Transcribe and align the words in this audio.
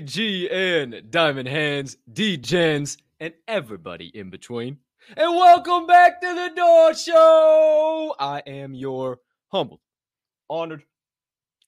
GMGAGN, 0.00 1.10
Diamond 1.10 1.48
Hands, 1.48 1.96
Degens, 2.12 2.96
and 3.20 3.34
everybody 3.46 4.06
in 4.06 4.30
between. 4.30 4.78
And 5.16 5.36
welcome 5.36 5.86
back 5.86 6.20
to 6.22 6.26
the 6.26 6.52
Door 6.56 6.94
Show. 6.94 8.14
I 8.18 8.42
am 8.46 8.74
your 8.74 9.18
humbled, 9.48 9.80
honored, 10.48 10.84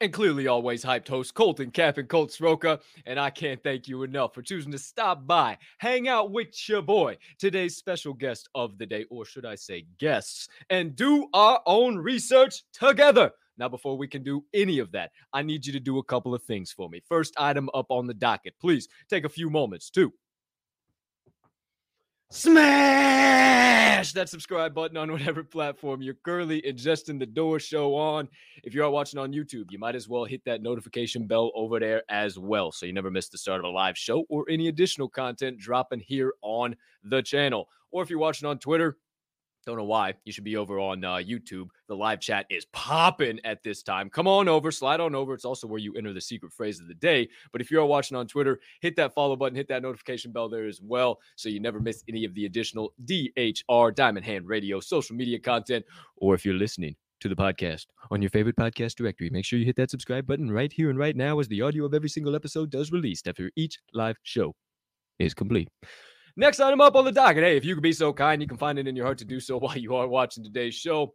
and 0.00 0.12
clearly 0.12 0.46
always 0.46 0.82
hyped 0.82 1.08
host, 1.08 1.34
Colton 1.34 1.70
Cappin 1.70 2.06
Colt 2.06 2.30
Sroka. 2.30 2.80
And 3.04 3.20
I 3.20 3.30
can't 3.30 3.62
thank 3.62 3.86
you 3.86 4.02
enough 4.02 4.34
for 4.34 4.42
choosing 4.42 4.72
to 4.72 4.78
stop 4.78 5.26
by, 5.26 5.58
hang 5.78 6.08
out 6.08 6.30
with 6.30 6.68
your 6.68 6.82
boy, 6.82 7.18
today's 7.38 7.76
special 7.76 8.14
guest 8.14 8.48
of 8.54 8.78
the 8.78 8.86
day, 8.86 9.04
or 9.10 9.24
should 9.26 9.44
I 9.44 9.56
say 9.56 9.84
guests, 9.98 10.48
and 10.70 10.96
do 10.96 11.28
our 11.34 11.60
own 11.66 11.98
research 11.98 12.64
together. 12.72 13.30
Now, 13.58 13.68
before 13.68 13.96
we 13.96 14.08
can 14.08 14.22
do 14.22 14.44
any 14.54 14.78
of 14.78 14.92
that, 14.92 15.10
I 15.32 15.42
need 15.42 15.66
you 15.66 15.72
to 15.72 15.80
do 15.80 15.98
a 15.98 16.04
couple 16.04 16.34
of 16.34 16.42
things 16.42 16.72
for 16.72 16.88
me. 16.88 17.02
First 17.08 17.34
item 17.38 17.68
up 17.74 17.86
on 17.90 18.06
the 18.06 18.14
docket. 18.14 18.54
Please 18.60 18.88
take 19.08 19.24
a 19.24 19.28
few 19.28 19.50
moments 19.50 19.90
to 19.90 20.12
smash 22.30 24.12
that 24.12 24.28
subscribe 24.28 24.74
button 24.74 24.96
on 24.96 25.12
whatever 25.12 25.44
platform 25.44 26.00
you're 26.00 26.16
currently 26.24 26.62
ingesting 26.62 27.18
the 27.18 27.26
door 27.26 27.60
show 27.60 27.94
on. 27.94 28.26
If 28.64 28.74
you 28.74 28.82
are 28.84 28.90
watching 28.90 29.20
on 29.20 29.32
YouTube, 29.32 29.70
you 29.70 29.78
might 29.78 29.94
as 29.94 30.08
well 30.08 30.24
hit 30.24 30.42
that 30.46 30.62
notification 30.62 31.26
bell 31.26 31.52
over 31.54 31.78
there 31.78 32.02
as 32.08 32.38
well 32.38 32.72
so 32.72 32.86
you 32.86 32.92
never 32.94 33.10
miss 33.10 33.28
the 33.28 33.38
start 33.38 33.60
of 33.60 33.64
a 33.64 33.68
live 33.68 33.98
show 33.98 34.24
or 34.30 34.46
any 34.48 34.68
additional 34.68 35.08
content 35.08 35.58
dropping 35.58 36.00
here 36.00 36.32
on 36.40 36.74
the 37.04 37.22
channel. 37.22 37.68
Or 37.90 38.02
if 38.02 38.08
you're 38.08 38.18
watching 38.18 38.48
on 38.48 38.58
Twitter, 38.58 38.96
don't 39.66 39.76
know 39.76 39.84
why. 39.84 40.14
You 40.24 40.32
should 40.32 40.44
be 40.44 40.56
over 40.56 40.78
on 40.78 41.04
uh, 41.04 41.16
YouTube. 41.16 41.68
The 41.88 41.96
live 41.96 42.20
chat 42.20 42.46
is 42.50 42.64
popping 42.72 43.40
at 43.44 43.62
this 43.62 43.82
time. 43.82 44.10
Come 44.10 44.26
on 44.26 44.48
over, 44.48 44.70
slide 44.70 45.00
on 45.00 45.14
over. 45.14 45.34
It's 45.34 45.44
also 45.44 45.66
where 45.66 45.78
you 45.78 45.94
enter 45.94 46.12
the 46.12 46.20
secret 46.20 46.52
phrase 46.52 46.80
of 46.80 46.88
the 46.88 46.94
day. 46.94 47.28
But 47.52 47.60
if 47.60 47.70
you're 47.70 47.84
watching 47.84 48.16
on 48.16 48.26
Twitter, 48.26 48.60
hit 48.80 48.96
that 48.96 49.14
follow 49.14 49.36
button, 49.36 49.56
hit 49.56 49.68
that 49.68 49.82
notification 49.82 50.32
bell 50.32 50.48
there 50.48 50.66
as 50.66 50.80
well, 50.80 51.20
so 51.36 51.48
you 51.48 51.60
never 51.60 51.80
miss 51.80 52.02
any 52.08 52.24
of 52.24 52.34
the 52.34 52.46
additional 52.46 52.92
DHR 53.04 53.94
Diamond 53.94 54.26
Hand 54.26 54.46
Radio 54.46 54.80
social 54.80 55.16
media 55.16 55.38
content. 55.38 55.84
Or 56.16 56.34
if 56.34 56.44
you're 56.44 56.54
listening 56.54 56.96
to 57.20 57.28
the 57.28 57.36
podcast 57.36 57.86
on 58.10 58.20
your 58.20 58.30
favorite 58.30 58.56
podcast 58.56 58.96
directory, 58.96 59.30
make 59.30 59.44
sure 59.44 59.58
you 59.58 59.64
hit 59.64 59.76
that 59.76 59.90
subscribe 59.90 60.26
button 60.26 60.50
right 60.50 60.72
here 60.72 60.90
and 60.90 60.98
right 60.98 61.16
now 61.16 61.38
as 61.38 61.48
the 61.48 61.62
audio 61.62 61.84
of 61.84 61.94
every 61.94 62.08
single 62.08 62.34
episode 62.34 62.70
does 62.70 62.90
released 62.90 63.28
after 63.28 63.50
each 63.56 63.78
live 63.94 64.16
show 64.22 64.54
is 65.18 65.34
complete. 65.34 65.68
Next 66.36 66.60
item 66.60 66.80
up 66.80 66.96
on 66.96 67.04
the 67.04 67.12
docket. 67.12 67.42
Hey, 67.42 67.56
if 67.56 67.64
you 67.64 67.74
could 67.74 67.82
be 67.82 67.92
so 67.92 68.12
kind, 68.12 68.40
you 68.40 68.48
can 68.48 68.56
find 68.56 68.78
it 68.78 68.88
in 68.88 68.96
your 68.96 69.04
heart 69.04 69.18
to 69.18 69.24
do 69.24 69.38
so 69.38 69.58
while 69.58 69.76
you 69.76 69.94
are 69.96 70.08
watching 70.08 70.42
today's 70.42 70.74
show. 70.74 71.14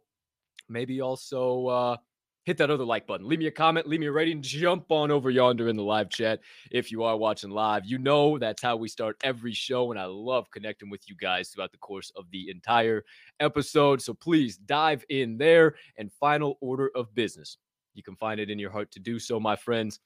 Maybe 0.68 1.00
also 1.00 1.66
uh, 1.66 1.96
hit 2.44 2.56
that 2.58 2.70
other 2.70 2.84
like 2.84 3.06
button. 3.06 3.26
Leave 3.26 3.40
me 3.40 3.46
a 3.46 3.50
comment, 3.50 3.88
leave 3.88 4.00
me 4.00 4.06
a 4.06 4.12
rating, 4.12 4.42
jump 4.42 4.84
on 4.90 5.10
over 5.10 5.30
yonder 5.30 5.68
in 5.68 5.76
the 5.76 5.82
live 5.82 6.08
chat 6.08 6.40
if 6.70 6.92
you 6.92 7.02
are 7.02 7.16
watching 7.16 7.50
live. 7.50 7.84
You 7.84 7.98
know 7.98 8.38
that's 8.38 8.62
how 8.62 8.76
we 8.76 8.88
start 8.88 9.16
every 9.24 9.52
show, 9.52 9.90
and 9.90 9.98
I 9.98 10.04
love 10.04 10.50
connecting 10.50 10.90
with 10.90 11.08
you 11.08 11.16
guys 11.16 11.48
throughout 11.48 11.72
the 11.72 11.78
course 11.78 12.12
of 12.14 12.30
the 12.30 12.48
entire 12.50 13.04
episode. 13.40 14.00
So 14.00 14.14
please 14.14 14.56
dive 14.56 15.04
in 15.08 15.36
there. 15.36 15.74
And 15.96 16.12
final 16.12 16.58
order 16.60 16.90
of 16.94 17.12
business. 17.14 17.56
You 17.94 18.02
can 18.04 18.14
find 18.14 18.38
it 18.38 18.50
in 18.50 18.58
your 18.58 18.70
heart 18.70 18.92
to 18.92 19.00
do 19.00 19.18
so, 19.18 19.40
my 19.40 19.56
friends 19.56 19.98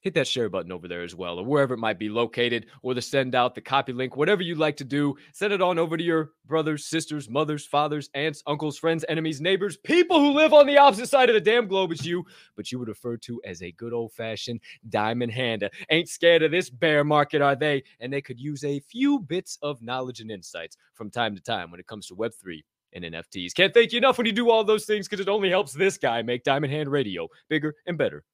hit 0.00 0.14
that 0.14 0.26
share 0.26 0.48
button 0.48 0.72
over 0.72 0.88
there 0.88 1.02
as 1.02 1.14
well, 1.14 1.38
or 1.38 1.44
wherever 1.44 1.74
it 1.74 1.78
might 1.78 1.98
be 1.98 2.08
located, 2.08 2.66
or 2.82 2.94
the 2.94 3.02
send 3.02 3.34
out, 3.34 3.54
the 3.54 3.60
copy 3.60 3.92
link, 3.92 4.16
whatever 4.16 4.42
you'd 4.42 4.58
like 4.58 4.76
to 4.78 4.84
do. 4.84 5.16
Send 5.32 5.52
it 5.52 5.62
on 5.62 5.78
over 5.78 5.96
to 5.96 6.02
your 6.02 6.32
brothers, 6.46 6.86
sisters, 6.86 7.28
mothers, 7.28 7.64
fathers, 7.64 8.10
aunts, 8.14 8.42
uncles, 8.46 8.78
friends, 8.78 9.04
enemies, 9.08 9.40
neighbors, 9.40 9.76
people 9.76 10.18
who 10.18 10.32
live 10.32 10.52
on 10.52 10.66
the 10.66 10.78
opposite 10.78 11.08
side 11.08 11.28
of 11.28 11.34
the 11.34 11.40
damn 11.40 11.68
globe 11.68 11.92
as 11.92 12.04
you, 12.04 12.24
but 12.56 12.72
you 12.72 12.78
would 12.78 12.88
refer 12.88 13.16
to 13.18 13.40
as 13.44 13.62
a 13.62 13.72
good 13.72 13.92
old 13.92 14.12
fashioned 14.12 14.60
diamond 14.88 15.32
hand. 15.32 15.68
Ain't 15.90 16.08
scared 16.08 16.42
of 16.42 16.50
this 16.50 16.70
bear 16.70 17.04
market, 17.04 17.42
are 17.42 17.56
they? 17.56 17.82
And 18.00 18.12
they 18.12 18.22
could 18.22 18.40
use 18.40 18.64
a 18.64 18.80
few 18.80 19.20
bits 19.20 19.58
of 19.62 19.82
knowledge 19.82 20.20
and 20.20 20.30
insights 20.30 20.76
from 20.94 21.10
time 21.10 21.34
to 21.36 21.42
time 21.42 21.70
when 21.70 21.80
it 21.80 21.86
comes 21.86 22.06
to 22.06 22.14
Web3 22.14 22.62
and 22.92 23.04
NFTs. 23.04 23.54
Can't 23.54 23.72
thank 23.72 23.92
you 23.92 23.98
enough 23.98 24.18
when 24.18 24.26
you 24.26 24.32
do 24.32 24.50
all 24.50 24.64
those 24.64 24.84
things 24.84 25.06
because 25.06 25.20
it 25.20 25.28
only 25.28 25.50
helps 25.50 25.72
this 25.72 25.96
guy 25.96 26.22
make 26.22 26.44
Diamond 26.44 26.72
Hand 26.72 26.90
Radio 26.90 27.28
bigger 27.48 27.74
and 27.86 27.96
better 27.96 28.24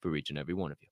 for 0.00 0.16
each 0.16 0.30
and 0.30 0.38
every 0.38 0.54
one 0.54 0.72
of 0.72 0.78
you. 0.80 0.91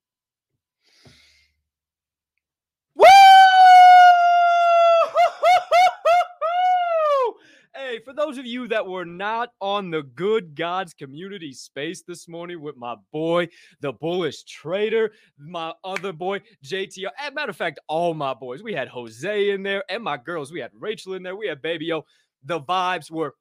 Hey, 7.91 7.99
for 7.99 8.13
those 8.13 8.39
of 8.39 8.47
you 8.47 8.69
that 8.69 8.87
were 8.87 9.05
not 9.05 9.51
on 9.61 9.91
the 9.91 10.05
Good 10.05 10.55
Gods 10.55 10.95
community 10.95 11.53
space 11.53 12.05
this 12.07 12.29
morning 12.29 12.61
with 12.61 12.77
my 12.77 12.95
boy, 13.13 13.49
the 13.81 13.93
bullish 13.93 14.45
trader, 14.45 15.11
my 15.37 15.73
other 15.83 16.13
boy, 16.13 16.41
JTR. 16.65 17.07
Uh, 17.07 17.11
As 17.19 17.35
matter 17.35 17.51
of 17.51 17.57
fact, 17.57 17.81
all 17.89 18.15
my 18.15 18.33
boys. 18.33 18.63
We 18.63 18.75
had 18.75 18.87
Jose 18.87 19.51
in 19.51 19.65
there 19.65 19.83
and 19.91 20.05
my 20.05 20.19
girls. 20.19 20.53
We 20.53 20.61
had 20.61 20.71
Rachel 20.73 21.15
in 21.15 21.25
there. 21.25 21.35
We 21.35 21.49
had 21.49 21.63
Baby 21.63 21.93
O. 21.93 22.05
The 22.45 22.61
vibes 22.61 23.11
were 23.11 23.35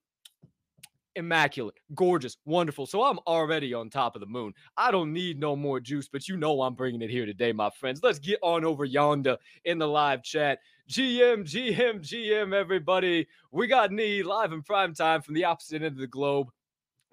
immaculate, 1.16 1.76
gorgeous, 1.94 2.38
wonderful. 2.46 2.88
So 2.88 3.04
I'm 3.04 3.20
already 3.28 3.76
on 3.76 3.92
top 3.92 4.16
of 4.16 4.20
the 4.20 4.26
moon. 4.26 4.54
I 4.76 4.90
don't 4.90 5.14
need 5.14 5.40
no 5.40 5.56
more 5.56 5.80
juice, 5.80 6.10
but 6.12 6.28
you 6.28 6.38
know 6.38 6.64
I'm 6.64 6.74
bringing 6.74 7.04
it 7.04 7.12
here 7.12 7.28
today, 7.28 7.52
my 7.52 7.70
friends. 7.70 8.02
Let's 8.02 8.18
get 8.18 8.40
on 8.42 8.66
over 8.66 8.84
yonder 8.84 9.38
in 9.66 9.78
the 9.78 9.88
live 9.88 10.24
chat. 10.24 10.58
GM, 10.90 11.44
GM, 11.44 12.00
GM, 12.00 12.52
everybody. 12.52 13.28
We 13.52 13.68
got 13.68 13.92
Nee 13.92 14.24
live 14.24 14.54
in 14.54 14.64
prime 14.64 14.96
time 14.96 15.22
from 15.22 15.36
the 15.36 15.46
opposite 15.46 15.84
end 15.84 15.94
of 15.94 15.98
the 15.98 16.08
globe. 16.08 16.50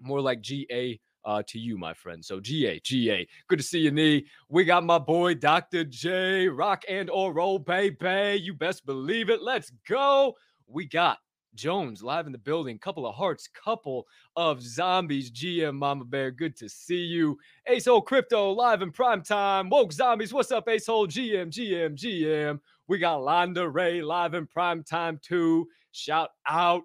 More 0.01 0.23
like 0.23 0.41
GA 0.41 0.99
uh, 1.27 1.43
to 1.49 1.59
you, 1.59 1.77
my 1.77 1.93
friend. 1.93 2.25
So 2.25 2.41
GA, 2.41 2.81
GA. 2.83 3.29
Good 3.49 3.59
to 3.59 3.63
see 3.63 3.81
you, 3.81 3.91
Nee. 3.91 4.25
We 4.49 4.65
got 4.65 4.83
my 4.83 4.99
boy 4.99 5.35
Dr. 5.35 5.85
J, 5.85 6.49
rock 6.49 6.85
and 6.89 7.11
or 7.11 7.35
roll, 7.35 7.59
baby. 7.59 8.41
You 8.41 8.55
best 8.55 8.87
believe 8.87 9.29
it. 9.29 9.43
Let's 9.43 9.71
go. 9.87 10.37
We 10.67 10.87
got 10.87 11.19
Jones 11.57 12.03
live 12.03 12.27
in 12.27 12.33
the 12.33 12.39
building. 12.39 12.79
Couple 12.79 13.07
of 13.07 13.15
hearts, 13.15 13.49
couple 13.49 14.07
of 14.37 14.63
zombies. 14.63 15.31
GM 15.31 15.75
Mama 15.75 16.05
Bear, 16.05 16.31
good 16.31 16.57
to 16.57 16.69
see 16.69 17.03
you. 17.03 17.39
Ace 17.67 17.87
Hole 17.87 18.03
Crypto 18.03 18.53
live 18.53 18.83
in 18.83 18.93
prime 18.93 19.23
time. 19.23 19.71
Woke 19.71 19.93
Zombies, 19.93 20.33
what's 20.33 20.53
up, 20.53 20.69
Ace 20.69 20.87
Hole? 20.87 21.07
GM, 21.09 21.49
GM, 21.49 21.97
GM. 21.97 22.61
We 22.89 22.99
got 22.99 23.21
Londa 23.21 23.73
Ray 23.73 24.03
live 24.03 24.35
in 24.35 24.47
prime 24.47 24.85
time 24.85 25.19
too. 25.23 25.67
Shout 25.93 26.31
out, 26.49 26.83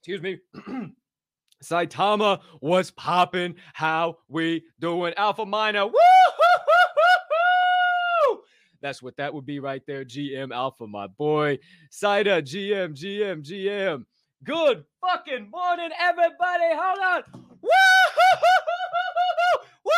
excuse 0.00 0.22
me. 0.22 0.38
Saitama, 1.62 2.40
what's 2.60 2.90
popping? 2.90 3.56
How 3.74 4.18
we 4.28 4.64
doing? 4.80 5.14
Alpha 5.16 5.44
Minor, 5.44 5.86
woo! 5.86 5.92
That's 8.80 9.02
what 9.02 9.16
that 9.16 9.34
would 9.34 9.46
be 9.46 9.58
right 9.60 9.82
there. 9.86 10.04
GM 10.04 10.52
Alpha, 10.54 10.86
my 10.86 11.06
boy. 11.06 11.58
Saida, 11.90 12.40
GM, 12.42 12.94
GM, 12.94 13.42
GM. 13.42 14.04
Good 14.44 14.84
fucking 15.00 15.50
morning, 15.50 15.90
everybody. 15.98 16.70
Hold 16.70 16.98
on. 16.98 17.22
Woo! 17.60 17.70
Woo! 19.84 19.92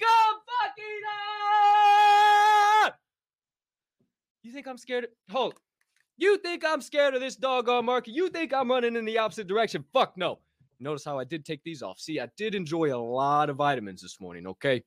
Come 0.00 0.40
fucking 0.46 1.02
on! 2.86 2.92
You 4.42 4.52
think 4.52 4.66
I'm 4.66 4.78
scared? 4.78 5.06
Hold. 5.30 5.54
You 6.16 6.38
think 6.38 6.64
I'm 6.66 6.80
scared 6.80 7.14
of 7.14 7.20
this 7.20 7.36
doggone 7.36 7.84
market? 7.84 8.14
You 8.14 8.28
think 8.28 8.52
I'm 8.52 8.70
running 8.70 8.96
in 8.96 9.04
the 9.04 9.18
opposite 9.18 9.46
direction? 9.46 9.84
Fuck 9.92 10.16
no. 10.16 10.40
Notice 10.80 11.04
how 11.04 11.18
I 11.18 11.24
did 11.24 11.44
take 11.44 11.62
these 11.62 11.82
off. 11.82 12.00
See, 12.00 12.18
I 12.18 12.28
did 12.36 12.56
enjoy 12.56 12.92
a 12.94 12.98
lot 12.98 13.48
of 13.48 13.56
vitamins 13.56 14.02
this 14.02 14.20
morning, 14.20 14.48
okay? 14.48 14.82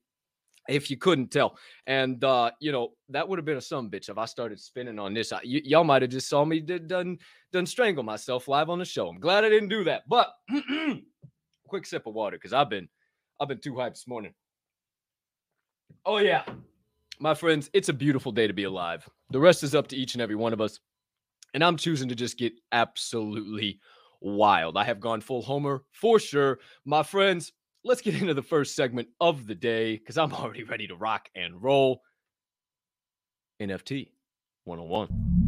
If 0.68 0.90
you 0.90 0.98
couldn't 0.98 1.32
tell. 1.32 1.58
And 1.88 2.24
uh, 2.24 2.52
you 2.60 2.72
know, 2.72 2.94
that 3.10 3.28
would 3.28 3.40
have 3.40 3.46
been 3.46 3.58
a 3.58 3.62
some 3.62 3.90
bitch 3.90 4.10
if 4.10 4.18
I 4.18 4.26
started 4.26 4.60
spinning 4.60 5.00
on 5.00 5.14
this. 5.14 5.32
I, 5.32 5.38
y- 5.38 5.62
y'all 5.64 5.84
might 5.84 6.02
have 6.02 6.12
just 6.12 6.30
saw 6.30 6.46
me 6.46 6.60
did 6.60 6.88
done 6.88 7.18
done 7.52 7.66
strangle 7.66 8.04
myself 8.04 8.48
live 8.48 8.70
on 8.70 8.80
the 8.80 8.86
show. 8.86 9.08
I'm 9.08 9.20
glad 9.20 9.44
I 9.44 9.50
didn't 9.50 9.70
do 9.70 9.84
that. 9.86 10.04
But 10.08 10.34
quick 11.68 11.86
sip 11.86 12.08
of 12.08 12.14
water 12.14 12.38
because 12.38 12.54
I've 12.54 12.70
been 12.70 12.88
I've 13.40 13.48
been 13.48 13.60
too 13.60 13.74
hyped 13.74 13.92
this 13.92 14.08
morning. 14.08 14.34
Oh 16.06 16.18
yeah. 16.18 16.44
My 17.20 17.34
friends, 17.34 17.70
it's 17.74 17.90
a 17.90 17.94
beautiful 17.94 18.32
day 18.32 18.46
to 18.48 18.54
be 18.54 18.66
alive. 18.66 19.08
The 19.30 19.40
rest 19.40 19.64
is 19.64 19.74
up 19.74 19.88
to 19.88 19.96
each 19.96 20.16
and 20.16 20.22
every 20.22 20.36
one 20.36 20.54
of 20.54 20.62
us. 20.62 20.80
And 21.54 21.64
I'm 21.64 21.78
choosing 21.78 22.10
to 22.10 22.16
just 22.16 22.38
get 22.38 22.54
absolutely 22.74 23.80
wild. 24.20 24.78
I 24.78 24.84
have 24.84 25.00
gone 25.00 25.22
full 25.22 25.42
Homer 25.42 25.84
for 25.94 26.20
sure. 26.20 26.60
My 26.84 27.04
friends, 27.04 27.54
let's 27.86 28.02
get 28.02 28.16
into 28.16 28.34
the 28.34 28.42
first 28.42 28.76
segment 28.76 29.08
of 29.22 29.46
the 29.48 29.56
day 29.56 29.96
because 29.96 30.18
I'm 30.18 30.34
already 30.34 30.64
ready 30.64 30.88
to 30.88 30.96
rock 30.96 31.30
and 31.36 31.62
roll. 31.62 32.02
NFT 33.62 34.10
101. 34.66 35.45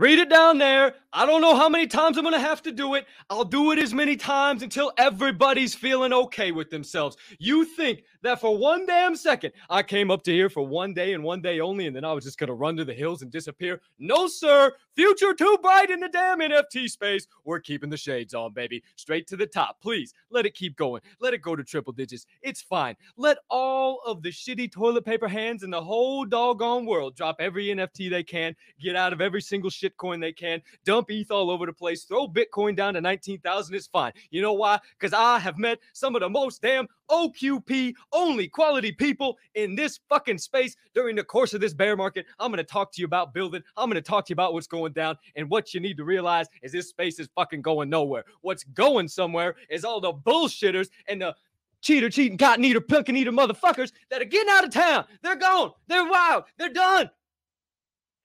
Read 0.00 0.18
it 0.18 0.30
down 0.30 0.56
there. 0.56 0.94
I 1.12 1.26
don't 1.26 1.42
know 1.42 1.54
how 1.54 1.68
many 1.68 1.86
times 1.86 2.16
I'm 2.16 2.24
going 2.24 2.32
to 2.32 2.40
have 2.40 2.62
to 2.62 2.72
do 2.72 2.94
it. 2.94 3.06
I'll 3.28 3.44
do 3.44 3.72
it 3.72 3.78
as 3.78 3.92
many 3.92 4.16
times 4.16 4.62
until 4.62 4.92
everybody's 4.96 5.74
feeling 5.74 6.12
okay 6.12 6.52
with 6.52 6.70
themselves. 6.70 7.18
You 7.38 7.66
think 7.66 8.04
that 8.22 8.40
for 8.40 8.56
one 8.56 8.86
damn 8.86 9.14
second, 9.14 9.52
I 9.68 9.82
came 9.82 10.10
up 10.10 10.22
to 10.22 10.32
here 10.32 10.48
for 10.48 10.66
one 10.66 10.94
day 10.94 11.12
and 11.12 11.22
one 11.22 11.42
day 11.42 11.60
only, 11.60 11.86
and 11.86 11.94
then 11.94 12.04
I 12.04 12.14
was 12.14 12.24
just 12.24 12.38
going 12.38 12.48
to 12.48 12.54
run 12.54 12.76
to 12.76 12.84
the 12.84 12.94
hills 12.94 13.20
and 13.20 13.30
disappear? 13.30 13.82
No, 13.98 14.26
sir. 14.26 14.72
Future 14.94 15.34
too 15.34 15.58
bright 15.60 15.90
in 15.90 16.00
the 16.00 16.08
damn 16.08 16.38
NFT 16.38 16.88
space. 16.88 17.26
We're 17.44 17.60
keeping 17.60 17.90
the 17.90 17.96
shades 17.96 18.32
on, 18.32 18.52
baby. 18.52 18.82
Straight 18.96 19.26
to 19.28 19.36
the 19.36 19.46
top. 19.46 19.82
Please 19.82 20.14
let 20.30 20.46
it 20.46 20.54
keep 20.54 20.76
going. 20.76 21.02
Let 21.20 21.34
it 21.34 21.42
go 21.42 21.56
to 21.56 21.64
triple 21.64 21.92
digits. 21.92 22.24
It's 22.40 22.62
fine. 22.62 22.96
Let 23.16 23.38
all 23.50 24.00
of 24.06 24.22
the 24.22 24.30
shitty 24.30 24.72
toilet 24.72 25.04
paper 25.04 25.28
hands 25.28 25.62
in 25.62 25.70
the 25.70 25.82
whole 25.82 26.24
doggone 26.24 26.86
world 26.86 27.16
drop 27.16 27.36
every 27.40 27.66
NFT 27.66 28.08
they 28.08 28.22
can, 28.22 28.54
get 28.80 28.96
out 28.96 29.12
of 29.12 29.20
every 29.20 29.42
single 29.42 29.70
shitcoin 29.90 30.20
they 30.20 30.32
can, 30.32 30.62
dump 30.84 31.10
ETH 31.10 31.30
all 31.30 31.50
over 31.50 31.66
the 31.66 31.72
place, 31.72 32.04
throw 32.04 32.28
Bitcoin 32.28 32.76
down 32.76 32.94
to 32.94 33.00
19,000. 33.00 33.74
It's 33.74 33.86
fine. 33.86 34.12
You 34.30 34.42
know 34.42 34.52
why? 34.52 34.78
Because 34.98 35.12
I 35.12 35.38
have 35.38 35.58
met 35.58 35.78
some 35.92 36.14
of 36.14 36.20
the 36.20 36.28
most 36.28 36.62
damn 36.62 36.86
OQP 37.10 37.94
only 38.12 38.48
quality 38.48 38.92
people 38.92 39.36
in 39.54 39.74
this 39.74 40.00
fucking 40.08 40.38
space 40.38 40.76
during 40.94 41.16
the 41.16 41.24
course 41.24 41.54
of 41.54 41.60
this 41.60 41.74
bear 41.74 41.96
market. 41.96 42.26
I'm 42.38 42.50
going 42.50 42.58
to 42.58 42.64
talk 42.64 42.92
to 42.92 43.00
you 43.00 43.06
about 43.06 43.34
building. 43.34 43.62
I'm 43.76 43.90
going 43.90 44.02
to 44.02 44.08
talk 44.08 44.26
to 44.26 44.30
you 44.30 44.34
about 44.34 44.52
what's 44.52 44.66
going 44.66 44.92
down. 44.92 45.16
And 45.36 45.50
what 45.50 45.74
you 45.74 45.80
need 45.80 45.96
to 45.96 46.04
realize 46.04 46.46
is 46.62 46.72
this 46.72 46.88
space 46.88 47.18
is 47.18 47.28
fucking 47.34 47.62
going 47.62 47.90
nowhere. 47.90 48.24
What's 48.42 48.64
going 48.64 49.08
somewhere 49.08 49.56
is 49.68 49.84
all 49.84 50.00
the 50.00 50.12
bullshitters 50.12 50.88
and 51.08 51.20
the 51.20 51.34
cheater, 51.82 52.10
cheating, 52.10 52.38
cotton 52.38 52.64
eater, 52.64 52.80
pumpkin 52.80 53.16
eater 53.16 53.32
motherfuckers 53.32 53.92
that 54.10 54.22
are 54.22 54.26
getting 54.26 54.50
out 54.50 54.64
of 54.64 54.70
town. 54.70 55.04
They're 55.22 55.36
gone. 55.36 55.72
They're 55.88 56.08
wild. 56.08 56.44
They're 56.58 56.72
done. 56.72 57.10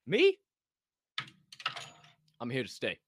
Me? 0.07 0.37
I'm 2.45 2.51
here 2.51 2.61
to 2.61 2.69
stay. 2.69 2.99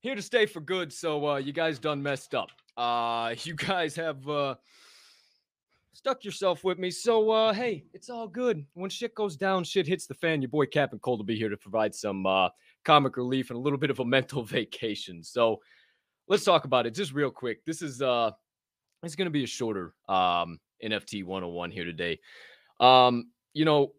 Here 0.00 0.14
to 0.14 0.22
stay 0.22 0.46
for 0.46 0.60
good. 0.60 0.90
So 0.90 1.28
uh, 1.28 1.36
you 1.36 1.52
guys 1.52 1.78
done 1.78 2.02
messed 2.02 2.34
up. 2.34 2.48
Uh, 2.78 3.34
you 3.42 3.54
guys 3.54 3.94
have 3.96 4.26
uh, 4.26 4.54
stuck 5.92 6.24
yourself 6.24 6.64
with 6.64 6.78
me. 6.78 6.90
So 6.90 7.30
uh, 7.30 7.52
hey, 7.52 7.84
it's 7.92 8.08
all 8.08 8.26
good. 8.26 8.64
When 8.72 8.88
shit 8.88 9.14
goes 9.14 9.36
down, 9.36 9.64
shit 9.64 9.86
hits 9.86 10.06
the 10.06 10.14
fan. 10.14 10.40
Your 10.40 10.48
boy 10.48 10.64
Captain 10.64 10.98
Cole 10.98 11.18
will 11.18 11.24
be 11.24 11.36
here 11.36 11.50
to 11.50 11.58
provide 11.58 11.94
some 11.94 12.24
uh, 12.24 12.48
comic 12.86 13.18
relief 13.18 13.50
and 13.50 13.58
a 13.58 13.60
little 13.60 13.78
bit 13.78 13.90
of 13.90 14.00
a 14.00 14.04
mental 14.16 14.42
vacation. 14.42 15.22
So 15.22 15.60
let's 16.26 16.44
talk 16.44 16.64
about 16.64 16.86
it 16.86 16.94
just 16.94 17.12
real 17.12 17.30
quick. 17.30 17.66
This 17.66 17.82
is 17.82 18.00
uh, 18.00 18.30
it's 19.02 19.14
going 19.14 19.26
to 19.26 19.30
be 19.30 19.44
a 19.44 19.46
shorter 19.46 19.92
um, 20.08 20.58
NFT 20.82 21.22
101 21.22 21.70
here 21.70 21.84
today. 21.84 22.18
Um, 22.80 23.30
you 23.52 23.66
know, 23.66 23.92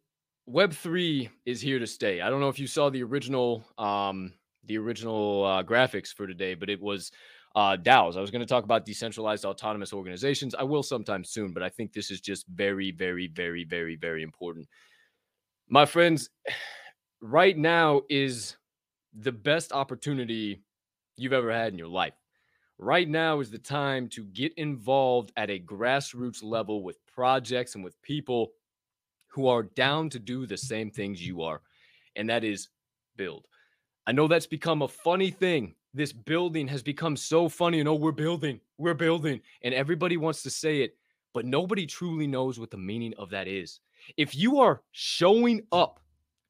Web3 0.50 1.30
is 1.46 1.62
here 1.62 1.78
to 1.78 1.88
stay. 1.88 2.22
I 2.22 2.32
don't 2.32 2.40
know 2.40 2.50
if 2.50 2.58
you 2.58 2.66
saw 2.66 2.90
the 2.90 3.04
original 3.04 3.64
um, 3.78 4.34
the 4.68 4.78
original 4.78 5.46
uh, 5.46 5.64
graphics 5.64 6.14
for 6.14 6.28
today, 6.28 6.54
but 6.54 6.70
it 6.70 6.82
was 6.82 7.12
uh, 7.56 7.78
DAOs. 7.78 8.18
I 8.18 8.22
was 8.22 8.32
going 8.32 8.42
to 8.42 8.46
talk 8.46 8.66
about 8.66 8.86
decentralized 8.86 9.46
autonomous 9.46 9.94
organizations. 9.94 10.56
I 10.56 10.64
will 10.64 10.84
sometime 10.84 11.24
soon, 11.24 11.54
but 11.54 11.64
I 11.64 11.70
think 11.70 11.94
this 11.94 12.12
is 12.12 12.20
just 12.20 12.46
very, 12.48 12.92
very, 12.92 13.28
very, 13.28 13.64
very, 13.64 13.96
very 13.96 14.24
important. 14.24 14.68
My 15.70 15.86
friends, 15.86 16.30
right 17.22 17.58
now 17.58 18.02
is 18.10 18.58
the 19.18 19.32
best 19.32 19.72
opportunity 19.72 20.62
you've 21.18 21.34
ever 21.34 21.52
had 21.52 21.72
in 21.72 21.80
your 21.80 21.88
life. 21.88 22.14
Right 22.78 23.08
now 23.08 23.40
is 23.40 23.50
the 23.50 23.58
time 23.58 24.10
to 24.10 24.26
get 24.26 24.54
involved 24.58 25.32
at 25.38 25.50
a 25.50 25.60
grassroots 25.60 26.44
level 26.44 26.84
with 26.84 26.98
projects 27.08 27.76
and 27.76 27.84
with 27.84 28.02
people 28.02 28.52
who 29.28 29.48
are 29.48 29.64
down 29.64 30.10
to 30.10 30.20
do 30.20 30.46
the 30.46 30.58
same 30.58 30.92
things 30.92 31.26
you 31.26 31.42
are, 31.42 31.62
and 32.18 32.30
that 32.30 32.44
is 32.44 32.68
build. 33.16 33.48
I 34.08 34.12
know 34.12 34.28
that's 34.28 34.48
become 34.48 34.82
a 34.84 34.88
funny 34.88 35.32
thing. 35.32 35.74
This 35.94 36.12
building 36.12 36.68
has 36.68 36.84
become 36.84 37.16
so 37.16 37.50
funny. 37.50 37.78
You 37.78 37.84
know, 37.84 37.96
we're 37.96 38.12
building, 38.12 38.60
we're 38.78 38.94
building, 38.94 39.42
and 39.64 39.74
everybody 39.74 40.18
wants 40.18 40.44
to 40.44 40.50
say 40.50 40.82
it, 40.82 40.96
but 41.34 41.46
nobody 41.46 41.86
truly 41.86 42.28
knows 42.28 42.60
what 42.60 42.70
the 42.70 42.78
meaning 42.78 43.14
of 43.18 43.30
that 43.32 43.48
is. 43.48 43.80
If 44.18 44.36
you 44.36 44.60
are 44.60 44.82
showing 44.92 45.62
up 45.72 46.00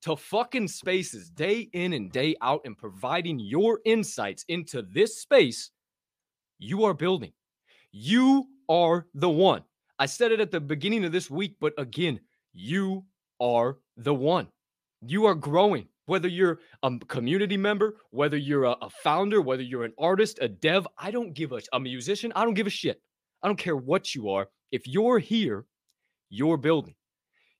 to 0.02 0.16
fucking 0.16 0.68
spaces 0.68 1.30
day 1.30 1.70
in 1.74 1.94
and 1.94 2.12
day 2.12 2.36
out 2.42 2.62
and 2.66 2.78
providing 2.78 3.40
your 3.40 3.80
insights 3.86 4.44
into 4.50 4.82
this 4.82 5.20
space, 5.20 5.72
you 6.60 6.84
are 6.84 6.94
building. 6.94 7.32
You 7.92 8.48
are 8.68 9.08
the 9.14 9.30
one. 9.30 9.64
I 9.98 10.08
said 10.08 10.32
it 10.32 10.42
at 10.42 10.52
the 10.52 10.60
beginning 10.60 11.06
of 11.06 11.12
this 11.12 11.32
week, 11.32 11.56
but 11.62 11.74
again, 11.78 12.20
you 12.54 13.06
are 13.40 13.78
the 13.96 14.14
one. 14.14 14.48
You 15.06 15.26
are 15.26 15.36
growing. 15.36 15.88
Whether 16.06 16.28
you're 16.28 16.60
a 16.84 16.98
community 17.08 17.58
member, 17.58 17.98
whether 18.12 18.38
you're 18.38 18.66
a, 18.66 18.76
a 18.82 18.90
founder, 18.90 19.42
whether 19.42 19.64
you're 19.64 19.86
an 19.86 19.94
artist, 19.98 20.40
a 20.42 20.48
dev, 20.48 20.88
I 20.98 21.12
don't 21.12 21.34
give 21.34 21.52
a, 21.52 21.62
a 21.74 21.80
musician, 21.80 22.32
I 22.36 22.44
don't 22.44 22.54
give 22.54 22.68
a 22.68 22.72
shit. 22.72 23.02
I 23.42 23.48
don't 23.48 23.58
care 23.58 23.78
what 23.78 24.14
you 24.14 24.30
are. 24.30 24.48
If 24.72 24.88
you're 24.88 25.20
here, 25.20 25.66
you're 26.30 26.58
building. 26.58 26.96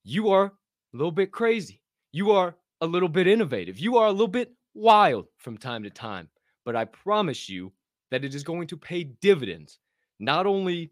You 0.04 0.30
are 0.30 0.46
a 0.46 0.98
little 0.98 1.12
bit 1.12 1.32
crazy. 1.32 1.82
You 2.12 2.32
are 2.32 2.56
a 2.82 2.88
little 2.88 3.10
bit 3.10 3.28
innovative. 3.28 3.80
You 3.80 3.98
are 3.98 4.08
a 4.08 4.12
little 4.12 4.28
bit 4.28 4.52
wild 4.74 5.26
from 5.38 5.58
time 5.58 5.84
to 5.84 5.90
time. 5.90 6.30
But 6.66 6.76
I 6.76 6.86
promise 6.86 7.50
you, 7.50 7.72
that 8.12 8.24
it 8.24 8.36
is 8.36 8.44
going 8.44 8.68
to 8.68 8.78
pay 8.78 9.04
dividends, 9.04 9.80
not 10.20 10.46
only 10.46 10.92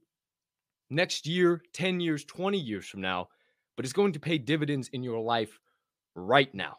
next 0.90 1.26
year, 1.26 1.62
10 1.74 2.00
years, 2.00 2.26
20 2.26 2.58
years 2.58 2.86
from 2.86 3.02
now, 3.02 3.30
but 3.76 3.86
it's 3.86 3.94
going 3.94 4.14
to 4.14 4.20
pay 4.20 4.38
dividends 4.38 4.90
in 4.90 5.04
your 5.04 5.20
life 5.20 5.60
right 6.16 6.54
now. 6.54 6.78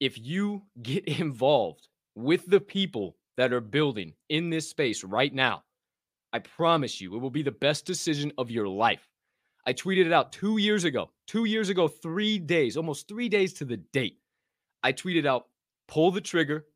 If 0.00 0.18
you 0.18 0.62
get 0.82 1.04
involved 1.20 1.88
with 2.14 2.46
the 2.46 2.60
people 2.60 3.16
that 3.36 3.52
are 3.52 3.60
building 3.60 4.14
in 4.28 4.50
this 4.50 4.68
space 4.68 5.04
right 5.04 5.32
now, 5.32 5.62
I 6.32 6.40
promise 6.40 7.00
you 7.00 7.14
it 7.14 7.18
will 7.18 7.30
be 7.30 7.42
the 7.42 7.50
best 7.50 7.86
decision 7.86 8.32
of 8.38 8.50
your 8.50 8.68
life. 8.68 9.08
I 9.66 9.72
tweeted 9.72 10.06
it 10.06 10.12
out 10.12 10.32
two 10.32 10.58
years 10.58 10.84
ago, 10.84 11.10
two 11.26 11.44
years 11.44 11.68
ago, 11.68 11.86
three 11.86 12.38
days, 12.38 12.76
almost 12.76 13.08
three 13.08 13.28
days 13.28 13.52
to 13.54 13.64
the 13.64 13.76
date. 13.76 14.18
I 14.82 14.92
tweeted 14.92 15.26
out, 15.26 15.46
pull 15.86 16.10
the 16.10 16.20
trigger. 16.20 16.66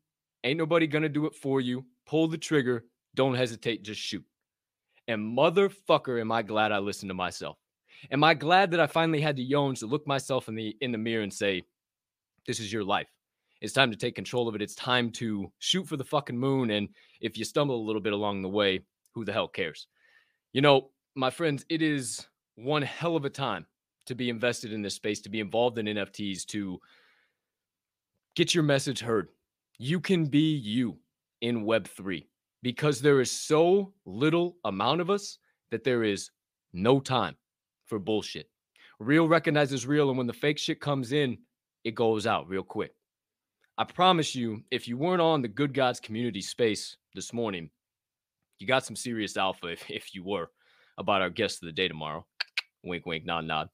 Ain't 0.43 0.59
nobody 0.59 0.85
gonna 0.85 1.09
do 1.09 1.25
it 1.25 1.33
for 1.33 1.59
you 1.59 1.85
pull 2.05 2.27
the 2.27 2.37
trigger, 2.37 2.85
don't 3.15 3.35
hesitate, 3.35 3.83
just 3.83 3.99
shoot. 3.99 4.23
And 5.07 5.37
motherfucker, 5.37 6.19
am 6.19 6.31
I 6.31 6.41
glad 6.41 6.71
I 6.71 6.79
listened 6.79 7.09
to 7.09 7.15
myself. 7.15 7.57
Am 8.11 8.23
I 8.23 8.33
glad 8.33 8.71
that 8.71 8.79
I 8.79 8.87
finally 8.87 9.21
had 9.21 9.35
the 9.35 9.49
yones 9.49 9.79
to 9.79 9.87
look 9.87 10.05
myself 10.05 10.47
in 10.47 10.55
the 10.55 10.75
in 10.81 10.91
the 10.91 10.97
mirror 10.97 11.23
and 11.23 11.33
say, 11.33 11.63
This 12.45 12.59
is 12.59 12.71
your 12.71 12.83
life. 12.83 13.07
It's 13.61 13.73
time 13.73 13.91
to 13.91 13.97
take 13.97 14.15
control 14.15 14.47
of 14.47 14.55
it. 14.55 14.61
It's 14.61 14.75
time 14.75 15.11
to 15.13 15.51
shoot 15.59 15.87
for 15.87 15.97
the 15.97 16.03
fucking 16.03 16.37
moon. 16.37 16.71
And 16.71 16.89
if 17.21 17.37
you 17.37 17.45
stumble 17.45 17.75
a 17.75 17.85
little 17.85 18.01
bit 18.01 18.13
along 18.13 18.41
the 18.41 18.49
way, 18.49 18.81
who 19.13 19.25
the 19.25 19.33
hell 19.33 19.47
cares? 19.47 19.87
You 20.53 20.61
know, 20.61 20.91
my 21.15 21.29
friends, 21.29 21.65
it 21.69 21.81
is 21.81 22.27
one 22.55 22.81
hell 22.81 23.15
of 23.15 23.25
a 23.25 23.29
time 23.29 23.65
to 24.05 24.15
be 24.15 24.29
invested 24.29 24.71
in 24.71 24.81
this 24.81 24.95
space, 24.95 25.21
to 25.21 25.29
be 25.29 25.39
involved 25.39 25.77
in 25.79 25.85
NFTs, 25.85 26.45
to 26.47 26.79
get 28.35 28.53
your 28.53 28.63
message 28.63 28.99
heard. 28.99 29.29
You 29.77 29.99
can 29.99 30.25
be 30.25 30.55
you 30.55 30.97
in 31.41 31.65
Web3 31.65 32.25
because 32.61 33.01
there 33.01 33.21
is 33.21 33.31
so 33.31 33.93
little 34.05 34.57
amount 34.65 35.01
of 35.01 35.09
us 35.09 35.37
that 35.71 35.83
there 35.83 36.03
is 36.03 36.31
no 36.73 36.99
time 36.99 37.35
for 37.85 37.99
bullshit. 37.99 38.49
Real 38.99 39.27
recognizes 39.27 39.85
real, 39.85 40.09
and 40.09 40.17
when 40.17 40.27
the 40.27 40.33
fake 40.33 40.57
shit 40.57 40.79
comes 40.79 41.11
in, 41.11 41.37
it 41.83 41.95
goes 41.95 42.25
out 42.25 42.47
real 42.47 42.63
quick. 42.63 42.94
I 43.77 43.83
promise 43.83 44.35
you, 44.35 44.63
if 44.71 44.87
you 44.87 44.97
weren't 44.97 45.21
on 45.21 45.41
the 45.41 45.47
Good 45.47 45.73
Gods 45.73 45.99
community 45.99 46.41
space 46.41 46.97
this 47.13 47.33
morning, 47.33 47.69
you 48.59 48.67
got 48.67 48.85
some 48.85 48.95
serious 48.95 49.35
alpha 49.37 49.67
if, 49.71 49.89
if 49.89 50.15
you 50.15 50.23
were 50.23 50.49
about 50.97 51.21
our 51.21 51.29
guest 51.29 51.61
of 51.61 51.67
the 51.67 51.73
day 51.73 51.87
tomorrow. 51.87 52.25
Wink, 52.83 53.05
wink, 53.05 53.25
nod, 53.25 53.45
nod. 53.45 53.69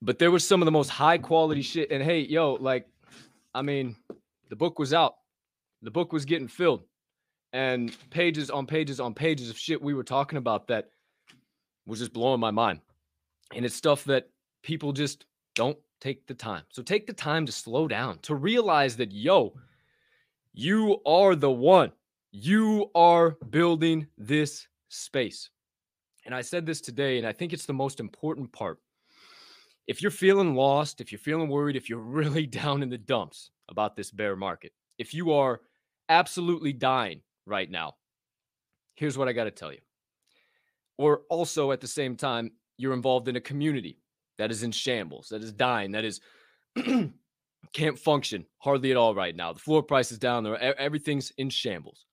But 0.00 0.18
there 0.18 0.30
was 0.30 0.46
some 0.46 0.62
of 0.62 0.66
the 0.66 0.72
most 0.72 0.88
high 0.88 1.18
quality 1.18 1.62
shit. 1.62 1.90
And 1.90 2.02
hey, 2.02 2.20
yo, 2.20 2.54
like, 2.54 2.86
I 3.54 3.62
mean, 3.62 3.96
the 4.48 4.56
book 4.56 4.78
was 4.78 4.94
out 4.94 5.14
the 5.82 5.90
book 5.90 6.12
was 6.12 6.24
getting 6.24 6.48
filled 6.48 6.82
and 7.52 7.96
pages 8.10 8.50
on 8.50 8.66
pages 8.66 9.00
on 9.00 9.14
pages 9.14 9.50
of 9.50 9.58
shit 9.58 9.80
we 9.80 9.94
were 9.94 10.04
talking 10.04 10.38
about 10.38 10.68
that 10.68 10.88
was 11.86 12.00
just 12.00 12.12
blowing 12.12 12.40
my 12.40 12.50
mind. 12.50 12.80
And 13.54 13.64
it's 13.64 13.74
stuff 13.74 14.04
that 14.04 14.28
people 14.62 14.92
just 14.92 15.24
don't 15.54 15.78
take 16.00 16.26
the 16.26 16.34
time. 16.34 16.62
So 16.70 16.82
take 16.82 17.06
the 17.06 17.12
time 17.12 17.46
to 17.46 17.52
slow 17.52 17.88
down, 17.88 18.18
to 18.20 18.34
realize 18.34 18.96
that, 18.96 19.12
yo, 19.12 19.54
you 20.52 21.00
are 21.06 21.34
the 21.34 21.50
one. 21.50 21.92
You 22.30 22.90
are 22.94 23.36
building 23.50 24.06
this 24.16 24.66
space. 24.88 25.50
And 26.24 26.34
I 26.34 26.42
said 26.42 26.66
this 26.66 26.80
today, 26.80 27.18
and 27.18 27.26
I 27.26 27.32
think 27.32 27.52
it's 27.52 27.66
the 27.66 27.72
most 27.72 28.00
important 28.00 28.52
part. 28.52 28.78
If 29.86 30.02
you're 30.02 30.10
feeling 30.10 30.54
lost, 30.54 31.00
if 31.00 31.10
you're 31.10 31.18
feeling 31.18 31.48
worried, 31.48 31.76
if 31.76 31.88
you're 31.88 31.98
really 32.20 32.46
down 32.46 32.82
in 32.82 32.90
the 32.90 32.98
dumps 32.98 33.50
about 33.68 33.96
this 33.96 34.10
bear 34.10 34.36
market, 34.36 34.72
if 34.98 35.14
you 35.14 35.32
are 35.32 35.60
absolutely 36.08 36.72
dying 36.72 37.22
right 37.46 37.70
now, 37.70 37.94
here's 38.94 39.16
what 39.16 39.28
I 39.28 39.32
got 39.32 39.44
to 39.44 39.50
tell 39.50 39.72
you. 39.72 39.80
Or 40.98 41.22
also 41.30 41.72
at 41.72 41.80
the 41.80 41.86
same 41.86 42.16
time, 42.16 42.50
you're 42.76 42.92
involved 42.92 43.28
in 43.28 43.36
a 43.36 43.40
community 43.40 43.98
that 44.38 44.50
is 44.50 44.62
in 44.62 44.72
shambles, 44.72 45.28
that 45.28 45.42
is 45.42 45.52
dying, 45.52 45.92
that 45.92 46.04
is 46.04 46.20
can't 47.72 47.98
function 47.98 48.46
hardly 48.58 48.90
at 48.90 48.96
all 48.96 49.14
right 49.14 49.36
now. 49.36 49.52
The 49.52 49.60
floor 49.60 49.82
price 49.82 50.12
is 50.12 50.18
down 50.18 50.44
there. 50.44 50.56
Everything's 50.78 51.32
in 51.38 51.50
shambles. 51.50 52.06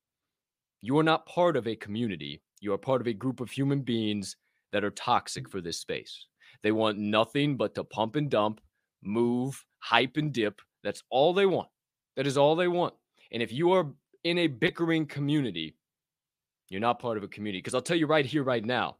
You 0.81 0.97
are 0.99 1.03
not 1.03 1.25
part 1.25 1.55
of 1.55 1.67
a 1.67 1.75
community. 1.75 2.41
You 2.59 2.73
are 2.73 2.77
part 2.77 3.01
of 3.01 3.07
a 3.07 3.13
group 3.13 3.39
of 3.39 3.51
human 3.51 3.81
beings 3.81 4.37
that 4.71 4.83
are 4.83 4.91
toxic 4.91 5.47
mm. 5.47 5.51
for 5.51 5.61
this 5.61 5.79
space. 5.79 6.27
They 6.63 6.71
want 6.71 6.97
nothing 6.97 7.57
but 7.57 7.75
to 7.75 7.83
pump 7.83 8.15
and 8.15 8.29
dump, 8.29 8.61
move, 9.03 9.63
hype 9.79 10.17
and 10.17 10.33
dip. 10.33 10.61
That's 10.83 11.03
all 11.09 11.33
they 11.33 11.45
want. 11.45 11.69
That 12.15 12.27
is 12.27 12.37
all 12.37 12.55
they 12.55 12.67
want. 12.67 12.93
And 13.31 13.41
if 13.41 13.51
you 13.51 13.71
are 13.71 13.87
in 14.23 14.37
a 14.39 14.47
bickering 14.47 15.05
community, 15.05 15.75
you're 16.69 16.81
not 16.81 16.99
part 16.99 17.17
of 17.17 17.23
a 17.23 17.27
community. 17.27 17.59
Because 17.59 17.75
I'll 17.75 17.81
tell 17.81 17.97
you 17.97 18.07
right 18.07 18.25
here, 18.25 18.43
right 18.43 18.63
now, 18.63 18.97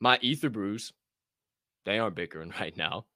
my 0.00 0.18
Ether 0.22 0.50
Brews, 0.50 0.92
they 1.84 1.98
aren't 1.98 2.16
bickering 2.16 2.52
right 2.60 2.76
now. 2.76 3.06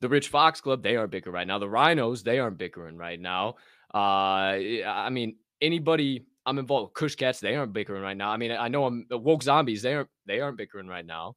The 0.00 0.08
Rich 0.08 0.28
Fox 0.28 0.60
Club, 0.60 0.82
they 0.82 0.96
aren't 0.96 1.10
bickering 1.10 1.34
right 1.34 1.46
now. 1.46 1.58
The 1.58 1.68
Rhinos, 1.68 2.22
they 2.22 2.38
aren't 2.38 2.56
bickering 2.56 2.96
right 2.96 3.20
now. 3.20 3.56
Uh, 3.92 4.56
I 4.86 5.08
mean, 5.10 5.36
anybody 5.60 6.24
I'm 6.46 6.58
involved, 6.58 6.94
Kush 6.94 7.16
Cats, 7.16 7.40
they 7.40 7.54
aren't 7.56 7.72
bickering 7.72 8.02
right 8.02 8.16
now. 8.16 8.30
I 8.30 8.36
mean, 8.36 8.52
I 8.52 8.68
know 8.68 8.86
I'm 8.86 9.06
woke 9.10 9.42
zombies, 9.42 9.82
they 9.82 9.94
aren't 9.94 10.08
they 10.26 10.40
aren't 10.40 10.56
bickering 10.56 10.88
right 10.88 11.04
now. 11.04 11.36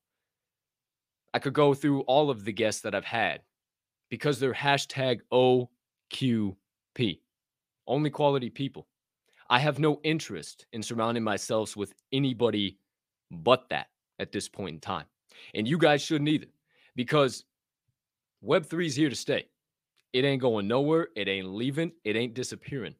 I 1.33 1.39
could 1.39 1.53
go 1.53 1.73
through 1.73 2.01
all 2.01 2.29
of 2.29 2.45
the 2.45 2.53
guests 2.53 2.81
that 2.81 2.95
I've 2.95 3.03
had 3.03 3.41
because 4.09 4.39
they're 4.39 4.53
hashtag 4.53 5.19
OQP, 5.31 7.19
only 7.87 8.09
quality 8.09 8.49
people. 8.49 8.87
I 9.49 9.59
have 9.59 9.79
no 9.79 9.99
interest 10.03 10.67
in 10.73 10.81
surrounding 10.81 11.23
myself 11.23 11.75
with 11.75 11.93
anybody 12.11 12.77
but 13.31 13.67
that 13.69 13.87
at 14.19 14.31
this 14.31 14.47
point 14.47 14.75
in 14.75 14.79
time. 14.79 15.05
And 15.53 15.67
you 15.67 15.77
guys 15.77 16.01
shouldn't 16.01 16.29
either 16.29 16.47
because 16.95 17.45
Web3 18.43 18.85
is 18.85 18.95
here 18.95 19.09
to 19.09 19.15
stay. 19.15 19.45
It 20.11 20.25
ain't 20.25 20.41
going 20.41 20.67
nowhere. 20.67 21.07
It 21.15 21.27
ain't 21.27 21.47
leaving. 21.47 21.91
It 22.03 22.15
ain't 22.15 22.33
disappearing. 22.33 22.95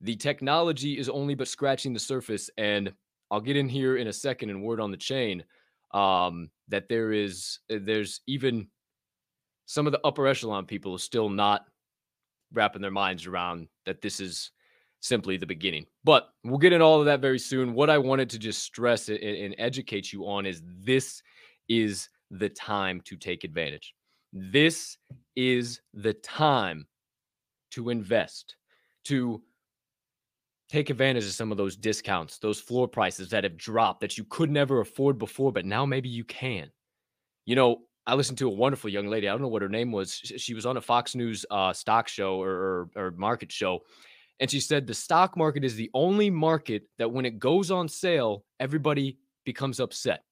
The 0.00 0.16
technology 0.16 0.98
is 0.98 1.08
only 1.08 1.34
but 1.34 1.48
scratching 1.48 1.92
the 1.92 2.00
surface. 2.00 2.50
And 2.58 2.92
I'll 3.30 3.40
get 3.40 3.56
in 3.56 3.68
here 3.68 3.96
in 3.96 4.08
a 4.08 4.12
second 4.12 4.50
and 4.50 4.62
word 4.62 4.80
on 4.80 4.90
the 4.90 4.96
chain 4.96 5.44
um, 5.92 6.50
that 6.68 6.88
there 6.88 7.12
is, 7.12 7.60
uh, 7.72 7.78
there's 7.80 8.20
even 8.26 8.66
some 9.66 9.86
of 9.86 9.92
the 9.92 10.00
upper 10.04 10.26
echelon 10.26 10.66
people 10.66 10.94
are 10.94 10.98
still 10.98 11.28
not 11.28 11.66
wrapping 12.52 12.82
their 12.82 12.90
minds 12.90 13.26
around 13.26 13.68
that 13.86 14.02
this 14.02 14.20
is 14.20 14.50
simply 15.00 15.36
the 15.36 15.46
beginning. 15.46 15.86
But 16.02 16.30
we'll 16.42 16.58
get 16.58 16.72
into 16.72 16.84
all 16.84 17.00
of 17.00 17.06
that 17.06 17.20
very 17.20 17.38
soon. 17.38 17.74
What 17.74 17.90
I 17.90 17.98
wanted 17.98 18.30
to 18.30 18.38
just 18.38 18.62
stress 18.62 19.08
and 19.08 19.54
educate 19.58 20.12
you 20.12 20.26
on 20.26 20.46
is 20.46 20.62
this 20.64 21.22
is 21.68 22.08
the 22.38 22.48
time 22.48 23.00
to 23.02 23.16
take 23.16 23.44
advantage. 23.44 23.94
This 24.32 24.98
is 25.36 25.80
the 25.92 26.14
time 26.14 26.86
to 27.72 27.90
invest, 27.90 28.56
to 29.04 29.42
take 30.68 30.90
advantage 30.90 31.24
of 31.24 31.30
some 31.30 31.52
of 31.52 31.58
those 31.58 31.76
discounts, 31.76 32.38
those 32.38 32.60
floor 32.60 32.88
prices 32.88 33.28
that 33.30 33.44
have 33.44 33.56
dropped 33.56 34.00
that 34.00 34.18
you 34.18 34.24
could 34.24 34.50
never 34.50 34.80
afford 34.80 35.18
before, 35.18 35.52
but 35.52 35.64
now 35.64 35.86
maybe 35.86 36.08
you 36.08 36.24
can. 36.24 36.70
You 37.46 37.54
know, 37.54 37.82
I 38.06 38.14
listened 38.14 38.38
to 38.38 38.48
a 38.48 38.52
wonderful 38.52 38.90
young 38.90 39.06
lady. 39.06 39.28
I 39.28 39.32
don't 39.32 39.42
know 39.42 39.48
what 39.48 39.62
her 39.62 39.68
name 39.68 39.92
was. 39.92 40.14
She 40.14 40.54
was 40.54 40.66
on 40.66 40.76
a 40.76 40.80
Fox 40.80 41.14
News 41.14 41.46
uh, 41.50 41.72
stock 41.72 42.08
show 42.08 42.40
or, 42.40 42.50
or, 42.50 42.90
or 42.96 43.10
market 43.12 43.52
show, 43.52 43.80
and 44.40 44.50
she 44.50 44.60
said 44.60 44.86
the 44.86 44.94
stock 44.94 45.36
market 45.36 45.64
is 45.64 45.76
the 45.76 45.90
only 45.94 46.28
market 46.28 46.82
that 46.98 47.12
when 47.12 47.24
it 47.24 47.38
goes 47.38 47.70
on 47.70 47.88
sale, 47.88 48.44
everybody 48.58 49.18
becomes 49.44 49.78
upset. 49.78 50.22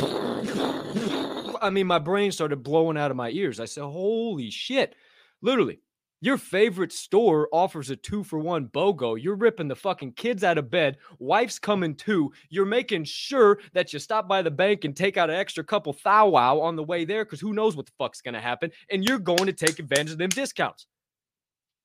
I 0.00 1.70
mean, 1.70 1.86
my 1.86 1.98
brain 1.98 2.32
started 2.32 2.62
blowing 2.62 2.96
out 2.96 3.10
of 3.10 3.16
my 3.16 3.30
ears. 3.30 3.60
I 3.60 3.64
said, 3.64 3.84
Holy 3.84 4.50
shit. 4.50 4.94
Literally, 5.40 5.80
your 6.20 6.38
favorite 6.38 6.92
store 6.92 7.48
offers 7.52 7.90
a 7.90 7.96
two 7.96 8.24
for 8.24 8.38
one 8.38 8.66
BOGO. 8.68 9.22
You're 9.22 9.36
ripping 9.36 9.68
the 9.68 9.76
fucking 9.76 10.12
kids 10.12 10.42
out 10.42 10.56
of 10.56 10.70
bed. 10.70 10.96
Wife's 11.18 11.58
coming 11.58 11.94
too. 11.94 12.32
You're 12.48 12.64
making 12.64 13.04
sure 13.04 13.58
that 13.74 13.92
you 13.92 13.98
stop 13.98 14.26
by 14.26 14.40
the 14.40 14.50
bank 14.50 14.84
and 14.84 14.96
take 14.96 15.18
out 15.18 15.28
an 15.28 15.36
extra 15.36 15.62
couple 15.62 15.94
thou 16.02 16.28
wow 16.28 16.60
on 16.60 16.76
the 16.76 16.82
way 16.82 17.04
there 17.04 17.26
because 17.26 17.40
who 17.40 17.52
knows 17.52 17.76
what 17.76 17.84
the 17.86 17.92
fuck's 17.98 18.22
going 18.22 18.34
to 18.34 18.40
happen. 18.40 18.70
And 18.90 19.04
you're 19.04 19.18
going 19.18 19.46
to 19.46 19.52
take 19.52 19.78
advantage 19.78 20.12
of 20.12 20.18
them 20.18 20.30
discounts. 20.30 20.86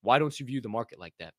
Why 0.04 0.20
don't 0.20 0.40
you 0.40 0.46
view 0.46 0.62
the 0.62 0.70
market 0.70 1.00
like 1.00 1.16
that? 1.20 1.34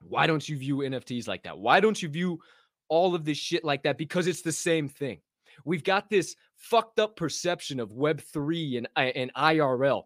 Why 0.00 0.26
don't 0.26 0.48
you 0.48 0.56
view 0.56 0.78
NFTs 0.78 1.28
like 1.28 1.44
that? 1.44 1.58
Why 1.58 1.78
don't 1.78 2.02
you 2.02 2.08
view 2.08 2.40
all 2.88 3.14
of 3.14 3.24
this 3.24 3.38
shit 3.38 3.64
like 3.64 3.84
that? 3.84 3.98
Because 3.98 4.26
it's 4.26 4.42
the 4.42 4.50
same 4.50 4.88
thing. 4.88 5.20
We've 5.64 5.84
got 5.84 6.10
this 6.10 6.36
fucked 6.56 6.98
up 6.98 7.16
perception 7.16 7.80
of 7.80 7.90
Web3 7.90 8.78
and, 8.78 8.88
uh, 8.96 9.00
and 9.00 9.32
IRL. 9.34 10.04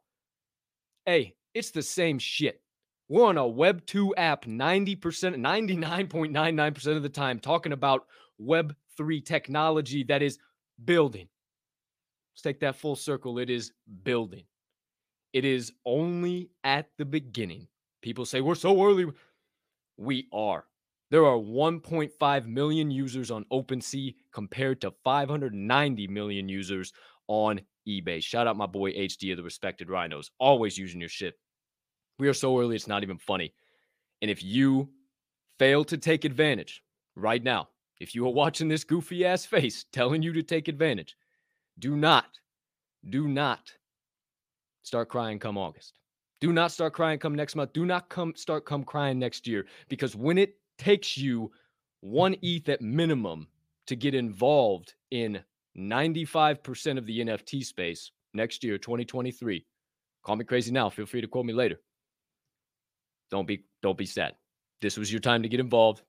Hey, 1.05 1.35
it's 1.55 1.71
the 1.71 1.83
same 1.83 2.19
shit. 2.19 2.61
We're 3.09 3.27
on 3.27 3.39
a 3.39 3.43
Web2 3.43 4.13
app 4.17 4.45
90%, 4.45 4.99
99.99% 4.99 6.97
of 6.97 7.03
the 7.03 7.09
time 7.09 7.39
talking 7.39 7.73
about 7.73 8.07
Web3 8.41 9.25
technology 9.25 10.03
that 10.05 10.23
is 10.23 10.39
building. 10.85 11.29
Let's 12.35 12.43
take 12.43 12.61
that 12.61 12.77
full 12.77 12.97
circle. 12.97 13.39
It 13.39 13.49
is 13.49 13.73
building. 14.03 14.45
It 15.33 15.45
is 15.45 15.73
only 15.85 16.51
at 16.65 16.89
the 16.99 17.05
beginning. 17.05 17.69
People 18.03 18.27
say 18.27 18.41
we're 18.41 18.55
so 18.55 18.85
early. 18.85 19.07
We 19.97 20.29
are. 20.33 20.65
There 21.11 21.25
are 21.25 21.39
1.5 21.39 22.47
million 22.47 22.91
users 22.91 23.31
on 23.31 23.45
OpenSea 23.53 24.15
compared 24.33 24.81
to 24.81 24.93
590 25.05 26.09
million 26.09 26.49
users 26.49 26.93
on 27.29 27.61
eBay. 27.87 28.23
Shout 28.23 28.47
out 28.47 28.57
my 28.57 28.67
boy 28.67 28.93
HD 28.93 29.31
of 29.31 29.37
the 29.37 29.43
respected 29.43 29.89
rhinos. 29.89 30.31
Always 30.39 30.77
using 30.77 31.01
your 31.01 31.09
shit. 31.09 31.35
We 32.19 32.29
are 32.29 32.35
so 32.35 32.59
early, 32.59 32.75
it's 32.75 32.89
not 32.89 33.03
even 33.03 33.19
funny. 33.19 33.55
And 34.21 34.31
if 34.31 34.43
you 34.43 34.89
fail 35.59 35.85
to 35.85 35.97
take 35.97 36.25
advantage 36.25 36.83
right 37.15 37.43
now, 37.43 37.69
if 38.01 38.15
you 38.15 38.27
are 38.27 38.33
watching 38.33 38.69
this 38.69 38.85
goofy 38.85 39.25
ass 39.25 39.47
face 39.47 39.85
telling 39.93 40.23
you 40.23 40.33
to 40.33 40.43
take 40.43 40.69
advantage, 40.69 41.17
do 41.79 41.97
not, 41.97 42.27
do 43.11 43.29
not 43.29 43.73
start 44.83 45.09
crying 45.09 45.39
come 45.39 45.59
August. 45.59 45.99
Do 46.41 46.53
not 46.53 46.73
start 46.73 46.95
crying 46.95 47.19
come 47.19 47.35
next 47.35 47.55
month. 47.55 47.73
Do 47.73 47.87
not 47.87 48.09
come 48.09 48.35
start 48.35 48.67
come 48.67 48.85
crying 48.85 49.19
next 49.19 49.47
year 49.47 49.67
because 49.89 50.17
when 50.17 50.37
it 50.37 50.57
takes 50.79 51.17
you 51.17 51.51
one 52.01 52.37
ETH 52.43 52.69
at 52.69 52.81
minimum 52.81 53.49
to 53.87 53.97
get 53.97 54.15
involved 54.15 54.95
in 55.11 55.43
95% 55.77 56.99
of 56.99 57.07
the 57.07 57.21
NFT 57.21 57.65
space 57.65 58.11
next 58.35 58.65
year, 58.65 58.79
2023. 58.79 59.65
Call 60.25 60.37
me 60.37 60.45
crazy 60.45 60.73
now. 60.73 60.91
Feel 60.91 61.07
free 61.07 61.21
to 61.21 61.29
quote 61.29 61.47
me 61.47 61.53
later. 61.53 61.81
Don't 63.31 63.47
be 63.47 63.65
don't 63.83 63.99
be 63.99 64.07
sad. 64.07 64.35
This 64.81 64.97
was 64.97 65.11
your 65.11 65.21
time 65.21 65.43
to 65.43 65.49
get 65.49 65.61
involved. 65.61 66.03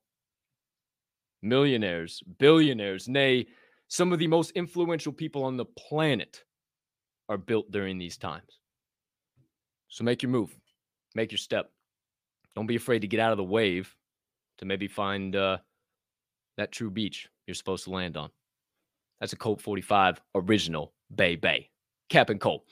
Millionaires, 1.42 2.22
billionaires, 2.40 3.08
nay, 3.08 3.48
some 3.88 4.12
of 4.12 4.20
the 4.20 4.28
most 4.28 4.52
influential 4.52 5.14
people 5.14 5.44
on 5.44 5.58
the 5.58 5.66
planet 5.66 6.44
are 7.30 7.38
built 7.38 7.72
during 7.72 7.98
these 7.98 8.18
times. 8.18 8.60
So 9.88 10.04
make 10.04 10.22
your 10.22 10.32
move. 10.32 10.56
Make 11.16 11.32
your 11.32 11.38
step. 11.38 11.72
Don't 12.56 12.68
be 12.68 12.76
afraid 12.76 13.00
to 13.02 13.08
get 13.08 13.20
out 13.20 13.32
of 13.32 13.38
the 13.38 13.44
wave 13.44 13.96
to 14.58 14.66
maybe 14.66 14.88
find 14.88 15.36
uh, 15.36 15.58
that 16.58 16.72
true 16.72 16.90
beach 16.90 17.30
you're 17.46 17.56
supposed 17.56 17.86
to 17.86 17.92
land 17.92 18.18
on. 18.18 18.30
That's 19.20 19.34
a 19.34 19.38
Colt 19.38 19.62
45 19.62 20.22
original 20.36 20.94
Bay 21.14 21.36
Bay. 21.36 21.70
Cappin 22.10 22.40
Colt. 22.40 22.64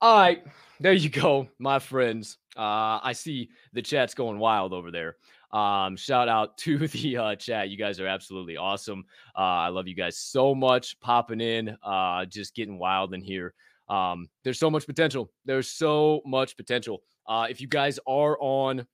All 0.00 0.18
right, 0.18 0.44
there 0.80 0.92
you 0.92 1.08
go, 1.08 1.48
my 1.58 1.78
friends. 1.78 2.38
Uh, 2.56 3.00
I 3.02 3.12
see 3.12 3.48
the 3.72 3.82
chat's 3.82 4.14
going 4.14 4.38
wild 4.38 4.72
over 4.72 4.90
there. 4.90 5.16
Um, 5.52 5.96
shout 5.96 6.28
out 6.28 6.58
to 6.58 6.88
the 6.88 7.16
uh, 7.16 7.34
chat. 7.36 7.70
You 7.70 7.76
guys 7.76 8.00
are 8.00 8.06
absolutely 8.06 8.56
awesome. 8.56 9.04
Uh, 9.36 9.40
I 9.40 9.68
love 9.68 9.88
you 9.88 9.94
guys 9.94 10.18
so 10.18 10.54
much 10.54 10.98
popping 11.00 11.40
in, 11.40 11.76
uh, 11.82 12.24
just 12.26 12.54
getting 12.54 12.78
wild 12.78 13.14
in 13.14 13.22
here. 13.22 13.54
Um, 13.88 14.28
there's 14.42 14.58
so 14.58 14.70
much 14.70 14.86
potential. 14.86 15.30
There's 15.44 15.68
so 15.68 16.22
much 16.26 16.56
potential. 16.56 17.02
Uh, 17.26 17.46
if 17.48 17.60
you 17.60 17.68
guys 17.68 17.98
are 18.06 18.36
on 18.40 18.86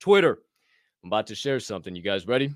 Twitter, 0.00 0.40
I'm 1.06 1.10
about 1.10 1.28
to 1.28 1.36
share 1.36 1.60
something. 1.60 1.94
You 1.94 2.02
guys 2.02 2.26
ready? 2.26 2.52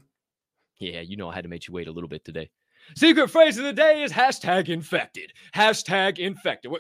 Yeah, 0.81 1.03
you 1.03 1.17
know 1.17 1.31
I 1.31 1.35
had 1.37 1.45
to 1.45 1.49
make 1.49 1.69
you 1.69 1.73
wait 1.73 1.87
a 1.87 1.93
little 1.93 2.09
bit 2.09 2.25
today. 2.25 2.51
Secret 2.97 3.29
phrase 3.29 3.57
of 3.59 3.63
the 3.63 3.73
day 3.73 4.03
is 4.03 4.11
hashtag 4.11 4.69
infected. 4.69 5.33
Hashtag 5.55 6.19
infected. 6.19 6.73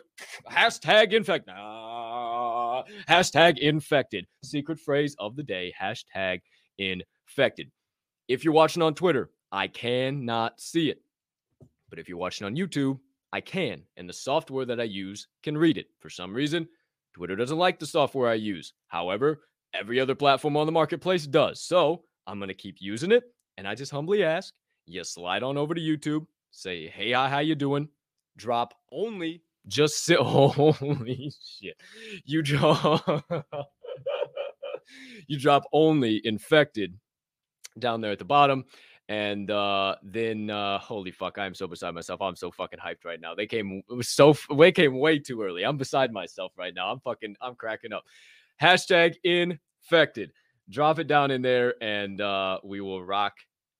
Hashtag 0.50 1.12
infected. 1.12 1.55
Ah, 1.57 2.83
hashtag 3.09 3.59
infected. 3.59 4.27
Secret 4.43 4.81
phrase 4.81 5.15
of 5.21 5.37
the 5.37 5.45
day. 5.45 5.73
Hashtag 5.81 6.41
infected. 6.79 7.71
If 8.27 8.43
you're 8.45 8.53
watching 8.53 8.83
on 8.83 8.97
Twitter, 8.97 9.31
I 9.53 9.69
cannot 9.69 10.61
see 10.61 10.91
it. 10.91 11.00
But 11.89 12.00
if 12.00 12.09
you're 12.09 12.19
watching 12.19 12.49
on 12.49 12.57
YouTube, 12.57 12.99
I 13.33 13.41
can. 13.41 13.83
And 13.97 14.09
the 14.09 14.12
software 14.12 14.65
that 14.65 14.81
I 14.81 14.85
use 14.85 15.29
can 15.45 15.57
read 15.57 15.79
it. 15.79 15.87
For 16.00 16.11
some 16.11 16.35
reason, 16.35 16.67
Twitter 17.15 17.37
doesn't 17.37 17.59
like 17.59 17.79
the 17.79 17.87
software 17.87 18.29
I 18.29 18.35
use. 18.35 18.73
However, 18.89 19.43
Every 19.75 20.00
other 20.00 20.15
platform 20.15 20.57
on 20.57 20.67
the 20.67 20.73
marketplace 20.73 21.27
does. 21.27 21.62
So 21.62 22.03
I'm 22.27 22.39
going 22.39 22.49
to 22.49 22.55
keep 22.55 22.77
using 22.81 23.12
it. 23.12 23.25
And 23.57 23.69
I 23.69 23.75
just 23.75 23.93
humbly 23.93 24.25
ask 24.25 24.55
you 24.87 25.05
slide 25.05 25.43
on 25.43 25.57
over 25.57 25.75
to 25.75 25.81
YouTube, 25.81 26.27
say, 26.50 26.89
hey, 26.89 27.12
how 27.12 27.39
you 27.39 27.55
doing? 27.55 27.89
Drop 28.37 28.75
only 28.91 29.43
just 29.67 30.05
sit. 30.05 30.19
Holy 30.21 31.33
shit! 31.61 31.77
You 32.25 32.43
drop. 32.43 33.25
you 35.27 35.39
drop 35.39 35.65
only 35.73 36.21
infected 36.25 36.99
down 37.79 38.00
there 38.00 38.12
at 38.12 38.19
the 38.19 38.25
bottom. 38.25 38.65
And 39.09 39.50
uh, 39.50 39.97
then, 40.05 40.50
uh, 40.50 40.79
holy 40.79 41.11
fuck, 41.11 41.37
I'm 41.37 41.53
so 41.53 41.67
beside 41.67 41.95
myself. 41.95 42.23
I'm 42.23 42.37
so 42.37 42.53
fucking 42.53 42.79
hyped 42.79 43.05
right 43.05 43.21
now. 43.21 43.35
They 43.35 43.49
came, 43.49 43.83
it 43.91 43.95
was 43.95 44.09
so, 44.09 44.37
they 44.57 44.71
came 44.71 44.97
way 44.97 45.19
too 45.19 45.43
early. 45.43 45.65
I'm 45.65 45.77
beside 45.77 46.12
myself 46.12 46.53
right 46.57 46.73
now. 46.73 46.93
I'm 46.93 47.00
fucking, 47.00 47.35
I'm 47.41 47.57
cracking 47.57 47.93
up. 47.93 48.05
Hashtag 48.61 49.14
infected. 49.25 50.33
Drop 50.69 50.99
it 50.99 51.07
down 51.07 51.31
in 51.31 51.43
there 51.43 51.75
and 51.83 52.21
uh, 52.21 52.59
we 52.62 52.81
will 52.81 53.02
rock 53.05 53.35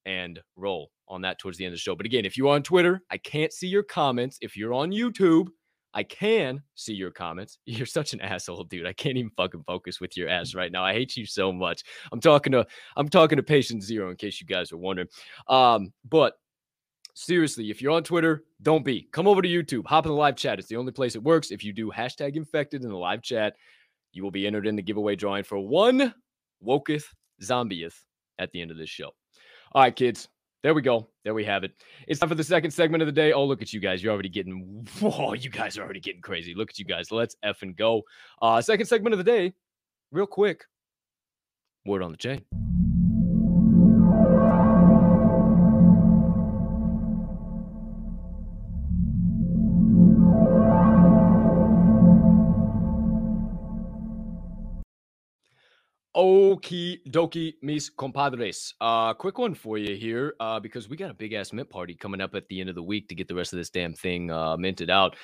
and 0.05 0.39
roll 0.55 0.91
on 1.07 1.21
that 1.21 1.39
towards 1.39 1.57
the 1.57 1.65
end 1.65 1.73
of 1.73 1.77
the 1.77 1.81
show. 1.81 1.95
But 1.95 2.05
again, 2.05 2.25
if 2.25 2.37
you're 2.37 2.53
on 2.53 2.63
Twitter, 2.63 3.01
I 3.11 3.17
can't 3.17 3.53
see 3.53 3.67
your 3.67 3.83
comments. 3.83 4.37
If 4.41 4.57
you're 4.57 4.73
on 4.73 4.91
YouTube, 4.91 5.49
I 5.93 6.03
can 6.03 6.63
see 6.75 6.93
your 6.93 7.11
comments. 7.11 7.59
You're 7.65 7.85
such 7.85 8.13
an 8.13 8.21
asshole, 8.21 8.63
dude. 8.63 8.85
I 8.85 8.93
can't 8.93 9.17
even 9.17 9.31
fucking 9.35 9.63
focus 9.67 9.99
with 9.99 10.15
your 10.15 10.29
ass 10.29 10.55
right 10.55 10.71
now. 10.71 10.85
I 10.85 10.93
hate 10.93 11.17
you 11.17 11.25
so 11.25 11.51
much. 11.51 11.83
I'm 12.11 12.21
talking 12.21 12.53
to 12.53 12.65
I'm 12.95 13.09
talking 13.09 13.35
to 13.35 13.43
patient 13.43 13.83
zero 13.83 14.09
in 14.09 14.15
case 14.15 14.39
you 14.39 14.47
guys 14.47 14.71
are 14.71 14.77
wondering. 14.77 15.09
Um, 15.49 15.91
but 16.09 16.35
seriously, 17.13 17.69
if 17.69 17.81
you're 17.81 17.91
on 17.91 18.03
Twitter, 18.03 18.45
don't 18.61 18.85
be. 18.85 19.09
Come 19.11 19.27
over 19.27 19.41
to 19.41 19.49
YouTube. 19.49 19.85
Hop 19.87 20.05
in 20.05 20.11
the 20.11 20.17
live 20.17 20.37
chat. 20.37 20.59
It's 20.59 20.69
the 20.69 20.77
only 20.77 20.93
place 20.93 21.15
it 21.15 21.23
works. 21.23 21.51
If 21.51 21.63
you 21.63 21.73
do 21.73 21.91
hashtag 21.91 22.35
infected 22.35 22.83
in 22.83 22.89
the 22.89 22.97
live 22.97 23.21
chat, 23.21 23.55
you 24.13 24.23
will 24.23 24.31
be 24.31 24.47
entered 24.47 24.67
in 24.67 24.75
the 24.75 24.81
giveaway 24.81 25.15
drawing 25.15 25.43
for 25.43 25.59
one 25.59 26.13
woketh 26.65 27.05
zombieth 27.41 27.95
at 28.39 28.51
the 28.51 28.61
end 28.61 28.71
of 28.71 28.77
this 28.77 28.89
show. 28.89 29.11
All 29.73 29.81
right, 29.81 29.95
kids. 29.95 30.27
There 30.63 30.75
we 30.75 30.83
go. 30.83 31.07
There 31.23 31.33
we 31.33 31.43
have 31.45 31.63
it. 31.63 31.71
It's 32.07 32.19
time 32.19 32.29
for 32.29 32.35
the 32.35 32.43
second 32.43 32.69
segment 32.69 33.01
of 33.01 33.07
the 33.07 33.11
day. 33.11 33.33
Oh, 33.33 33.45
look 33.45 33.63
at 33.63 33.73
you 33.73 33.79
guys. 33.79 34.03
You're 34.03 34.13
already 34.13 34.29
getting, 34.29 34.87
whoa, 34.99 35.33
you 35.33 35.49
guys 35.49 35.77
are 35.77 35.83
already 35.83 35.99
getting 35.99 36.21
crazy. 36.21 36.53
Look 36.53 36.69
at 36.69 36.77
you 36.77 36.85
guys. 36.85 37.11
Let's 37.11 37.35
F 37.41 37.63
and 37.63 37.75
go. 37.75 38.03
Uh, 38.41 38.61
second 38.61 38.85
segment 38.85 39.13
of 39.13 39.17
the 39.17 39.23
day, 39.23 39.53
real 40.11 40.27
quick. 40.27 40.65
Word 41.85 42.03
on 42.03 42.11
the 42.11 42.17
chain. 42.17 42.45
Okie 56.15 56.99
dokie, 57.09 57.53
mis 57.61 57.89
compadres. 57.89 58.73
Uh, 58.81 59.13
quick 59.13 59.37
one 59.37 59.53
for 59.53 59.77
you 59.77 59.95
here, 59.95 60.35
uh, 60.41 60.59
because 60.59 60.89
we 60.89 60.97
got 60.97 61.09
a 61.09 61.13
big 61.13 61.31
ass 61.31 61.53
mint 61.53 61.69
party 61.69 61.95
coming 61.95 62.19
up 62.19 62.35
at 62.35 62.47
the 62.49 62.59
end 62.59 62.67
of 62.67 62.75
the 62.75 62.83
week 62.83 63.07
to 63.07 63.15
get 63.15 63.29
the 63.29 63.35
rest 63.35 63.53
of 63.53 63.57
this 63.57 63.69
damn 63.69 63.93
thing 63.93 64.29
uh, 64.29 64.57
minted 64.57 64.89
out. 64.89 65.15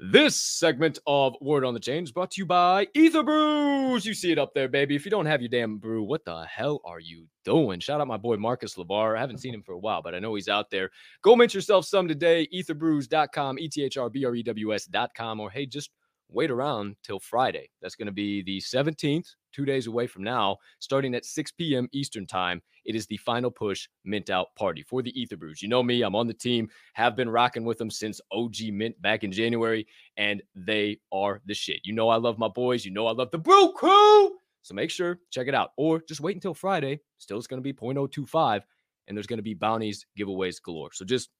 This 0.00 0.34
segment 0.34 0.98
of 1.06 1.36
Word 1.40 1.64
on 1.64 1.74
the 1.74 1.80
Chain 1.80 2.02
is 2.02 2.10
brought 2.10 2.32
to 2.32 2.40
you 2.40 2.46
by 2.46 2.88
Ether 2.92 3.22
Brews. 3.22 4.04
You 4.04 4.14
see 4.14 4.32
it 4.32 4.38
up 4.38 4.52
there, 4.52 4.66
baby. 4.66 4.96
If 4.96 5.04
you 5.04 5.12
don't 5.12 5.26
have 5.26 5.40
your 5.40 5.48
damn 5.48 5.78
brew, 5.78 6.02
what 6.02 6.24
the 6.24 6.44
hell 6.44 6.80
are 6.84 6.98
you 6.98 7.28
doing? 7.44 7.78
Shout 7.78 8.00
out 8.00 8.08
my 8.08 8.16
boy 8.16 8.36
Marcus 8.36 8.74
Lavar. 8.74 9.16
I 9.16 9.20
haven't 9.20 9.38
seen 9.38 9.54
him 9.54 9.62
for 9.62 9.74
a 9.74 9.78
while, 9.78 10.02
but 10.02 10.12
I 10.12 10.18
know 10.18 10.34
he's 10.34 10.48
out 10.48 10.70
there. 10.72 10.90
Go 11.22 11.36
mint 11.36 11.54
yourself 11.54 11.84
some 11.84 12.08
today. 12.08 12.48
Etherbrews.com, 12.52 13.60
E 13.60 13.68
T 13.68 13.84
H 13.84 13.96
R 13.96 14.10
B 14.10 14.24
R 14.24 14.34
E 14.34 14.42
W 14.42 14.74
S.com, 14.74 15.38
or 15.38 15.50
hey, 15.50 15.66
just 15.66 15.90
wait 16.32 16.50
around 16.50 16.96
till 17.02 17.20
Friday. 17.20 17.70
That's 17.80 17.94
going 17.94 18.06
to 18.06 18.12
be 18.12 18.42
the 18.42 18.58
17th, 18.60 19.26
two 19.52 19.64
days 19.64 19.86
away 19.86 20.06
from 20.06 20.22
now, 20.22 20.56
starting 20.78 21.14
at 21.14 21.24
6 21.24 21.52
p.m. 21.52 21.88
Eastern 21.92 22.26
Time. 22.26 22.62
It 22.84 22.96
is 22.96 23.06
the 23.06 23.16
final 23.18 23.50
push 23.50 23.88
mint 24.04 24.30
out 24.30 24.54
party 24.56 24.82
for 24.82 25.02
the 25.02 25.18
Ether 25.20 25.36
Brews. 25.36 25.62
You 25.62 25.68
know 25.68 25.82
me, 25.82 26.02
I'm 26.02 26.16
on 26.16 26.26
the 26.26 26.34
team, 26.34 26.68
have 26.94 27.14
been 27.14 27.28
rocking 27.28 27.64
with 27.64 27.78
them 27.78 27.90
since 27.90 28.20
OG 28.32 28.56
Mint 28.72 29.00
back 29.00 29.24
in 29.24 29.32
January, 29.32 29.86
and 30.16 30.42
they 30.54 30.98
are 31.12 31.40
the 31.46 31.54
shit. 31.54 31.80
You 31.84 31.92
know, 31.92 32.08
I 32.08 32.16
love 32.16 32.38
my 32.38 32.48
boys. 32.48 32.84
You 32.84 32.90
know, 32.90 33.06
I 33.06 33.12
love 33.12 33.30
the 33.30 33.38
Brew 33.38 33.72
Crew. 33.72 34.32
So 34.62 34.74
make 34.74 34.90
sure, 34.90 35.18
check 35.30 35.48
it 35.48 35.54
out. 35.54 35.70
Or 35.76 36.00
just 36.08 36.20
wait 36.20 36.36
until 36.36 36.54
Friday. 36.54 37.00
Still, 37.18 37.38
it's 37.38 37.46
going 37.46 37.62
to 37.62 37.72
be 37.72 37.72
0.025, 37.72 38.62
and 39.06 39.16
there's 39.16 39.26
going 39.26 39.38
to 39.38 39.42
be 39.42 39.54
bounties, 39.54 40.06
giveaways 40.18 40.62
galore. 40.62 40.92
So 40.92 41.04
just 41.04 41.30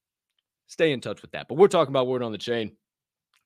stay 0.67 0.91
in 0.91 1.01
touch 1.01 1.21
with 1.21 1.31
that. 1.31 1.47
But 1.47 1.57
we're 1.57 1.67
talking 1.67 1.91
about 1.91 2.07
Word 2.07 2.23
on 2.23 2.31
the 2.31 2.37
Chain. 2.37 2.75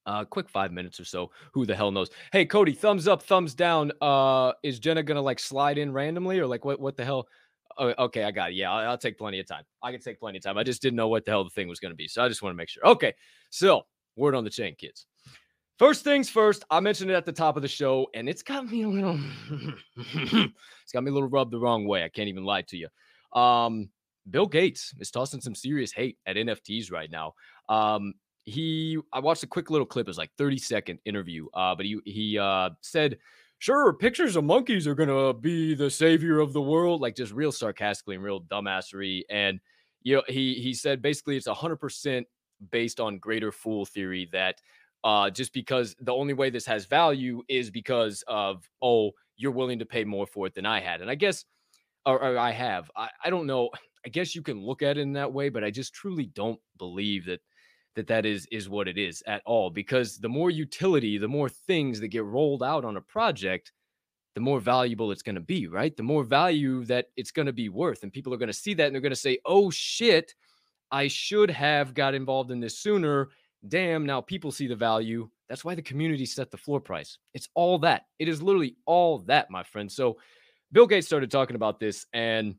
Uh, 0.07 0.23
quick 0.23 0.49
five 0.49 0.71
minutes 0.71 0.99
or 0.99 1.05
so. 1.05 1.29
Who 1.51 1.65
the 1.65 1.75
hell 1.75 1.91
knows? 1.91 2.09
Hey, 2.31 2.45
Cody, 2.45 2.71
thumbs 2.71 3.09
up, 3.09 3.21
thumbs 3.21 3.53
down. 3.53 3.91
Uh, 4.01 4.53
is 4.63 4.79
Jenna 4.79 5.03
gonna 5.03 5.21
like 5.21 5.37
slide 5.37 5.77
in 5.77 5.91
randomly 5.91 6.39
or 6.39 6.47
like 6.47 6.63
what? 6.63 6.79
What 6.79 6.95
the 6.95 7.03
hell? 7.03 7.27
Oh, 7.77 7.93
okay, 8.05 8.23
I 8.23 8.31
got 8.31 8.51
it. 8.51 8.55
Yeah, 8.55 8.71
I'll, 8.71 8.91
I'll, 8.91 8.97
take 8.97 9.17
plenty 9.17 9.39
of 9.39 9.45
time. 9.45 9.63
I 9.83 9.91
can 9.91 9.99
take 9.99 10.19
plenty 10.19 10.37
of 10.37 10.43
time. 10.43 10.57
I 10.57 10.63
just 10.63 10.81
didn't 10.81 10.95
know 10.95 11.09
what 11.09 11.25
the 11.25 11.31
hell 11.31 11.43
the 11.43 11.49
thing 11.49 11.67
was 11.67 11.81
gonna 11.81 11.93
be, 11.93 12.07
so 12.07 12.23
I 12.23 12.29
just 12.29 12.41
want 12.41 12.53
to 12.53 12.57
make 12.57 12.69
sure. 12.69 12.85
Okay, 12.87 13.13
so 13.49 13.83
word 14.15 14.33
on 14.33 14.45
the 14.45 14.49
chain, 14.49 14.75
kids. 14.75 15.05
First 15.77 16.05
things 16.05 16.29
first, 16.29 16.63
I 16.71 16.79
mentioned 16.79 17.11
it 17.11 17.15
at 17.15 17.25
the 17.25 17.33
top 17.33 17.57
of 17.57 17.61
the 17.61 17.67
show, 17.67 18.07
and 18.15 18.29
it's 18.29 18.41
got 18.41 18.65
me 18.65 18.83
a 18.83 18.87
little, 18.87 19.19
it's 19.97 20.91
got 20.91 21.03
me 21.03 21.11
a 21.11 21.13
little 21.13 21.29
rubbed 21.29 21.51
the 21.51 21.59
wrong 21.59 21.85
way. 21.85 22.03
I 22.03 22.09
can't 22.09 22.29
even 22.29 22.45
lie 22.45 22.63
to 22.63 22.77
you. 22.77 23.39
Um, 23.39 23.89
Bill 24.29 24.47
Gates 24.47 24.93
is 24.99 25.11
tossing 25.11 25.41
some 25.41 25.53
serious 25.53 25.91
hate 25.91 26.17
at 26.25 26.35
NFTs 26.35 26.91
right 26.91 27.11
now. 27.11 27.33
Um, 27.69 28.13
he 28.47 28.97
I 29.13 29.19
watched 29.19 29.43
a 29.43 29.47
quick 29.47 29.69
little 29.69 29.85
clip, 29.85 30.07
it 30.07 30.09
was 30.09 30.17
like 30.17 30.31
30 30.37 30.57
second 30.57 30.99
interview. 31.05 31.47
Uh, 31.53 31.75
but 31.75 31.85
he 31.85 31.99
he 32.05 32.39
uh 32.39 32.71
said, 32.81 33.19
sure, 33.59 33.93
pictures 33.93 34.35
of 34.35 34.43
monkeys 34.45 34.87
are 34.87 34.95
gonna 34.95 35.33
be 35.33 35.75
the 35.75 35.89
savior 35.91 36.39
of 36.39 36.53
the 36.53 36.61
world, 36.61 37.01
like 37.01 37.15
just 37.15 37.33
real 37.33 37.51
sarcastically 37.51 38.15
and 38.15 38.23
real 38.23 38.41
dumbassery. 38.41 39.23
And 39.29 39.59
you 40.01 40.15
know, 40.15 40.23
he 40.27 40.55
he 40.55 40.73
said 40.73 41.01
basically 41.01 41.37
it's 41.37 41.47
hundred 41.47 41.77
percent 41.77 42.27
based 42.71 42.99
on 42.99 43.19
greater 43.19 43.51
fool 43.51 43.85
theory 43.85 44.27
that 44.31 44.61
uh 45.03 45.29
just 45.29 45.53
because 45.53 45.95
the 45.99 46.13
only 46.13 46.33
way 46.33 46.49
this 46.49 46.65
has 46.65 46.85
value 46.85 47.43
is 47.49 47.69
because 47.69 48.23
of 48.27 48.69
oh, 48.81 49.11
you're 49.35 49.51
willing 49.51 49.79
to 49.79 49.85
pay 49.85 50.03
more 50.05 50.25
for 50.25 50.47
it 50.47 50.55
than 50.55 50.65
I 50.65 50.79
had. 50.79 51.01
And 51.01 51.11
I 51.11 51.15
guess 51.15 51.45
or, 52.05 52.21
or 52.23 52.37
I 52.37 52.51
have. 52.51 52.89
I, 52.95 53.09
I 53.25 53.29
don't 53.29 53.47
know. 53.47 53.69
I 54.05 54.09
guess 54.09 54.35
you 54.35 54.41
can 54.41 54.61
look 54.61 54.81
at 54.81 54.97
it 54.97 55.01
in 55.01 55.13
that 55.13 55.33
way, 55.33 55.49
but 55.49 55.63
I 55.63 55.71
just 55.71 55.93
truly 55.93 56.27
don't 56.27 56.59
believe 56.77 57.25
that 57.25 57.41
that 57.97 58.07
that 58.07 58.25
is 58.25 58.47
is 58.51 58.69
what 58.69 58.87
it 58.87 58.97
is 58.97 59.21
at 59.27 59.41
all 59.45 59.69
because 59.69 60.19
the 60.19 60.29
more 60.29 60.49
utility 60.49 61.17
the 61.17 61.27
more 61.27 61.49
things 61.49 61.99
that 61.99 62.07
get 62.07 62.23
rolled 62.23 62.63
out 62.63 62.85
on 62.85 62.95
a 62.95 63.01
project 63.01 63.73
the 64.35 64.41
more 64.41 64.59
valuable 64.59 65.11
it's 65.11 65.23
going 65.23 65.33
to 65.35 65.41
be 65.41 65.67
right? 65.67 65.97
The 65.97 66.03
more 66.03 66.23
value 66.23 66.85
that 66.85 67.07
it's 67.17 67.31
going 67.31 67.47
to 67.47 67.53
be 67.53 67.69
worth 67.69 68.03
and 68.03 68.13
people 68.13 68.31
are 68.33 68.37
going 68.37 68.47
to 68.47 68.53
see 68.53 68.75
that 68.75 68.85
and 68.85 68.93
they're 68.93 69.01
going 69.01 69.09
to 69.09 69.15
say 69.15 69.39
oh 69.45 69.71
shit 69.71 70.33
i 70.91 71.07
should 71.07 71.49
have 71.49 71.93
got 71.93 72.13
involved 72.13 72.51
in 72.51 72.59
this 72.59 72.79
sooner. 72.79 73.29
Damn 73.67 74.05
now 74.05 74.21
people 74.21 74.51
see 74.51 74.67
the 74.67 74.75
value. 74.75 75.27
That's 75.49 75.65
why 75.65 75.73
the 75.73 75.81
community 75.81 76.27
set 76.27 76.51
the 76.51 76.57
floor 76.57 76.79
price. 76.79 77.17
It's 77.33 77.49
all 77.55 77.79
that. 77.79 78.03
It 78.19 78.27
is 78.27 78.41
literally 78.41 78.75
all 78.85 79.19
that 79.25 79.49
my 79.49 79.63
friend. 79.63 79.91
So 79.91 80.17
bill 80.71 80.85
gates 80.85 81.07
started 81.07 81.31
talking 81.31 81.55
about 81.55 81.79
this 81.79 82.05
and 82.13 82.55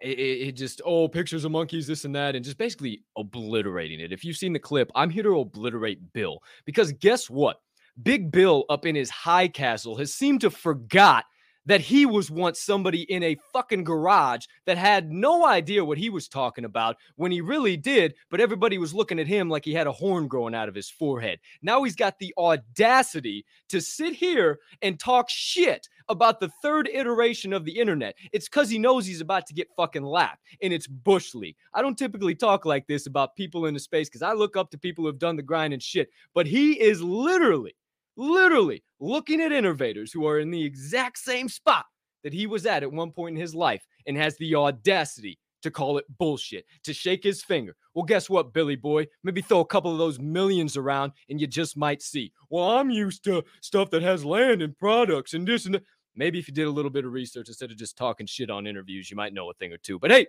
it, 0.00 0.48
it, 0.48 0.52
just 0.52 0.80
oh 0.84 1.08
pictures 1.08 1.44
of 1.44 1.52
monkeys 1.52 1.86
this 1.86 2.04
and 2.04 2.14
that 2.14 2.34
and 2.34 2.44
just 2.44 2.58
basically 2.58 3.02
obliterating 3.16 4.00
it 4.00 4.12
if 4.12 4.24
you've 4.24 4.36
seen 4.36 4.52
the 4.52 4.58
clip 4.58 4.90
i'm 4.94 5.10
here 5.10 5.22
to 5.22 5.38
obliterate 5.38 6.12
bill 6.12 6.42
because 6.64 6.92
guess 6.92 7.28
what 7.28 7.60
big 8.02 8.30
bill 8.30 8.64
up 8.68 8.86
in 8.86 8.94
his 8.94 9.10
high 9.10 9.48
castle 9.48 9.96
has 9.96 10.14
seemed 10.14 10.40
to 10.40 10.50
forgot 10.50 11.24
that 11.66 11.80
he 11.80 12.06
was 12.06 12.30
once 12.30 12.60
somebody 12.60 13.02
in 13.02 13.22
a 13.22 13.36
fucking 13.52 13.84
garage 13.84 14.46
that 14.66 14.78
had 14.78 15.10
no 15.10 15.46
idea 15.46 15.84
what 15.84 15.98
he 15.98 16.10
was 16.10 16.26
talking 16.26 16.64
about 16.64 16.96
when 17.16 17.30
he 17.30 17.40
really 17.40 17.76
did, 17.76 18.14
but 18.30 18.40
everybody 18.40 18.78
was 18.78 18.94
looking 18.94 19.18
at 19.18 19.26
him 19.26 19.48
like 19.48 19.64
he 19.64 19.74
had 19.74 19.86
a 19.86 19.92
horn 19.92 20.26
growing 20.26 20.54
out 20.54 20.68
of 20.68 20.74
his 20.74 20.90
forehead. 20.90 21.38
Now 21.62 21.82
he's 21.82 21.96
got 21.96 22.18
the 22.18 22.34
audacity 22.38 23.44
to 23.68 23.80
sit 23.80 24.14
here 24.14 24.58
and 24.82 24.98
talk 24.98 25.26
shit 25.28 25.88
about 26.10 26.40
the 26.40 26.50
third 26.62 26.88
iteration 26.92 27.52
of 27.52 27.64
the 27.64 27.78
internet. 27.78 28.14
It's 28.32 28.48
because 28.48 28.68
he 28.68 28.78
knows 28.78 29.06
he's 29.06 29.20
about 29.20 29.46
to 29.46 29.54
get 29.54 29.68
fucking 29.76 30.02
lapped, 30.02 30.42
and 30.62 30.72
it's 30.72 30.86
Bush 30.86 31.34
League. 31.34 31.56
I 31.72 31.82
don't 31.82 31.98
typically 31.98 32.34
talk 32.34 32.64
like 32.64 32.86
this 32.86 33.06
about 33.06 33.36
people 33.36 33.66
in 33.66 33.74
the 33.74 33.80
space 33.80 34.08
because 34.08 34.22
I 34.22 34.32
look 34.32 34.56
up 34.56 34.70
to 34.70 34.78
people 34.78 35.02
who 35.02 35.08
have 35.08 35.18
done 35.18 35.36
the 35.36 35.42
grind 35.42 35.72
and 35.72 35.82
shit, 35.82 36.10
but 36.34 36.46
he 36.46 36.72
is 36.80 37.02
literally 37.02 37.74
literally 38.16 38.82
looking 38.98 39.40
at 39.40 39.52
innovators 39.52 40.12
who 40.12 40.26
are 40.26 40.40
in 40.40 40.50
the 40.50 40.62
exact 40.62 41.16
same 41.16 41.48
spot 41.48 41.86
that 42.22 42.34
he 42.34 42.46
was 42.46 42.66
at 42.66 42.82
at 42.82 42.92
one 42.92 43.10
point 43.10 43.34
in 43.34 43.40
his 43.40 43.54
life 43.54 43.86
and 44.06 44.16
has 44.16 44.36
the 44.36 44.54
audacity 44.54 45.38
to 45.62 45.70
call 45.70 45.98
it 45.98 46.06
bullshit, 46.18 46.64
to 46.84 46.92
shake 46.92 47.22
his 47.22 47.42
finger. 47.42 47.76
Well, 47.94 48.04
guess 48.04 48.30
what, 48.30 48.52
Billy 48.52 48.76
boy? 48.76 49.06
Maybe 49.22 49.42
throw 49.42 49.60
a 49.60 49.66
couple 49.66 49.92
of 49.92 49.98
those 49.98 50.18
millions 50.18 50.76
around 50.76 51.12
and 51.28 51.40
you 51.40 51.46
just 51.46 51.76
might 51.76 52.02
see. 52.02 52.32
Well, 52.48 52.70
I'm 52.70 52.90
used 52.90 53.24
to 53.24 53.44
stuff 53.60 53.90
that 53.90 54.02
has 54.02 54.24
land 54.24 54.62
and 54.62 54.76
products 54.78 55.34
and 55.34 55.46
this 55.46 55.66
and 55.66 55.76
that. 55.76 55.84
Maybe 56.20 56.38
if 56.38 56.46
you 56.46 56.52
did 56.52 56.66
a 56.66 56.70
little 56.70 56.90
bit 56.90 57.06
of 57.06 57.12
research 57.14 57.48
instead 57.48 57.70
of 57.70 57.78
just 57.78 57.96
talking 57.96 58.26
shit 58.26 58.50
on 58.50 58.66
interviews, 58.66 59.10
you 59.10 59.16
might 59.16 59.32
know 59.32 59.48
a 59.48 59.54
thing 59.54 59.72
or 59.72 59.78
two. 59.78 59.98
But 59.98 60.10
hey, 60.10 60.26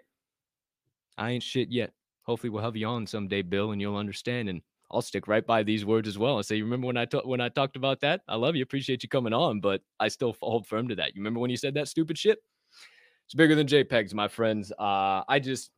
I 1.18 1.32
ain't 1.32 1.44
shit 1.44 1.70
yet. 1.70 1.92
Hopefully, 2.24 2.50
we'll 2.50 2.64
have 2.64 2.78
you 2.78 2.88
on 2.88 3.06
someday, 3.06 3.42
Bill, 3.42 3.72
and 3.72 3.82
you'll 3.82 3.98
understand 3.98 4.48
and 4.48 4.62
I'll 4.90 5.02
stick 5.02 5.28
right 5.28 5.46
by 5.46 5.64
these 5.64 5.84
words 5.86 6.08
as 6.08 6.18
well 6.18 6.38
and 6.38 6.46
say, 6.46 6.56
you 6.56 6.64
remember 6.64 6.88
when 6.88 6.96
I 6.96 7.08
when 7.26 7.42
I 7.42 7.50
talked 7.50 7.76
about 7.76 8.00
that? 8.02 8.22
I 8.30 8.38
love 8.38 8.56
you, 8.56 8.64
appreciate 8.64 9.04
you 9.04 9.10
coming 9.10 9.34
on, 9.34 9.60
but 9.60 9.82
I 10.00 10.08
still 10.08 10.34
hold 10.42 10.66
firm 10.66 10.88
to 10.88 10.96
that. 10.96 11.14
You 11.14 11.22
remember 11.22 11.42
when 11.42 11.50
you 11.50 11.58
said 11.58 11.74
that 11.74 11.90
stupid 11.90 12.18
shit? 12.18 12.40
It's 13.26 13.34
bigger 13.34 13.56
than 13.56 13.68
JPEGs, 13.68 14.14
my 14.14 14.30
friends. 14.30 14.72
Uh, 14.80 15.24
I 15.28 15.40
just, 15.40 15.72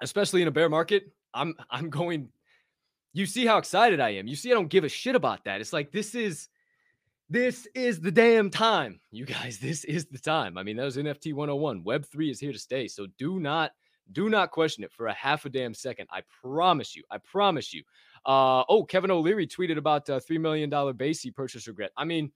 especially 0.00 0.40
in 0.42 0.48
a 0.48 0.50
bear 0.50 0.68
market, 0.68 1.04
I'm 1.34 1.54
I'm 1.70 1.90
going. 1.90 2.28
You 3.14 3.26
see 3.26 3.44
how 3.44 3.58
excited 3.58 4.00
I 4.00 4.10
am. 4.10 4.26
You 4.26 4.36
see, 4.36 4.50
I 4.50 4.54
don't 4.54 4.70
give 4.70 4.84
a 4.84 4.88
shit 4.88 5.14
about 5.14 5.44
that. 5.44 5.60
It's 5.60 5.74
like 5.74 5.92
this 5.92 6.14
is 6.14 6.48
this 7.32 7.66
is 7.74 7.98
the 7.98 8.12
damn 8.12 8.50
time, 8.50 9.00
you 9.10 9.24
guys. 9.24 9.58
This 9.62 9.84
is 9.84 10.04
the 10.04 10.18
time. 10.18 10.58
I 10.58 10.62
mean, 10.62 10.76
that 10.76 10.84
was 10.84 10.98
NFT 10.98 11.32
101. 11.32 11.82
Web 11.82 12.04
3 12.04 12.30
is 12.30 12.38
here 12.38 12.52
to 12.52 12.58
stay. 12.58 12.88
So 12.88 13.06
do 13.16 13.40
not, 13.40 13.70
do 14.12 14.28
not 14.28 14.50
question 14.50 14.84
it 14.84 14.92
for 14.92 15.06
a 15.06 15.14
half 15.14 15.46
a 15.46 15.48
damn 15.48 15.72
second. 15.72 16.08
I 16.10 16.22
promise 16.42 16.94
you. 16.94 17.04
I 17.10 17.16
promise 17.18 17.72
you. 17.72 17.84
Uh, 18.26 18.64
oh, 18.68 18.84
Kevin 18.84 19.10
O'Leary 19.10 19.46
tweeted 19.46 19.78
about 19.78 20.10
uh, 20.10 20.20
$3 20.20 20.38
million 20.40 20.70
Basie 20.70 21.34
purchase 21.34 21.66
regret. 21.66 21.90
I 21.96 22.04
mean, 22.04 22.30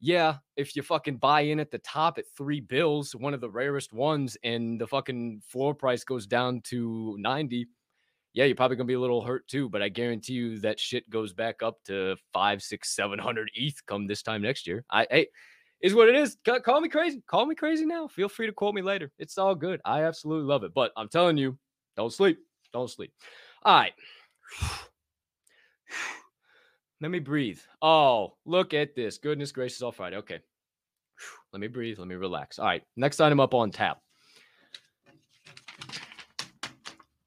yeah, 0.00 0.36
if 0.56 0.76
you 0.76 0.82
fucking 0.82 1.16
buy 1.16 1.40
in 1.42 1.58
at 1.58 1.70
the 1.70 1.78
top 1.78 2.18
at 2.18 2.26
three 2.36 2.60
bills, 2.60 3.14
one 3.14 3.32
of 3.32 3.40
the 3.40 3.48
rarest 3.48 3.94
ones, 3.94 4.36
and 4.44 4.78
the 4.78 4.86
fucking 4.86 5.40
floor 5.46 5.74
price 5.74 6.04
goes 6.04 6.26
down 6.26 6.60
to 6.64 7.16
90, 7.18 7.66
yeah, 8.36 8.44
you're 8.44 8.54
probably 8.54 8.76
gonna 8.76 8.86
be 8.86 8.92
a 8.94 9.00
little 9.00 9.22
hurt 9.22 9.48
too. 9.48 9.70
But 9.70 9.80
I 9.80 9.88
guarantee 9.88 10.34
you 10.34 10.58
that 10.60 10.78
shit 10.78 11.08
goes 11.08 11.32
back 11.32 11.62
up 11.62 11.82
to 11.86 12.16
five, 12.34 12.62
six, 12.62 12.94
seven 12.94 13.18
hundred 13.18 13.50
ETH 13.54 13.80
come 13.86 14.06
this 14.06 14.22
time 14.22 14.42
next 14.42 14.66
year. 14.66 14.84
I 14.90 15.06
hey, 15.10 15.28
is 15.80 15.94
what 15.94 16.10
it 16.10 16.16
is. 16.16 16.36
Call 16.62 16.82
me 16.82 16.90
crazy. 16.90 17.22
Call 17.26 17.46
me 17.46 17.54
crazy 17.54 17.86
now. 17.86 18.06
Feel 18.08 18.28
free 18.28 18.46
to 18.46 18.52
quote 18.52 18.74
me 18.74 18.82
later. 18.82 19.10
It's 19.18 19.38
all 19.38 19.54
good. 19.54 19.80
I 19.86 20.02
absolutely 20.02 20.46
love 20.46 20.64
it. 20.64 20.74
But 20.74 20.92
I'm 20.98 21.08
telling 21.08 21.38
you, 21.38 21.56
don't 21.96 22.12
sleep. 22.12 22.38
Don't 22.74 22.90
sleep. 22.90 23.10
All 23.62 23.74
right. 23.74 23.94
Let 27.00 27.10
me 27.10 27.20
breathe. 27.20 27.60
Oh, 27.80 28.34
look 28.44 28.74
at 28.74 28.94
this. 28.94 29.16
Goodness 29.16 29.50
gracious, 29.50 29.80
all 29.80 29.92
Friday. 29.92 30.16
Okay. 30.16 30.40
Let 31.54 31.60
me 31.60 31.68
breathe. 31.68 31.98
Let 31.98 32.08
me 32.08 32.16
relax. 32.16 32.58
All 32.58 32.66
right. 32.66 32.82
Next 32.96 33.18
item 33.20 33.40
up 33.40 33.54
on 33.54 33.70
tap. 33.70 33.98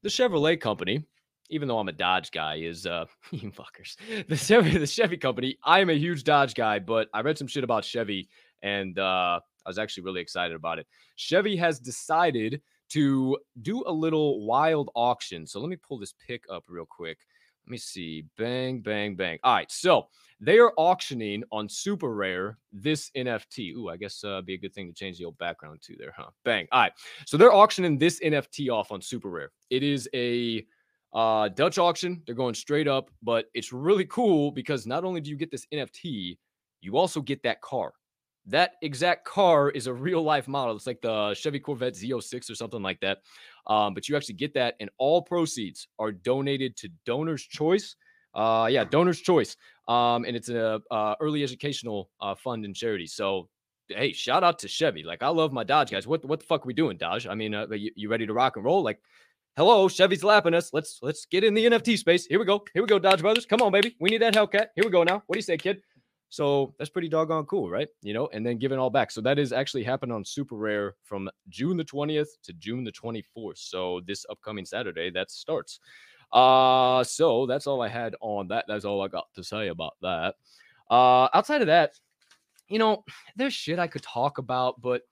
The 0.02 0.08
Chevrolet 0.08 0.60
company, 0.60 1.04
even 1.50 1.68
though 1.68 1.78
I'm 1.78 1.88
a 1.88 1.92
Dodge 1.92 2.30
guy, 2.30 2.56
is 2.56 2.86
uh 2.86 3.06
you 3.30 3.50
fuckers. 3.50 3.96
The 4.28 4.36
Chevy, 4.36 4.78
the 4.78 4.86
Chevy 4.86 5.16
company. 5.16 5.58
I 5.64 5.80
am 5.80 5.90
a 5.90 5.98
huge 5.98 6.24
Dodge 6.24 6.54
guy, 6.54 6.78
but 6.78 7.08
I 7.14 7.20
read 7.20 7.38
some 7.38 7.46
shit 7.46 7.64
about 7.64 7.84
Chevy 7.84 8.28
and 8.62 8.98
uh 8.98 9.40
I 9.64 9.68
was 9.68 9.78
actually 9.78 10.04
really 10.04 10.20
excited 10.20 10.56
about 10.56 10.78
it. 10.78 10.86
Chevy 11.16 11.56
has 11.56 11.78
decided 11.78 12.62
to 12.90 13.38
do 13.62 13.84
a 13.86 13.92
little 13.92 14.44
wild 14.46 14.90
auction. 14.94 15.46
So 15.46 15.60
let 15.60 15.68
me 15.68 15.76
pull 15.76 15.98
this 15.98 16.14
pick 16.26 16.44
up 16.50 16.64
real 16.68 16.86
quick. 16.86 17.18
Let 17.70 17.74
me 17.74 17.78
see. 17.78 18.24
Bang, 18.36 18.80
bang, 18.80 19.14
bang. 19.14 19.38
All 19.44 19.54
right. 19.54 19.70
So 19.70 20.08
they 20.40 20.58
are 20.58 20.72
auctioning 20.76 21.44
on 21.52 21.68
SuperRare 21.68 22.56
this 22.72 23.12
NFT. 23.16 23.76
Ooh, 23.76 23.88
I 23.88 23.96
guess 23.96 24.24
uh, 24.24 24.40
be 24.40 24.54
a 24.54 24.58
good 24.58 24.74
thing 24.74 24.88
to 24.88 24.92
change 24.92 25.18
the 25.18 25.24
old 25.24 25.38
background 25.38 25.80
to 25.82 25.94
there, 25.96 26.12
huh? 26.16 26.30
Bang. 26.44 26.66
All 26.72 26.80
right. 26.80 26.92
So 27.26 27.36
they're 27.36 27.54
auctioning 27.54 27.96
this 27.96 28.18
NFT 28.24 28.70
off 28.70 28.90
on 28.90 28.98
SuperRare. 29.00 29.50
It 29.70 29.84
is 29.84 30.08
a 30.16 30.66
uh, 31.14 31.50
Dutch 31.50 31.78
auction. 31.78 32.24
They're 32.26 32.34
going 32.34 32.54
straight 32.54 32.88
up, 32.88 33.08
but 33.22 33.44
it's 33.54 33.72
really 33.72 34.06
cool 34.06 34.50
because 34.50 34.84
not 34.84 35.04
only 35.04 35.20
do 35.20 35.30
you 35.30 35.36
get 35.36 35.52
this 35.52 35.68
NFT, 35.72 36.38
you 36.80 36.96
also 36.96 37.20
get 37.20 37.40
that 37.44 37.60
car. 37.60 37.92
That 38.46 38.72
exact 38.82 39.24
car 39.26 39.70
is 39.70 39.86
a 39.86 39.94
real 39.94 40.24
life 40.24 40.48
model. 40.48 40.74
It's 40.74 40.88
like 40.88 41.02
the 41.02 41.34
Chevy 41.34 41.60
Corvette 41.60 41.94
Z06 41.94 42.50
or 42.50 42.56
something 42.56 42.82
like 42.82 42.98
that. 42.98 43.18
Um, 43.66 43.94
but 43.94 44.08
you 44.08 44.16
actually 44.16 44.34
get 44.34 44.54
that, 44.54 44.74
and 44.80 44.90
all 44.98 45.22
proceeds 45.22 45.88
are 45.98 46.12
donated 46.12 46.76
to 46.78 46.88
Donors 47.04 47.42
Choice. 47.42 47.96
Uh, 48.34 48.68
yeah, 48.70 48.84
Donors 48.84 49.20
Choice. 49.20 49.56
Um, 49.88 50.24
and 50.24 50.36
it's 50.36 50.48
an 50.48 50.80
uh, 50.90 51.14
early 51.20 51.42
educational 51.42 52.10
uh, 52.20 52.34
fund 52.34 52.64
and 52.64 52.74
charity. 52.74 53.06
So, 53.06 53.48
hey, 53.88 54.12
shout 54.12 54.44
out 54.44 54.58
to 54.60 54.68
Chevy. 54.68 55.02
Like, 55.02 55.22
I 55.22 55.28
love 55.28 55.52
my 55.52 55.64
Dodge 55.64 55.90
guys. 55.90 56.06
What 56.06 56.24
what 56.24 56.40
the 56.40 56.46
fuck 56.46 56.64
are 56.64 56.66
we 56.66 56.74
doing, 56.74 56.96
Dodge? 56.96 57.26
I 57.26 57.34
mean, 57.34 57.54
uh, 57.54 57.66
you, 57.70 57.90
you 57.96 58.08
ready 58.08 58.26
to 58.26 58.32
rock 58.32 58.56
and 58.56 58.64
roll? 58.64 58.82
Like, 58.82 59.00
hello, 59.56 59.88
Chevy's 59.88 60.24
lapping 60.24 60.54
us. 60.54 60.72
Let's 60.72 61.00
let's 61.02 61.26
get 61.26 61.44
in 61.44 61.54
the 61.54 61.66
NFT 61.66 61.98
space. 61.98 62.26
Here 62.26 62.38
we 62.38 62.44
go. 62.44 62.64
Here 62.72 62.82
we 62.82 62.88
go, 62.88 62.98
Dodge 62.98 63.20
Brothers. 63.20 63.46
Come 63.46 63.62
on, 63.62 63.72
baby. 63.72 63.96
We 64.00 64.10
need 64.10 64.22
that 64.22 64.34
Hellcat. 64.34 64.68
Here 64.74 64.84
we 64.84 64.90
go 64.90 65.02
now. 65.02 65.22
What 65.26 65.34
do 65.34 65.38
you 65.38 65.42
say, 65.42 65.56
kid? 65.56 65.82
So 66.30 66.74
that's 66.78 66.90
pretty 66.90 67.08
doggone 67.08 67.44
cool, 67.46 67.68
right? 67.68 67.88
You 68.02 68.14
know, 68.14 68.28
and 68.32 68.46
then 68.46 68.56
giving 68.56 68.78
all 68.78 68.88
back. 68.88 69.10
So 69.10 69.20
that 69.20 69.38
is 69.38 69.52
actually 69.52 69.82
happened 69.82 70.12
on 70.12 70.22
SuperRare 70.22 70.92
from 71.02 71.28
June 71.48 71.76
the 71.76 71.84
20th 71.84 72.40
to 72.44 72.52
June 72.52 72.84
the 72.84 72.92
24th. 72.92 73.58
So 73.58 74.00
this 74.06 74.24
upcoming 74.30 74.64
Saturday, 74.64 75.10
that 75.10 75.30
starts. 75.30 75.80
Uh, 76.32 77.02
so 77.02 77.46
that's 77.46 77.66
all 77.66 77.82
I 77.82 77.88
had 77.88 78.14
on 78.20 78.48
that. 78.48 78.66
That's 78.68 78.84
all 78.84 79.02
I 79.02 79.08
got 79.08 79.26
to 79.34 79.42
say 79.42 79.68
about 79.68 79.94
that. 80.02 80.36
Uh, 80.88 81.28
outside 81.34 81.62
of 81.62 81.66
that, 81.66 81.92
you 82.68 82.78
know, 82.78 83.04
there's 83.34 83.52
shit 83.52 83.80
I 83.80 83.88
could 83.88 84.02
talk 84.02 84.38
about, 84.38 84.80
but 84.80 85.02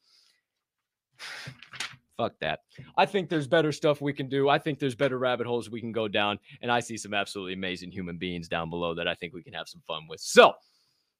fuck 2.16 2.34
that. 2.40 2.60
I 2.96 3.06
think 3.06 3.28
there's 3.28 3.48
better 3.48 3.72
stuff 3.72 4.00
we 4.00 4.12
can 4.12 4.28
do. 4.28 4.48
I 4.48 4.58
think 4.58 4.78
there's 4.78 4.94
better 4.94 5.18
rabbit 5.18 5.48
holes 5.48 5.68
we 5.68 5.80
can 5.80 5.92
go 5.92 6.06
down, 6.06 6.38
and 6.62 6.70
I 6.70 6.78
see 6.78 6.96
some 6.96 7.14
absolutely 7.14 7.54
amazing 7.54 7.90
human 7.90 8.18
beings 8.18 8.48
down 8.48 8.70
below 8.70 8.94
that 8.94 9.08
I 9.08 9.14
think 9.14 9.34
we 9.34 9.42
can 9.42 9.54
have 9.54 9.68
some 9.68 9.82
fun 9.86 10.06
with. 10.08 10.20
So, 10.20 10.54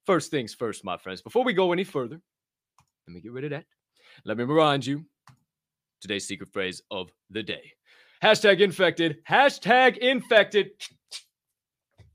First 0.09 0.31
things 0.31 0.55
first, 0.55 0.87
my 0.87 0.97
friends, 0.97 1.21
before 1.21 1.45
we 1.45 1.53
go 1.53 1.71
any 1.71 1.85
further, 1.85 2.19
let 3.07 3.15
me 3.15 3.21
get 3.21 3.31
rid 3.31 3.45
of 3.45 3.51
that. 3.51 3.67
Let 4.25 4.39
me 4.39 4.45
remind 4.45 4.87
you 4.87 5.05
today's 6.01 6.27
secret 6.27 6.51
phrase 6.51 6.81
of 6.91 7.11
the 7.29 7.43
day. 7.43 7.73
Hashtag 8.25 8.61
infected. 8.61 9.19
Hashtag 9.29 9.99
infected. 9.99 10.71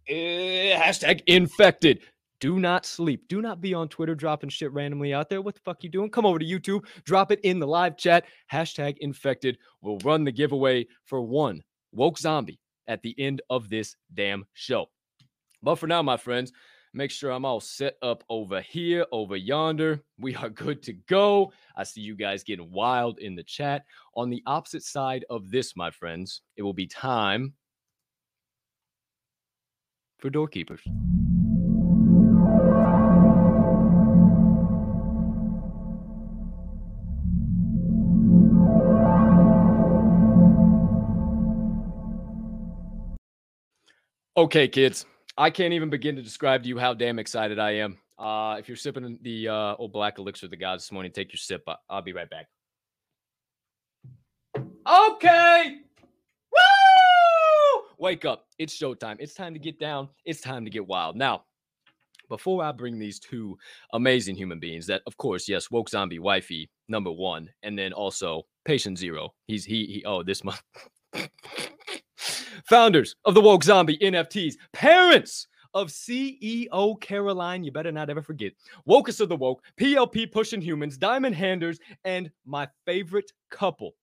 Uh, 0.10 0.12
hashtag 0.12 1.22
infected. 1.28 2.00
Do 2.40 2.60
not 2.60 2.88
sleep. 2.88 3.28
Do 3.28 3.44
not 3.44 3.62
be 3.62 3.76
on 3.76 3.90
Twitter 3.90 4.16
dropping 4.16 4.50
shit 4.50 4.74
randomly 4.74 5.14
out 5.14 5.30
there. 5.30 5.44
What 5.44 5.54
the 5.54 5.62
fuck 5.64 5.84
you 5.84 5.90
doing? 5.92 6.10
Come 6.10 6.26
over 6.26 6.40
to 6.40 6.46
YouTube, 6.46 6.88
drop 7.06 7.32
it 7.32 7.42
in 7.42 7.60
the 7.60 7.68
live 7.68 7.96
chat. 7.96 8.26
Hashtag 8.52 8.98
infected. 9.02 9.60
We'll 9.82 10.00
run 10.00 10.24
the 10.24 10.32
giveaway 10.32 10.88
for 11.06 11.22
one 11.22 11.62
woke 11.92 12.18
zombie 12.18 12.60
at 12.88 13.04
the 13.04 13.14
end 13.20 13.44
of 13.52 13.70
this 13.70 13.96
damn 14.12 14.46
show. 14.54 14.88
But 15.62 15.76
for 15.76 15.86
now, 15.86 16.02
my 16.02 16.18
friends, 16.18 16.52
Make 16.96 17.10
sure 17.10 17.32
I'm 17.32 17.44
all 17.44 17.60
set 17.60 17.98
up 18.04 18.24
over 18.30 18.62
here, 18.62 19.06
over 19.12 19.36
yonder. 19.36 20.02
We 20.20 20.36
are 20.36 20.50
good 20.50 20.84
to 20.84 20.94
go. 20.94 21.52
I 21.76 21.84
see 21.84 22.02
you 22.02 22.16
guys 22.16 22.44
getting 22.44 22.72
wild 22.72 23.20
in 23.20 23.36
the 23.36 23.44
chat. 23.44 23.84
On 24.16 24.30
the 24.30 24.44
opposite 24.46 24.84
side 24.84 25.26
of 25.30 25.50
this, 25.50 25.76
my 25.76 25.90
friends, 25.90 26.42
it 26.56 26.62
will 26.62 26.74
be 26.74 26.88
time 26.88 27.54
for 30.20 30.30
doorkeepers. 30.30 30.82
Okay, 44.38 44.68
kids. 44.68 45.06
I 45.38 45.50
can't 45.50 45.74
even 45.74 45.90
begin 45.90 46.16
to 46.16 46.22
describe 46.22 46.64
to 46.64 46.70
you 46.70 46.78
how 46.78 46.94
damn 46.94 47.18
excited 47.18 47.58
I 47.58 47.72
am. 47.72 47.98
Uh, 48.20 48.58
if 48.60 48.68
you're 48.68 48.78
sipping 48.78 49.18
the 49.22 49.48
uh, 49.48 49.76
old 49.78 49.92
black 49.92 50.20
elixir 50.20 50.46
of 50.46 50.52
the 50.52 50.58
gods 50.58 50.84
this 50.84 50.92
morning, 50.92 51.12
take 51.12 51.32
your 51.34 51.38
sip. 51.38 51.68
I'll 51.90 52.02
be 52.02 52.14
right 52.14 52.30
back. 52.30 52.48
Okay. 54.56 55.78
Woo! 56.52 57.82
Wake 57.98 58.26
up. 58.26 58.46
It's 58.60 58.78
showtime. 58.78 59.16
It's 59.20 59.34
time 59.34 59.54
to 59.54 59.60
get 59.60 59.80
down. 59.80 60.10
It's 60.24 60.42
time 60.42 60.66
to 60.66 60.72
get 60.72 60.86
wild. 60.86 61.16
Now, 61.16 61.46
before 62.30 62.64
I 62.64 62.72
bring 62.72 63.00
these 63.00 63.20
two 63.20 63.58
amazing 63.94 64.36
human 64.36 64.60
beings 64.60 64.86
that, 64.88 65.02
of 65.08 65.18
course, 65.18 65.50
yes, 65.50 65.72
woke 65.72 65.90
zombie 65.90 66.20
wifey 66.20 66.70
number 66.88 67.12
one, 67.12 67.50
and 67.64 67.78
then 67.78 67.92
also 67.92 68.44
patient 68.66 69.00
zero. 69.00 69.34
He's 69.48 69.66
he 69.66 69.86
he. 69.86 70.04
Oh, 70.06 70.22
this 70.22 70.44
month. 70.44 70.62
founders 72.64 73.16
of 73.26 73.34
the 73.34 73.42
Woke 73.42 73.64
Zombie 73.64 73.98
NFTs, 73.98 74.56
parents 74.72 75.48
of 75.74 75.88
CEO 75.88 77.00
Caroline, 77.02 77.64
you 77.64 77.72
better 77.72 77.92
not 77.92 78.10
ever 78.10 78.22
forget, 78.22 78.54
Wokest 78.88 79.22
of 79.22 79.30
the 79.30 79.36
Woke, 79.36 79.64
PLP 79.80 80.32
Pushing 80.32 80.62
Humans, 80.62 80.98
Diamond 80.98 81.36
Handers, 81.36 81.80
and 82.06 82.30
my 82.46 82.68
favorite 82.86 83.32
couple 83.50 83.96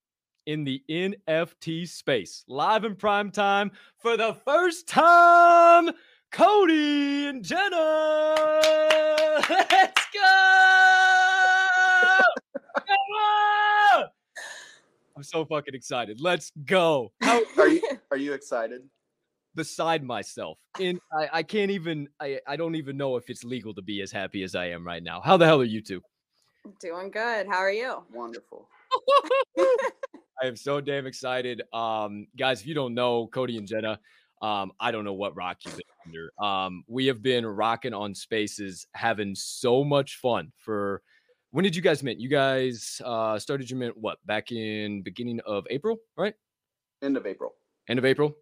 in 0.47 0.65
the 0.65 0.83
NFT 0.91 1.89
space. 1.89 2.45
Live 2.49 2.85
in 2.85 2.97
prime 2.97 3.31
time 3.31 3.71
for 3.99 4.17
the 4.17 4.35
first 4.45 4.89
time, 4.89 5.91
Cody 6.33 7.27
and 7.27 7.45
Jenna. 7.45 8.35
Let's 9.49 10.07
go! 10.13 11.01
I'm 15.17 15.25
so 15.25 15.45
fucking 15.45 15.75
excited. 15.75 16.21
Let's 16.21 16.51
go. 16.65 17.13
How 17.21 17.43
are 17.59 17.69
you? 17.69 17.83
Are 18.11 18.17
you 18.17 18.33
excited? 18.33 18.83
Beside 19.55 20.03
myself, 20.03 20.59
and 20.81 21.01
I, 21.13 21.29
I 21.33 21.43
can't 21.43 21.71
even. 21.71 22.09
I, 22.21 22.41
I 22.47 22.57
don't 22.57 22.77
even 22.77 22.97
know 22.97 23.17
if 23.17 23.31
it's 23.31 23.45
legal 23.45 23.75
to 23.75 23.83
be 23.83 24.01
as 24.01 24.13
happy 24.13 24.43
as 24.43 24.55
I 24.55 24.67
am 24.67 24.87
right 24.87 25.03
now. 25.03 25.21
How 25.21 25.37
the 25.37 25.47
hell 25.47 25.61
are 25.61 25.65
you 25.65 25.81
two? 25.81 26.01
Doing 26.81 27.11
good. 27.11 27.47
How 27.47 27.59
are 27.59 27.73
you? 27.73 28.03
Wonderful. 28.13 28.69
I 29.59 30.47
am 30.47 30.57
so 30.57 30.81
damn 30.81 31.07
excited. 31.07 31.63
Um, 31.73 32.27
guys, 32.39 32.61
if 32.61 32.67
you 32.67 32.75
don't 32.75 32.95
know 32.95 33.27
Cody 33.27 33.57
and 33.57 33.67
Jenna, 33.67 33.99
um, 34.43 34.73
I 34.81 34.91
don't 34.91 35.05
know 35.05 35.13
what 35.13 35.37
rock 35.37 35.59
you've 35.65 35.77
been 35.77 35.85
under. 36.07 36.33
Um, 36.43 36.85
we 36.87 37.07
have 37.07 37.23
been 37.23 37.45
rocking 37.45 37.93
on 37.93 38.15
spaces, 38.15 38.87
having 38.95 39.35
so 39.35 39.85
much 39.85 40.17
fun 40.17 40.53
for 40.57 41.03
when 41.51 41.65
did 41.65 41.75
you 41.75 41.83
guys 41.83 42.03
meet? 42.03 42.19
You 42.19 42.29
guys 42.29 43.03
uh, 43.05 43.39
started 43.39 43.69
your 43.69 43.79
mint 43.79 43.97
what 43.97 44.19
back 44.25 44.53
in 44.53 45.03
beginning 45.03 45.41
of 45.45 45.67
April, 45.69 45.99
right? 46.17 46.35
End 47.03 47.17
of 47.17 47.27
April. 47.27 47.55
End 47.89 47.99
of 47.99 48.05
April. 48.05 48.37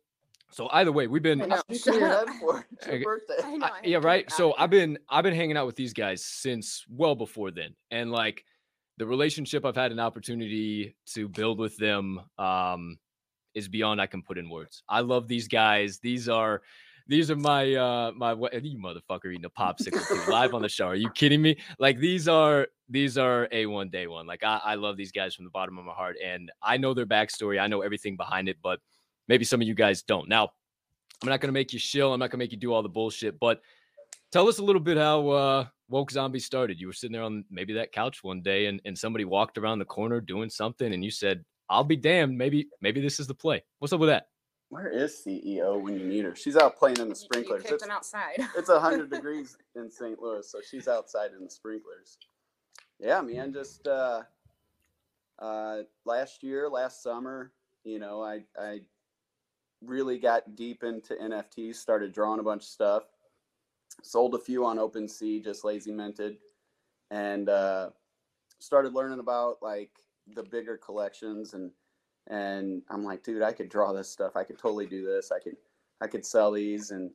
So 0.51 0.68
either 0.72 0.92
way, 0.92 1.07
we've 1.07 1.22
been 1.22 1.38
know. 1.40 1.61
Shut 1.72 1.94
You're 1.94 2.09
up. 2.09 2.29
head 2.29 2.37
for 2.40 2.61
it. 2.61 2.66
It's 2.72 2.87
your 2.88 3.01
birthday. 3.03 3.35
I 3.44 3.57
know. 3.57 3.66
I- 3.66 3.70
I 3.70 3.81
yeah, 3.85 3.98
right. 3.98 4.31
So. 4.33 4.55
I've 4.57 4.70
been 4.70 4.98
I've 5.09 5.22
been 5.24 5.35
hanging 5.35 5.57
out 5.57 5.66
with 5.66 5.77
these 5.77 5.92
guys 5.92 6.24
since 6.24 6.85
well 6.88 7.14
before 7.14 7.51
then, 7.51 7.74
and 7.90 8.11
like 8.11 8.44
the 8.96 9.07
relationship 9.07 9.64
I've 9.64 9.77
had 9.77 9.92
an 9.92 10.01
opportunity 10.01 10.96
to 11.14 11.29
build 11.29 11.59
with 11.59 11.77
them 11.77 12.20
um, 12.38 12.98
is 13.55 13.68
beyond 13.68 14.01
I 14.01 14.07
can 14.07 14.22
put 14.22 14.38
in 14.38 14.48
words. 14.51 14.83
I 14.88 15.01
love 15.01 15.29
these 15.29 15.48
guys. 15.48 15.98
These 15.98 16.29
are 16.31 16.62
these 17.07 17.31
are 17.31 17.37
my 17.37 17.74
uh 17.74 18.12
my 18.16 18.33
wa- 18.35 18.48
you 18.53 18.79
motherfucker 18.79 19.27
eating 19.27 19.44
a 19.44 19.51
popsicle 19.51 20.07
too, 20.09 20.31
live 20.31 20.55
on 20.55 20.62
the 20.62 20.68
show. 20.68 20.87
Are 20.88 20.94
you 20.94 21.11
kidding 21.11 21.42
me? 21.42 21.59
Like 21.79 21.98
these 21.98 22.27
are 22.27 22.68
these 22.88 23.18
are 23.18 23.48
a 23.53 23.66
one 23.66 23.90
day 23.90 24.07
one. 24.07 24.27
Like 24.27 24.42
I, 24.44 24.61
I 24.64 24.74
love 24.77 24.96
these 24.96 25.12
guys 25.12 25.35
from 25.35 25.44
the 25.44 25.51
bottom 25.51 25.77
of 25.79 25.85
my 25.85 25.92
heart, 25.92 26.16
and 26.24 26.51
I 26.62 26.79
know 26.79 26.94
their 26.94 27.07
backstory. 27.07 27.61
I 27.61 27.66
know 27.66 27.83
everything 27.83 28.16
behind 28.16 28.48
it, 28.48 28.57
but 28.62 28.81
maybe 29.29 29.45
some 29.45 29.61
of 29.61 29.69
you 29.69 29.75
guys 29.75 30.03
don't. 30.03 30.29
Now, 30.29 30.51
I'm 31.23 31.29
not 31.29 31.41
gonna 31.41 31.53
make 31.53 31.73
you 31.73 31.79
shill. 31.79 32.12
I'm 32.12 32.21
not 32.21 32.31
gonna 32.31 32.43
make 32.43 32.53
you 32.53 32.59
do 32.59 32.73
all 32.73 32.83
the 32.83 32.88
bullshit, 32.88 33.38
but 33.38 33.61
tell 34.33 34.49
us 34.49 34.59
a 34.59 34.62
little 34.64 34.81
bit 34.81 34.97
how 34.97 35.29
uh 35.29 35.67
woke 35.88 36.11
zombie 36.11 36.38
started 36.38 36.79
you 36.79 36.87
were 36.87 36.93
sitting 36.93 37.12
there 37.14 37.23
on 37.23 37.45
maybe 37.51 37.73
that 37.73 37.93
couch 37.93 38.23
one 38.23 38.43
day 38.43 38.67
and, 38.67 38.79
and 38.85 38.97
somebody 38.97 39.25
walked 39.25 39.57
around 39.57 39.79
the 39.79 39.85
corner 39.87 40.21
doing 40.21 40.51
something 40.51 40.93
and 40.93 41.03
you 41.03 41.11
said 41.11 41.43
i'll 41.71 41.83
be 41.83 41.97
damned 41.97 42.37
maybe 42.37 42.69
maybe 42.83 43.01
this 43.01 43.19
is 43.19 43.27
the 43.27 43.35
play 43.35 43.62
what's 43.79 43.91
up 43.93 44.01
with 44.01 44.11
that 44.11 44.27
Where 44.69 44.88
is 44.88 45.23
CEO 45.27 45.81
when 45.81 45.99
you 45.99 46.05
need 46.07 46.25
her? 46.27 46.37
She's 46.37 46.57
out 46.57 46.77
playing 46.77 46.99
in 46.99 47.09
the 47.09 47.14
sprinklers. 47.14 47.62
You 47.62 47.71
kicked 47.71 47.73
It's, 47.73 47.83
them 47.85 47.91
outside. 47.91 48.37
it's 48.55 48.69
100 48.69 49.11
degrees 49.17 49.57
in 49.77 49.91
St. 49.91 50.21
Louis, 50.21 50.47
so 50.47 50.59
she's 50.61 50.88
outside 50.88 51.31
in 51.33 51.43
the 51.43 51.51
sprinklers. 51.51 52.19
Yeah, 53.01 53.23
man, 53.23 53.51
just 53.55 53.87
uh, 53.88 54.25
uh, 55.38 55.79
last 56.05 56.43
year, 56.43 56.69
last 56.69 57.03
summer, 57.03 57.53
you 57.85 57.99
know, 57.99 58.23
I, 58.23 58.45
I 58.61 58.83
really 59.85 60.19
got 60.19 60.57
deep 60.57 60.83
into 60.83 61.14
NFTs, 61.14 61.77
started 61.77 62.12
drawing 62.12 62.41
a 62.41 62.43
bunch 62.43 62.62
of 62.62 62.69
stuff, 62.69 63.05
sold 64.03 64.35
a 64.35 64.38
few 64.38 64.64
on 64.64 64.79
OpenSea, 64.79 65.43
just 65.43 65.64
lazy 65.64 65.93
minted, 65.93 66.38
and 67.11 67.49
uh, 67.49 67.91
started 68.59 68.95
learning 68.95 69.21
about 69.21 69.57
like 69.62 69.91
the 70.35 70.43
bigger 70.43 70.77
collections 70.77 71.55
and 71.55 71.71
and 72.31 72.83
I'm 72.91 73.05
like, 73.05 73.23
dude, 73.23 73.41
I 73.41 73.53
could 73.53 73.71
draw 73.71 73.95
this 73.95 74.11
stuff. 74.11 74.37
I 74.37 74.45
could 74.45 74.59
totally 74.59 74.85
do 74.85 75.03
this. 75.03 75.33
I 75.33 75.38
could 75.38 75.57
I 76.01 76.07
could 76.07 76.25
sell 76.25 76.53
these 76.53 76.91
and 76.91 77.11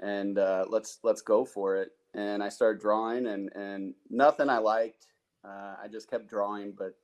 and 0.00 0.38
uh, 0.38 0.66
let's 0.68 0.98
let's 1.02 1.22
go 1.22 1.44
for 1.44 1.76
it. 1.76 1.92
And 2.14 2.42
I 2.42 2.48
started 2.48 2.80
drawing 2.80 3.26
and 3.26 3.50
and 3.54 3.94
nothing 4.10 4.50
I 4.50 4.58
liked. 4.58 5.06
Uh, 5.44 5.76
I 5.82 5.88
just 5.90 6.10
kept 6.10 6.28
drawing, 6.28 6.72
but 6.76 6.94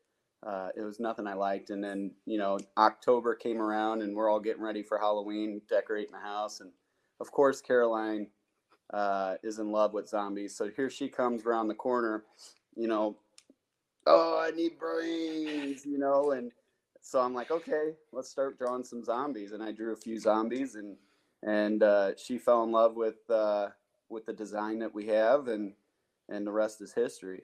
uh, 0.45 0.71
it 0.77 0.83
was 0.83 1.01
nothing 1.01 1.27
I 1.27 1.35
liked. 1.35 1.71
And 1.71 1.83
then 1.83 2.13
you 2.27 2.39
know 2.39 2.59
October 2.77 3.35
came 3.35 3.61
around 3.61 4.03
and 4.03 4.15
we're 4.17 4.31
all 4.31 4.41
getting 4.41 4.63
ready 4.63 4.83
for 4.83 4.99
Halloween, 4.99 5.61
decorating 5.69 6.13
the 6.13 6.19
house, 6.21 6.61
and 6.61 6.71
of 7.21 7.31
course 7.31 7.61
Caroline 7.61 8.29
uh, 8.93 9.35
is 9.43 9.59
in 9.59 9.71
love 9.71 9.93
with 9.93 10.09
zombies. 10.09 10.57
So 10.57 10.71
here 10.75 10.91
she 10.91 11.09
comes 11.09 11.45
around 11.45 11.69
the 11.69 11.75
corner, 11.75 12.25
you 12.77 12.89
know. 12.89 13.17
Oh, 14.07 14.41
I 14.41 14.53
need 14.53 14.79
brains, 14.79 15.85
you 15.85 15.99
know, 15.99 16.31
and 16.31 16.53
so 17.01 17.21
I'm 17.21 17.35
like, 17.35 17.51
okay, 17.51 17.93
let's 18.13 18.29
start 18.31 18.59
drawing 18.59 18.85
some 18.85 19.05
zombies. 19.05 19.53
And 19.53 19.63
I 19.63 19.73
drew 19.73 19.93
a 19.93 19.97
few 19.97 20.19
zombies, 20.19 20.75
and 20.75 20.97
and 21.43 21.83
uh, 21.83 22.13
she 22.17 22.39
fell 22.39 22.65
in 22.65 22.73
love 22.73 22.97
with 22.97 23.29
uh, 23.31 23.69
with 24.09 24.27
the 24.27 24.33
design 24.33 24.81
that 24.81 24.95
we 24.95 25.07
have, 25.07 25.49
and 25.49 25.73
and 26.29 26.47
the 26.47 26.53
rest 26.53 26.81
is 26.81 26.93
history. 26.93 27.43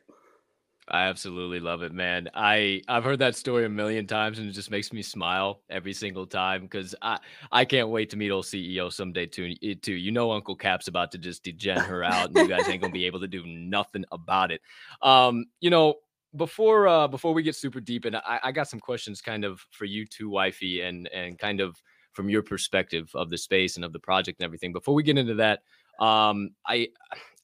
I 0.88 1.02
absolutely 1.02 1.60
love 1.60 1.82
it 1.82 1.92
man. 1.92 2.28
I 2.34 2.82
i've 2.88 3.04
heard 3.04 3.20
that 3.20 3.36
story 3.36 3.64
a 3.64 3.68
million 3.68 4.06
times 4.06 4.38
and 4.38 4.48
it 4.48 4.52
just 4.52 4.70
makes 4.70 4.92
me 4.92 5.02
smile 5.02 5.62
every 5.70 5.92
single 5.92 6.26
time 6.26 6.62
because 6.62 6.94
i 7.02 7.18
i 7.52 7.64
can't 7.64 7.88
wait 7.88 8.10
to 8.10 8.16
meet 8.16 8.30
old 8.30 8.44
ceo 8.44 8.92
someday 8.92 9.26
too 9.26 9.54
too. 9.76 9.94
You 9.94 10.10
know 10.12 10.32
uncle 10.32 10.56
cap's 10.56 10.88
about 10.88 11.12
to 11.12 11.18
just 11.18 11.44
degen 11.44 11.78
her 11.78 12.02
out 12.02 12.28
and 12.28 12.36
you 12.36 12.48
guys 12.48 12.68
ain't 12.68 12.82
gonna 12.82 12.92
be 12.92 13.06
able 13.06 13.20
to 13.20 13.28
do 13.28 13.46
nothing 13.46 14.04
about 14.12 14.50
it. 14.50 14.60
Um 15.02 15.44
you 15.60 15.70
know 15.70 15.94
before 16.36 16.88
uh 16.88 17.08
before 17.08 17.34
we 17.34 17.42
get 17.42 17.54
super 17.54 17.80
deep 17.80 18.04
and 18.04 18.16
I, 18.16 18.40
I 18.44 18.52
got 18.52 18.68
some 18.68 18.80
questions 18.80 19.20
kind 19.20 19.44
of 19.44 19.60
for 19.70 19.84
you 19.84 20.06
too 20.06 20.30
wifey 20.30 20.80
and 20.80 21.08
and 21.08 21.38
kind 21.38 21.60
of 21.60 21.76
from 22.12 22.28
your 22.28 22.42
perspective 22.42 23.10
of 23.14 23.30
the 23.30 23.38
space 23.38 23.76
and 23.76 23.84
of 23.84 23.92
the 23.92 23.98
project 23.98 24.40
and 24.40 24.44
everything. 24.44 24.72
Before 24.72 24.94
we 24.94 25.02
get 25.02 25.18
into 25.18 25.34
that 25.34 25.60
um 26.00 26.50
i 26.66 26.88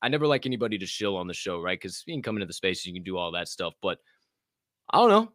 i 0.02 0.08
never 0.08 0.26
like 0.26 0.46
anybody 0.46 0.78
to 0.78 0.87
shill 0.87 1.16
on 1.16 1.26
the 1.26 1.34
show 1.34 1.61
right? 1.61 1.78
Because 1.78 2.02
you 2.06 2.14
can 2.14 2.22
come 2.22 2.37
into 2.37 2.46
the 2.46 2.52
space 2.52 2.84
you 2.87 2.92
can 2.94 3.02
do 3.02 3.16
all 3.16 3.32
that 3.32 3.48
stuff 3.48 3.74
but 3.82 3.98
i 4.90 4.98
don't 4.98 5.11
know. 5.11 5.32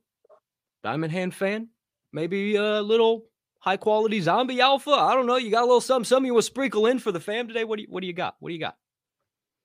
Diamond 0.83 1.13
hand 1.13 1.33
fan? 1.33 1.69
Maybe 2.11 2.55
a 2.55 2.81
little 2.81 3.25
high 3.59 3.77
quality 3.77 4.19
zombie 4.19 4.59
alpha? 4.59 4.91
I 4.91 5.13
don't 5.13 5.25
know. 5.25 5.37
You 5.37 5.49
got 5.49 5.61
a 5.61 5.65
little 5.65 5.81
something 5.81 6.03
something 6.03 6.27
you 6.27 6.35
to 6.35 6.41
sprinkle 6.41 6.85
in 6.85 6.99
for 6.99 7.11
the 7.11 7.19
fam 7.19 7.47
today? 7.47 7.63
What 7.63 7.77
do 7.77 7.83
you 7.83 7.87
what 7.89 8.01
do 8.01 8.07
you 8.07 8.13
got? 8.13 8.35
What 8.39 8.49
do 8.49 8.53
you 8.53 8.59
got? 8.59 8.75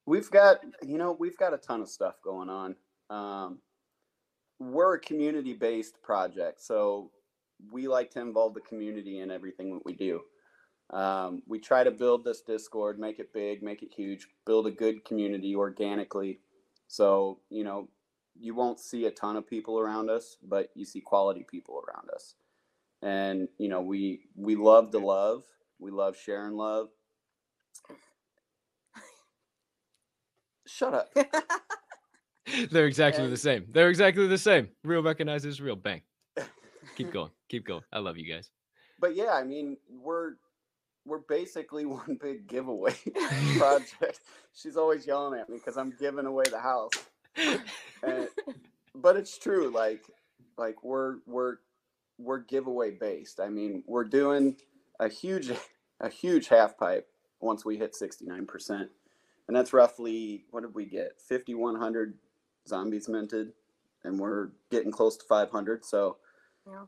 We've 0.07 0.31
got, 0.31 0.61
you 0.83 0.97
know, 0.97 1.15
we've 1.19 1.37
got 1.37 1.53
a 1.53 1.59
ton 1.59 1.83
of 1.83 1.89
stuff 1.89 2.15
going 2.25 2.49
on. 2.49 2.77
Um, 3.11 3.59
we're 4.59 4.95
a 4.95 5.01
community 5.01 5.53
based 5.53 6.01
project, 6.03 6.63
so 6.63 7.11
we 7.71 7.89
like 7.89 8.11
to 8.13 8.21
involve 8.21 8.55
the 8.55 8.61
community 8.61 9.19
in 9.19 9.31
everything 9.31 9.75
that 9.75 9.85
we 9.85 9.93
do. 9.93 10.23
Um, 10.91 11.43
we 11.47 11.59
try 11.59 11.85
to 11.85 11.91
build 11.91 12.25
this 12.25 12.41
Discord, 12.41 12.99
make 12.99 13.19
it 13.19 13.33
big, 13.33 13.63
make 13.63 13.83
it 13.83 13.93
huge, 13.95 14.29
build 14.47 14.67
a 14.67 14.71
good 14.71 15.05
community 15.05 15.55
organically. 15.55 16.41
So, 16.87 17.41
you 17.51 17.65
know, 17.65 17.89
you 18.39 18.55
won't 18.55 18.81
see 18.81 19.05
a 19.05 19.11
ton 19.11 19.37
of 19.37 19.47
people 19.47 19.79
around 19.79 20.09
us, 20.09 20.37
but 20.43 20.71
you 20.75 20.85
see 20.85 21.01
quality 21.01 21.45
people 21.49 21.83
around 21.87 22.09
us. 22.15 22.35
And, 23.03 23.49
you 23.59 23.69
know, 23.69 23.83
we 23.83 24.23
we 24.35 24.57
love 24.57 24.91
the 24.93 24.99
love. 24.99 25.45
We 25.79 25.91
love 25.91 26.17
sharing 26.17 26.55
love. 26.55 26.89
Shut 30.67 30.95
up. 30.95 31.11
they're 32.71 32.87
exactly 32.87 33.29
the 33.29 33.37
same 33.37 33.67
they're 33.73 33.91
exactly 33.91 34.27
the 34.27 34.39
same 34.39 34.69
real 34.83 35.03
recognizes 35.03 35.61
real 35.61 35.77
bang 35.77 36.01
keep 36.97 37.13
going 37.13 37.31
keep 37.51 37.67
going 37.67 37.83
i 37.93 37.99
love 37.99 38.17
you 38.17 38.27
guys 38.27 38.51
but 38.99 39.15
yeah, 39.15 39.33
I 39.33 39.45
mean, 39.45 39.77
we're 39.89 40.33
we're 41.09 41.19
basically 41.19 41.87
one 42.01 42.19
big 42.21 42.47
giveaway 42.47 42.95
project. 43.59 44.21
She's 44.55 44.77
always 44.77 45.07
yelling 45.07 45.39
at 45.39 45.49
me 45.49 45.57
because 45.57 45.77
I'm 45.77 45.95
giving 45.99 46.27
away 46.27 46.45
the 46.51 46.61
house. 46.61 46.93
And, 48.03 48.29
but 48.95 49.17
it's 49.17 49.39
true. 49.39 49.71
Like 49.71 50.03
like 50.57 50.83
we're 50.85 51.17
we're 51.27 51.57
we're 52.19 52.39
giveaway 52.41 52.91
based. 52.91 53.41
I 53.41 53.49
mean, 53.49 53.85
we're 53.87 54.05
doing 54.05 54.57
a 55.01 55.09
huge 55.09 55.51
a 56.01 56.09
huge 56.09 56.49
half 56.49 56.77
pipe 56.77 57.09
once 57.41 57.65
we 57.65 57.77
hit 57.77 57.95
69%. 57.95 58.89
And 59.47 59.57
that's 59.57 59.73
roughly 59.73 60.45
what 60.51 60.63
did 60.63 60.75
we 60.75 60.85
get? 60.85 61.21
5100 61.21 62.15
zombies 62.67 63.09
minted 63.09 63.53
and 64.05 64.19
we're 64.19 64.51
getting 64.71 64.91
close 64.93 65.17
to 65.17 65.25
500. 65.25 65.85
So 65.85 66.17
Yeah. 66.67 66.85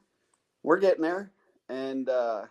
we're 0.62 0.78
getting 0.78 1.02
there 1.02 1.32
and 1.68 2.08
uh, 2.08 2.42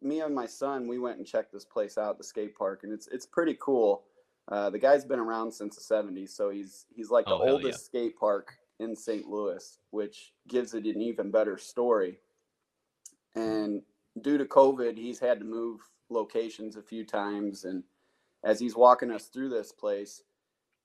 me 0.00 0.20
and 0.20 0.34
my 0.34 0.46
son 0.46 0.86
we 0.88 0.98
went 0.98 1.18
and 1.18 1.26
checked 1.26 1.52
this 1.52 1.64
place 1.64 1.98
out 1.98 2.18
the 2.18 2.24
skate 2.24 2.54
park 2.56 2.80
and 2.84 2.92
it's 2.92 3.06
it's 3.08 3.26
pretty 3.26 3.56
cool 3.60 4.04
uh, 4.52 4.68
the 4.68 4.78
guy's 4.78 5.04
been 5.04 5.18
around 5.18 5.50
since 5.52 5.74
the 5.76 5.94
70s 5.94 6.30
so 6.30 6.50
he's 6.50 6.86
he's 6.94 7.10
like 7.10 7.24
the 7.26 7.32
Oh, 7.32 7.38
hell 7.38 7.46
yeah. 7.46 7.52
oldest 7.52 7.86
skate 7.86 8.16
park 8.18 8.52
in 8.80 8.94
st 8.96 9.26
louis 9.26 9.78
which 9.90 10.32
gives 10.48 10.74
it 10.74 10.84
an 10.84 11.00
even 11.00 11.30
better 11.30 11.56
story 11.58 12.18
and 13.34 13.82
due 14.20 14.38
to 14.38 14.44
covid 14.44 14.96
he's 14.96 15.18
had 15.18 15.38
to 15.38 15.44
move 15.44 15.80
locations 16.10 16.76
a 16.76 16.82
few 16.82 17.04
times 17.04 17.64
and 17.64 17.82
as 18.44 18.60
he's 18.60 18.76
walking 18.76 19.10
us 19.10 19.26
through 19.26 19.48
this 19.48 19.72
place 19.72 20.22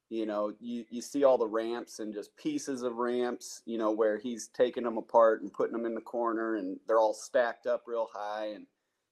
you 0.09 0.25
know 0.25 0.53
you, 0.59 0.85
you 0.89 1.01
see 1.01 1.23
all 1.23 1.37
the 1.37 1.45
ramps 1.47 1.99
and 1.99 2.13
just 2.13 2.35
pieces 2.37 2.81
of 2.81 2.95
ramps 2.95 3.61
you 3.65 3.77
know 3.77 3.91
where 3.91 4.17
he's 4.17 4.47
taking 4.47 4.83
them 4.83 4.97
apart 4.97 5.41
and 5.41 5.53
putting 5.53 5.73
them 5.73 5.85
in 5.85 5.93
the 5.93 6.01
corner 6.01 6.55
and 6.55 6.79
they're 6.87 6.99
all 6.99 7.13
stacked 7.13 7.67
up 7.67 7.83
real 7.85 8.07
high 8.13 8.47
and 8.55 8.65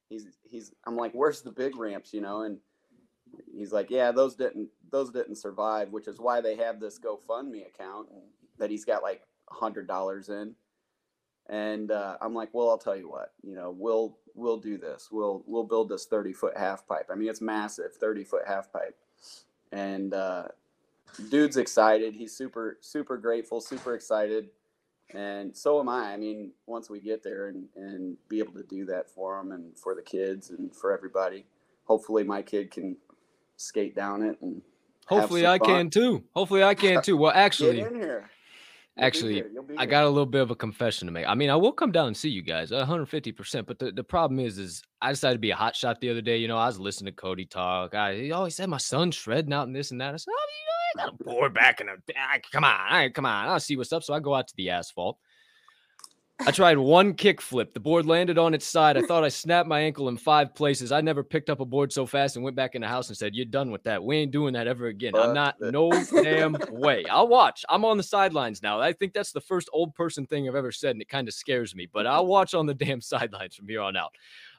he's 0.10 0.28
he's 0.44 0.72
i'm 0.86 0.96
like 0.96 1.12
where's 1.14 1.42
the 1.42 1.52
big 1.52 1.76
ramps? 1.78 2.14
You 2.14 2.22
know 2.22 2.42
and 2.42 2.58
he's 3.54 3.72
like 3.72 3.90
yeah 3.90 4.12
those 4.12 4.36
didn't 4.36 4.70
those 4.92 5.12
didn't 5.12 5.36
survive 5.36 5.90
which 5.92 6.08
is 6.08 6.20
why 6.20 6.42
they 6.42 6.56
have 6.56 6.80
this 6.80 7.00
gofundme 7.00 7.68
account 7.68 8.08
that 8.58 8.72
he's 8.72 8.86
got 8.86 9.04
like 9.04 9.22
a 9.52 9.54
hundred 9.54 9.88
dollars 9.88 10.30
in. 10.30 10.56
And 11.50 11.92
uh, 11.92 12.18
i'm 12.22 12.34
like 12.34 12.50
well 12.54 12.70
i'll 12.70 12.78
tell 12.78 12.96
you 12.98 13.10
what 13.10 13.34
you 13.44 13.56
know 13.56 13.76
we'll 13.78 14.18
we'll 14.36 14.58
do 14.58 14.78
this. 14.78 15.10
We'll 15.12 15.44
we'll 15.48 15.64
build 15.64 15.90
this 15.90 16.06
30 16.06 16.34
foot 16.34 16.58
half 16.58 16.88
pipe 16.88 17.08
i 17.12 17.16
mean 17.16 17.30
it's 17.30 17.42
massive 17.42 17.94
30 17.96 18.24
foot 18.24 18.44
half 18.46 18.72
pipe 18.72 18.96
and 19.72 20.14
uh, 20.14 20.44
dude's 21.30 21.58
excited. 21.58 22.14
He's 22.16 22.36
super 22.36 22.78
super 22.82 23.18
grateful, 23.18 23.62
super 23.62 23.96
excited, 23.96 24.50
and 25.14 25.56
so 25.56 25.80
am 25.80 25.90
I. 25.90 26.14
I 26.14 26.18
mean, 26.18 26.52
once 26.66 26.90
we 26.90 27.00
get 27.00 27.24
there 27.24 27.48
and 27.48 27.66
and 27.76 28.18
be 28.30 28.40
able 28.40 28.54
to 28.54 28.64
do 28.64 28.86
that 28.86 29.10
for 29.10 29.38
them 29.38 29.52
and 29.52 29.78
for 29.78 29.96
the 29.96 30.02
kids 30.02 30.50
and 30.50 30.76
for 30.76 30.92
everybody, 30.92 31.46
hopefully 31.86 32.24
my 32.24 32.42
kid 32.42 32.72
can 32.72 32.98
skate 33.56 33.96
down 33.96 34.22
it 34.22 34.38
and 34.42 34.62
hopefully 35.08 35.48
i 35.48 35.58
fun. 35.58 35.68
can 35.68 35.90
too 35.90 36.24
hopefully 36.36 36.64
i 36.64 36.76
can 36.76 37.02
too 37.02 37.18
well 37.18 37.32
actually 37.36 37.80
in 37.80 37.96
here. 37.96 38.30
Actually, 39.00 39.36
here, 39.36 39.50
you'll 39.54 39.62
be 39.62 39.78
I 39.78 39.86
got 39.86 40.06
a 40.06 40.10
little 40.10 40.26
bit 40.26 40.42
of 40.42 40.50
a 40.50 40.56
confession 40.56 41.06
to 41.06 41.12
make. 41.12 41.28
I 41.28 41.36
mean, 41.36 41.52
I 41.52 41.56
will 41.56 41.72
come 41.72 41.92
down 41.92 42.08
and 42.08 42.18
see 42.18 42.30
you 42.30 42.42
guys, 42.42 42.72
150%. 42.72 43.68
But 43.68 43.78
the, 43.78 43.92
the 43.92 44.04
problem 44.04 44.40
is, 44.40 44.58
is 44.58 44.82
I 45.04 45.12
decided 45.12 45.36
to 45.36 45.40
be 45.40 45.52
a 45.52 45.56
hot 45.56 45.76
shot 45.76 46.02
the 46.02 46.10
other 46.10 46.22
day. 46.22 46.38
You 46.38 46.48
know, 46.48 46.58
I 46.58 46.66
was 46.66 46.80
listening 46.80 47.14
to 47.14 47.16
Cody 47.16 47.46
talk. 47.46 47.94
I 47.94 48.16
he 48.16 48.32
always 48.32 48.56
said 48.56 48.70
my 48.70 48.78
son's 48.78 49.14
shredding 49.14 49.54
out 49.54 49.68
and 49.68 49.76
this 49.76 49.92
and 49.92 50.02
that. 50.02 50.16
I 50.16 50.18
said, 50.18 50.32
oh, 50.36 50.48
I 50.96 51.06
got 51.06 51.14
a 51.20 51.24
board 51.24 51.54
back 51.54 51.82
in 51.82 51.90
a 51.90 51.94
ah, 52.18 52.38
come 52.52 52.64
on, 52.64 52.80
all 52.80 52.98
right, 52.98 53.14
come 53.14 53.26
on, 53.26 53.48
I'll 53.48 53.60
see 53.60 53.76
what's 53.76 53.94
up. 53.94 54.04
So 54.04 54.14
I 54.14 54.20
go 54.20 54.34
out 54.34 54.48
to 54.48 54.56
the 54.56 54.70
asphalt. 54.70 55.18
I 56.46 56.52
tried 56.52 56.78
one 56.78 57.16
kick 57.16 57.42
flip. 57.42 57.74
The 57.74 57.80
board 57.80 58.06
landed 58.06 58.38
on 58.38 58.54
its 58.54 58.66
side. 58.66 58.96
I 58.96 59.02
thought 59.02 59.24
I 59.24 59.30
snapped 59.30 59.68
my 59.68 59.80
ankle 59.80 60.08
in 60.08 60.18
five 60.18 60.54
places. 60.54 60.92
I 60.92 61.02
never 61.02 61.24
picked 61.24 61.50
up 61.50 61.62
a 61.62 61.66
board 61.66 61.92
so 61.92 62.06
fast 62.06 62.36
and 62.36 62.46
went 62.46 62.56
back 62.56 62.76
in 62.76 62.82
the 62.82 62.88
house 62.88 63.08
and 63.08 63.18
said, 63.18 63.34
You're 63.34 63.46
done 63.46 63.72
with 63.72 63.84
that. 63.84 64.04
We 64.04 64.18
ain't 64.18 64.32
doing 64.32 64.54
that 64.54 64.68
ever 64.68 64.86
again. 64.88 65.16
I'm 65.16 65.34
not, 65.34 65.58
that. 65.60 65.72
no 65.72 65.90
damn 66.24 66.56
way. 66.70 67.06
I'll 67.10 67.28
watch. 67.28 67.66
I'm 67.70 67.84
on 67.84 67.98
the 67.98 68.04
sidelines 68.04 68.62
now. 68.62 68.80
I 68.80 68.94
think 68.94 69.14
that's 69.14 69.32
the 69.32 69.42
first 69.42 69.68
old 69.74 69.96
person 69.96 70.28
thing 70.28 70.48
I've 70.48 70.56
ever 70.56 70.72
said, 70.72 70.92
and 70.92 71.02
it 71.02 71.10
kind 71.10 71.28
of 71.28 71.34
scares 71.34 71.74
me, 71.76 71.88
but 71.92 72.06
I'll 72.06 72.28
watch 72.28 72.54
on 72.54 72.68
the 72.68 72.76
damn 72.76 73.02
sidelines 73.02 73.56
from 73.56 73.68
here 73.68 73.82
on 73.82 73.98
out. 73.98 74.14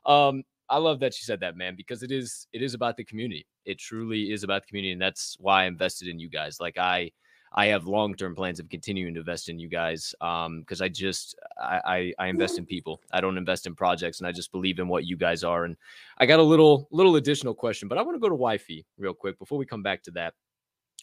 Um, 0.04 0.42
I 0.70 0.78
love 0.78 1.00
that 1.00 1.18
you 1.18 1.24
said 1.24 1.40
that, 1.40 1.56
man, 1.56 1.74
because 1.76 2.02
it 2.02 2.10
is 2.12 2.46
it 2.52 2.62
is 2.62 2.74
about 2.74 2.96
the 2.96 3.04
community. 3.04 3.46
It 3.64 3.78
truly 3.78 4.32
is 4.32 4.44
about 4.44 4.62
the 4.62 4.68
community, 4.68 4.92
and 4.92 5.00
that's 5.00 5.36
why 5.40 5.64
I 5.64 5.66
invested 5.66 6.08
in 6.08 6.18
you 6.18 6.28
guys. 6.28 6.60
Like 6.60 6.78
I 6.78 7.10
I 7.52 7.66
have 7.66 7.86
long 7.86 8.14
term 8.14 8.34
plans 8.34 8.60
of 8.60 8.68
continuing 8.68 9.14
to 9.14 9.20
invest 9.20 9.48
in 9.48 9.58
you 9.58 9.68
guys 9.68 10.14
um 10.20 10.60
because 10.60 10.82
I 10.82 10.88
just 10.88 11.34
I, 11.58 11.80
I 12.18 12.24
I 12.24 12.26
invest 12.28 12.58
in 12.58 12.66
people. 12.66 13.00
I 13.12 13.20
don't 13.20 13.38
invest 13.38 13.66
in 13.66 13.74
projects, 13.74 14.18
and 14.18 14.26
I 14.26 14.32
just 14.32 14.52
believe 14.52 14.78
in 14.78 14.88
what 14.88 15.04
you 15.04 15.16
guys 15.16 15.44
are. 15.44 15.64
And 15.64 15.76
I 16.18 16.26
got 16.26 16.38
a 16.38 16.42
little 16.42 16.88
little 16.90 17.16
additional 17.16 17.54
question, 17.54 17.88
but 17.88 17.98
I 17.98 18.02
want 18.02 18.16
to 18.16 18.20
go 18.20 18.28
to 18.28 18.34
wifey 18.34 18.84
real 18.98 19.14
quick 19.14 19.38
before 19.38 19.58
we 19.58 19.66
come 19.66 19.82
back 19.82 20.02
to 20.04 20.10
that. 20.12 20.34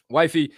Wifey, 0.08 0.52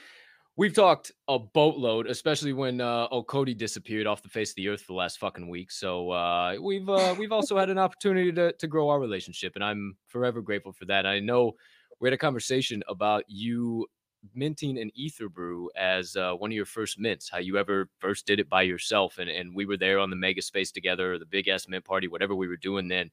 we've 0.59 0.75
talked 0.75 1.13
a 1.29 1.39
boatload, 1.39 2.09
especially 2.09 2.53
when 2.53 2.83
uh, 2.83 3.07
oh 3.11 3.23
Cody 3.23 3.55
disappeared 3.55 4.07
off 4.07 4.23
the 4.23 4.29
face 4.29 4.51
of 4.51 4.57
the 4.57 4.69
earth 4.69 4.83
for 4.83 4.93
the 4.93 4.97
last 4.99 5.19
fucking 5.19 5.49
week. 5.49 5.71
So 5.71 6.11
uh, 6.11 6.57
we've 6.61 6.89
uh, 6.89 7.15
we've 7.19 7.33
also 7.33 7.57
had 7.57 7.71
an 7.71 7.79
opportunity 7.79 8.31
to 8.33 8.53
to 8.53 8.67
grow 8.67 8.91
our 8.91 9.01
relationship, 9.01 9.53
and 9.55 9.65
I'm 9.65 9.97
forever 10.09 10.43
grateful 10.43 10.73
for 10.73 10.85
that. 10.87 11.07
I 11.07 11.21
know 11.21 11.53
we 12.01 12.09
had 12.09 12.13
a 12.13 12.19
conversation 12.19 12.83
about 12.89 13.25
you 13.29 13.87
minting 14.35 14.79
an 14.79 14.91
ether 14.95 15.29
brew 15.29 15.71
as 15.77 16.17
uh, 16.17 16.33
one 16.33 16.51
of 16.51 16.55
your 16.55 16.67
first 16.67 16.99
mints 16.99 17.31
how 17.31 17.39
you 17.39 17.57
ever 17.57 17.89
first 17.99 18.27
did 18.27 18.41
it 18.41 18.49
by 18.49 18.63
yourself 18.63 19.19
and, 19.19 19.31
and 19.31 19.55
we 19.55 19.65
were 19.65 19.77
there 19.77 20.01
on 20.01 20.11
the 20.11 20.17
mega 20.17 20.43
space 20.43 20.73
together 20.73 21.21
the 21.21 21.25
big 21.25 21.47
ass 21.47 21.69
mint 21.69 21.85
party 21.85 22.09
whatever 22.09 22.35
we 22.35 22.49
were 22.49 22.57
doing 22.57 22.89
then 22.89 23.09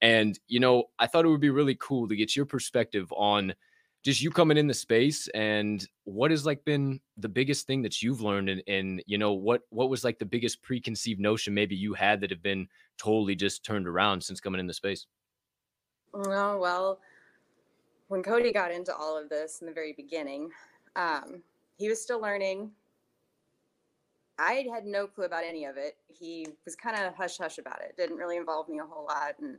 and 0.00 0.40
you 0.46 0.58
know 0.58 0.84
i 0.98 1.06
thought 1.06 1.26
it 1.26 1.28
would 1.28 1.38
be 1.38 1.50
really 1.50 1.76
cool 1.78 2.08
to 2.08 2.16
get 2.16 2.34
your 2.34 2.46
perspective 2.46 3.12
on 3.12 3.52
just 4.04 4.22
you 4.22 4.30
coming 4.30 4.56
in 4.56 4.66
the 4.66 4.74
space 4.74 5.28
and 5.34 5.86
what 6.04 6.30
has 6.30 6.46
like 6.46 6.64
been 6.64 7.00
the 7.16 7.28
biggest 7.28 7.66
thing 7.66 7.82
that 7.82 8.00
you've 8.02 8.20
learned 8.20 8.48
and, 8.48 8.62
and 8.68 9.02
you 9.06 9.18
know 9.18 9.32
what 9.32 9.62
what 9.70 9.90
was 9.90 10.04
like 10.04 10.18
the 10.18 10.24
biggest 10.24 10.62
preconceived 10.62 11.20
notion 11.20 11.52
maybe 11.52 11.74
you 11.74 11.94
had 11.94 12.20
that 12.20 12.30
have 12.30 12.42
been 12.42 12.66
totally 12.96 13.34
just 13.34 13.64
turned 13.64 13.88
around 13.88 14.22
since 14.22 14.40
coming 14.40 14.60
in 14.60 14.66
the 14.66 14.72
space 14.72 15.06
Oh, 16.14 16.58
well, 16.58 17.00
when 18.08 18.22
Cody 18.22 18.52
got 18.52 18.72
into 18.72 18.94
all 18.94 19.18
of 19.18 19.28
this 19.28 19.60
in 19.60 19.66
the 19.66 19.72
very 19.72 19.92
beginning, 19.92 20.50
um, 20.96 21.42
he 21.76 21.88
was 21.88 22.00
still 22.00 22.20
learning. 22.20 22.70
I 24.38 24.66
had 24.72 24.86
no 24.86 25.06
clue 25.06 25.24
about 25.24 25.44
any 25.44 25.64
of 25.64 25.76
it. 25.76 25.96
He 26.08 26.46
was 26.64 26.74
kind 26.74 26.96
of 26.96 27.14
hush 27.14 27.38
hush 27.38 27.58
about 27.58 27.80
it, 27.82 27.96
didn't 27.96 28.16
really 28.16 28.36
involve 28.36 28.68
me 28.68 28.78
a 28.78 28.84
whole 28.84 29.04
lot 29.04 29.34
and 29.40 29.58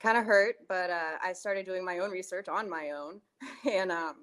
kind 0.00 0.18
of 0.18 0.24
hurt. 0.24 0.56
But 0.68 0.90
uh, 0.90 1.18
I 1.22 1.32
started 1.32 1.66
doing 1.66 1.84
my 1.84 1.98
own 1.98 2.10
research 2.10 2.48
on 2.48 2.68
my 2.68 2.90
own. 2.90 3.20
And 3.70 3.90
um, 3.90 4.14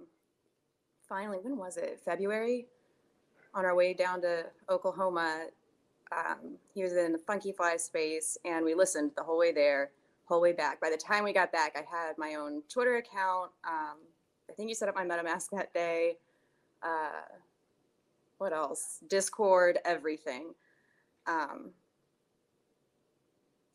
finally, 1.08 1.38
when 1.42 1.58
was 1.58 1.78
it? 1.78 2.00
February? 2.04 2.66
On 3.54 3.66
our 3.66 3.76
way 3.76 3.94
down 3.94 4.22
to 4.22 4.46
Oklahoma, 4.70 5.48
um, 6.12 6.58
he 6.74 6.82
was 6.82 6.94
in 6.94 7.12
the 7.12 7.18
Funky 7.18 7.52
Fly 7.52 7.78
space 7.78 8.38
and 8.46 8.64
we 8.66 8.74
listened 8.74 9.12
the 9.16 9.24
whole 9.24 9.38
way 9.38 9.52
there 9.52 9.92
whole 10.26 10.42
way 10.42 10.54
back. 10.54 10.80
By 10.80 10.90
the 10.90 10.98
time 10.98 11.24
we 11.24 11.34
got 11.34 11.52
back, 11.52 11.76
I 11.76 11.84
had 11.90 12.18
my 12.18 12.36
own 12.36 12.64
Twitter 12.70 12.98
account. 12.98 13.52
Um, 13.68 13.98
I 14.50 14.54
think 14.54 14.70
you 14.70 14.76
set 14.76 14.90
up 14.90 14.96
my 14.96 15.06
MetaMask 15.06 15.50
that 15.52 15.74
day. 15.74 16.18
Uh, 16.82 17.22
what 18.38 18.54
else? 18.54 19.00
Discord, 19.08 19.80
everything. 19.86 20.54
Um, 21.28 21.72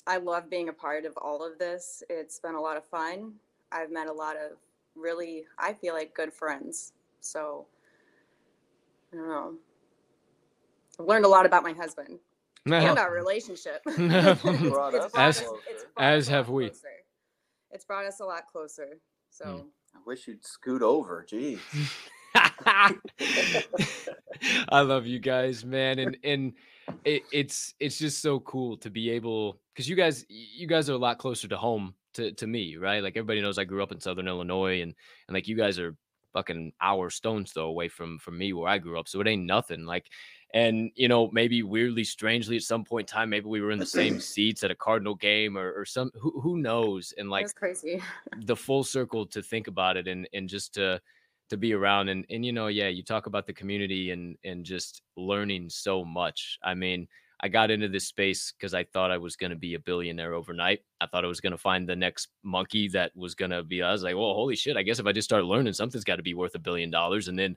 I 0.08 0.16
love 0.16 0.48
being 0.48 0.70
a 0.70 0.72
part 0.72 1.04
of 1.04 1.12
all 1.18 1.44
of 1.46 1.58
this. 1.58 2.02
It's 2.08 2.40
been 2.40 2.54
a 2.54 2.60
lot 2.60 2.76
of 2.78 2.84
fun. 2.84 3.34
I've 3.70 3.92
met 3.92 4.08
a 4.08 4.12
lot 4.12 4.36
of 4.36 4.52
really, 4.96 5.44
I 5.58 5.74
feel 5.74 5.92
like, 5.94 6.14
good 6.14 6.32
friends. 6.32 6.94
So, 7.20 7.66
I 9.12 9.16
don't 9.16 9.28
know. 9.28 9.54
I've 10.98 11.06
learned 11.06 11.26
a 11.26 11.28
lot 11.28 11.44
about 11.46 11.62
my 11.62 11.72
husband 11.74 12.18
and 12.66 12.98
our 12.98 13.12
relationship. 13.12 13.82
It's- 13.86 14.44
it's 14.44 15.14
As- 15.14 15.42
us- 15.42 15.44
it's 15.68 15.84
as 15.98 16.24
us 16.24 16.28
a 16.28 16.32
lot 16.32 16.36
have 16.36 16.48
we. 16.48 16.66
closer. 16.68 16.88
It's 17.70 17.84
brought 17.84 18.06
us 18.06 18.20
a 18.20 18.24
lot 18.24 18.46
closer. 18.50 18.98
So 19.30 19.44
hmm. 19.44 19.68
I 19.94 19.98
wish 20.06 20.26
you'd 20.26 20.44
scoot 20.44 20.80
over. 20.82 21.24
Geez. 21.28 21.60
I 24.70 24.80
love 24.80 25.06
you 25.06 25.18
guys, 25.18 25.64
man, 25.64 25.98
and 25.98 26.16
and 26.24 26.52
it, 27.04 27.22
it's 27.32 27.74
it's 27.80 27.98
just 27.98 28.20
so 28.20 28.40
cool 28.40 28.76
to 28.78 28.90
be 28.90 29.10
able 29.10 29.60
because 29.72 29.88
you 29.88 29.96
guys 29.96 30.24
you 30.28 30.66
guys 30.66 30.90
are 30.90 30.94
a 30.94 30.98
lot 30.98 31.18
closer 31.18 31.48
to 31.48 31.56
home 31.56 31.94
to 32.14 32.32
to 32.32 32.46
me, 32.46 32.76
right? 32.76 33.02
Like 33.02 33.16
everybody 33.16 33.40
knows 33.40 33.58
I 33.58 33.64
grew 33.64 33.82
up 33.82 33.92
in 33.92 34.00
Southern 34.00 34.28
Illinois, 34.28 34.82
and 34.82 34.94
and 35.28 35.34
like 35.34 35.48
you 35.48 35.56
guys 35.56 35.78
are 35.78 35.96
fucking 36.32 36.72
hour 36.80 37.10
stones 37.10 37.52
throw 37.52 37.64
away 37.64 37.88
from 37.88 38.18
from 38.18 38.38
me 38.38 38.52
where 38.52 38.68
I 38.68 38.78
grew 38.78 38.98
up, 38.98 39.08
so 39.08 39.20
it 39.20 39.26
ain't 39.26 39.46
nothing. 39.46 39.86
Like, 39.86 40.06
and 40.54 40.90
you 40.94 41.08
know 41.08 41.30
maybe 41.32 41.62
weirdly, 41.62 42.04
strangely, 42.04 42.56
at 42.56 42.62
some 42.62 42.84
point 42.84 43.08
in 43.10 43.14
time, 43.14 43.30
maybe 43.30 43.46
we 43.46 43.60
were 43.60 43.70
in 43.70 43.78
the 43.78 43.86
same 43.86 44.20
seats 44.32 44.64
at 44.64 44.70
a 44.70 44.76
Cardinal 44.76 45.14
game 45.14 45.56
or 45.56 45.72
or 45.72 45.84
some 45.84 46.10
who 46.20 46.40
who 46.40 46.58
knows, 46.58 47.12
and 47.18 47.30
like 47.30 47.44
it's 47.44 47.52
crazy. 47.52 48.02
the 48.44 48.56
full 48.56 48.84
circle 48.84 49.26
to 49.26 49.42
think 49.42 49.68
about 49.68 49.96
it 49.96 50.08
and 50.08 50.28
and 50.32 50.48
just 50.48 50.74
to 50.74 51.00
to 51.50 51.56
be 51.56 51.72
around 51.72 52.08
and 52.08 52.24
and 52.30 52.44
you 52.44 52.52
know 52.52 52.66
yeah 52.68 52.88
you 52.88 53.02
talk 53.02 53.26
about 53.26 53.46
the 53.46 53.52
community 53.52 54.10
and 54.10 54.36
and 54.44 54.64
just 54.64 55.02
learning 55.16 55.68
so 55.70 56.04
much. 56.04 56.58
I 56.62 56.74
mean 56.74 57.08
i 57.40 57.48
got 57.48 57.70
into 57.70 57.88
this 57.88 58.06
space 58.06 58.52
because 58.52 58.74
i 58.74 58.84
thought 58.84 59.10
i 59.10 59.18
was 59.18 59.36
going 59.36 59.50
to 59.50 59.56
be 59.56 59.74
a 59.74 59.78
billionaire 59.78 60.34
overnight. 60.34 60.80
I 61.00 61.06
thought 61.06 61.24
i 61.24 61.28
was 61.28 61.40
going 61.40 61.52
to 61.52 61.58
find 61.58 61.88
the 61.88 61.96
next 61.96 62.28
monkey 62.42 62.88
that 62.88 63.12
was 63.14 63.34
going 63.34 63.50
to 63.50 63.62
be 63.62 63.82
i 63.82 63.92
was 63.92 64.02
like 64.02 64.14
well 64.14 64.34
holy 64.34 64.56
shit 64.56 64.76
i 64.76 64.82
guess 64.82 64.98
if 64.98 65.06
i 65.06 65.12
just 65.12 65.28
start 65.28 65.44
learning 65.44 65.72
something's 65.72 66.04
got 66.04 66.16
to 66.16 66.22
be 66.22 66.34
worth 66.34 66.54
a 66.54 66.58
billion 66.58 66.90
dollars 66.90 67.28
and 67.28 67.38
then 67.38 67.56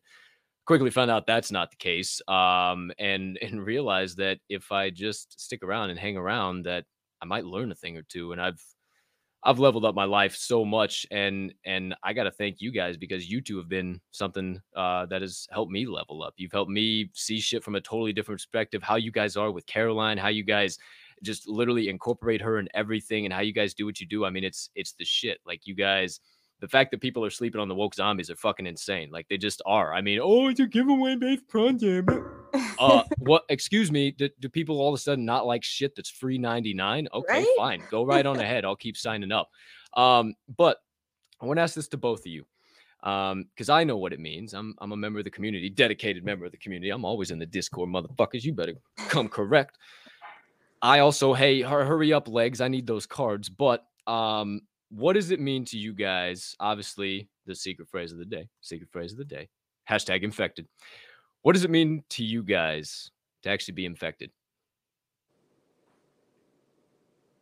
quickly 0.66 0.92
found 0.92 1.10
out 1.10 1.26
that's 1.26 1.52
not 1.52 1.72
the 1.72 1.78
case 1.78 2.22
um 2.28 2.92
and 3.00 3.38
and 3.42 3.66
realized 3.66 4.18
that 4.18 4.40
if 4.50 4.72
i 4.72 4.90
just 4.90 5.40
stick 5.40 5.64
around 5.64 5.90
and 5.90 6.00
hang 6.00 6.18
around 6.18 6.64
that 6.66 6.86
i 7.22 7.26
might 7.26 7.46
learn 7.46 7.72
a 7.72 7.76
thing 7.76 7.98
or 7.98 8.04
two 8.04 8.32
and 8.32 8.42
i've 8.42 8.62
I've 9.44 9.60
leveled 9.60 9.86
up 9.86 9.96
my 9.96 10.04
life 10.04 10.36
so 10.36 10.64
much 10.64 11.06
and 11.10 11.54
and 11.66 11.96
I 12.04 12.14
got 12.14 12.24
to 12.24 12.32
thank 12.32 12.62
you 12.62 12.72
guys 12.72 12.96
because 12.96 13.30
you 13.30 13.42
two 13.42 13.58
have 13.58 13.70
been 13.70 14.00
something 14.12 14.62
uh, 14.76 15.08
that 15.08 15.22
has 15.22 15.48
helped 15.52 15.72
me 15.72 15.88
level 15.88 16.22
up. 16.22 16.36
You've 16.38 16.52
helped 16.52 16.72
me 16.72 17.10
see 17.14 17.40
shit 17.40 17.64
from 17.64 17.76
a 17.76 17.82
totally 17.82 18.14
different 18.14 18.40
perspective. 18.40 18.84
How 18.84 18.96
you 18.98 19.12
guys 19.12 19.36
are 19.38 19.52
with 19.52 19.66
Caroline, 19.66 20.18
how 20.18 20.28
you 20.28 20.44
guys 20.44 20.78
just 21.24 21.48
literally 21.48 21.90
incorporate 21.90 22.42
her 22.42 22.60
in 22.60 22.68
everything, 22.74 23.26
and 23.26 23.34
how 23.34 23.42
you 23.42 23.54
guys 23.54 23.74
do 23.74 23.86
what 23.86 24.00
you 24.00 24.08
do. 24.08 24.26
I 24.26 24.30
mean, 24.30 24.44
it's 24.44 24.70
it's 24.76 24.94
the 24.94 25.06
shit. 25.06 25.40
Like 25.46 25.62
you 25.66 25.76
guys, 25.76 26.20
the 26.62 26.68
fact 26.68 26.92
that 26.92 27.02
people 27.02 27.26
are 27.26 27.30
sleeping 27.30 27.60
on 27.60 27.68
the 27.68 27.76
woke 27.76 27.94
zombies 27.96 28.30
are 28.30 28.36
fucking 28.38 28.66
insane. 28.68 29.10
Like 29.12 29.28
they 29.28 29.38
just 29.38 29.62
are. 29.66 29.94
I 29.94 30.00
mean, 30.02 30.20
oh, 30.24 30.48
it's 30.48 30.60
a 30.62 30.68
giveaway 30.68 31.16
based 31.16 31.48
project. 31.48 32.10
Uh, 32.80 33.04
what? 33.20 33.44
Excuse 33.48 33.92
me. 33.94 34.12
Do, 34.12 34.28
do 34.42 34.50
people 34.50 34.82
all 34.82 34.90
of 34.90 34.96
a 34.96 34.98
sudden 34.98 35.24
not 35.24 35.46
like 35.46 35.64
shit 35.64 35.96
that's 35.96 36.10
free 36.10 36.38
ninety 36.38 36.74
nine? 36.74 37.08
Okay, 37.14 37.34
Right? 37.40 37.48
fine. 37.56 37.84
Go 37.90 38.04
right 38.06 38.26
on 38.26 38.40
ahead. 38.42 38.66
I'll 38.66 38.76
keep 38.76 38.98
signing 38.98 39.32
up. 39.32 39.50
Um, 39.96 40.34
but 40.58 40.78
I 41.40 41.46
want 41.46 41.58
to 41.60 41.62
ask 41.62 41.76
this 41.76 41.88
to 41.90 41.98
both 41.98 42.22
of 42.22 42.26
you, 42.28 42.44
um, 43.04 43.46
because 43.56 43.70
I 43.70 43.86
know 43.86 43.96
what 43.98 44.12
it 44.12 44.20
means. 44.20 44.54
I'm 44.54 44.76
I'm 44.80 44.92
a 44.92 44.98
member 44.98 45.20
of 45.20 45.24
the 45.26 45.32
community, 45.32 45.70
dedicated 45.70 46.26
member 46.26 46.44
of 46.46 46.52
the 46.52 46.58
community. 46.58 46.90
I'm 46.90 47.06
always 47.06 47.32
in 47.32 47.40
the 47.40 47.46
Discord, 47.46 47.88
motherfuckers. 47.90 48.44
You 48.44 48.52
better 48.54 48.74
come 49.08 49.30
correct. 49.30 49.78
I 50.82 51.00
also, 51.00 51.34
hey, 51.34 51.62
hurry 51.62 52.12
up, 52.12 52.28
legs. 52.28 52.60
I 52.60 52.68
need 52.68 52.86
those 52.86 53.06
cards. 53.06 53.48
But 53.48 53.86
um, 54.08 54.62
what 54.92 55.14
does 55.14 55.32
it 55.32 55.40
mean 55.40 55.64
to 55.66 55.78
you 55.78 55.94
guys? 55.94 56.56
Obviously, 56.60 57.30
the 57.46 57.56
secret 57.56 57.88
phrase 57.88 58.12
of 58.12 58.18
the 58.18 58.26
day. 58.26 58.50
Secret 58.60 58.90
phrase 58.92 59.14
of 59.14 59.18
the 59.18 59.26
day. 59.26 59.48
Hashtag 59.90 60.22
infected. 60.22 60.68
What 61.44 61.54
does 61.54 61.64
it 61.64 61.72
mean 61.72 62.04
to 62.10 62.24
you 62.24 62.44
guys 62.44 63.10
to 63.44 63.50
actually 63.50 63.76
be 63.76 63.86
infected? 63.86 64.32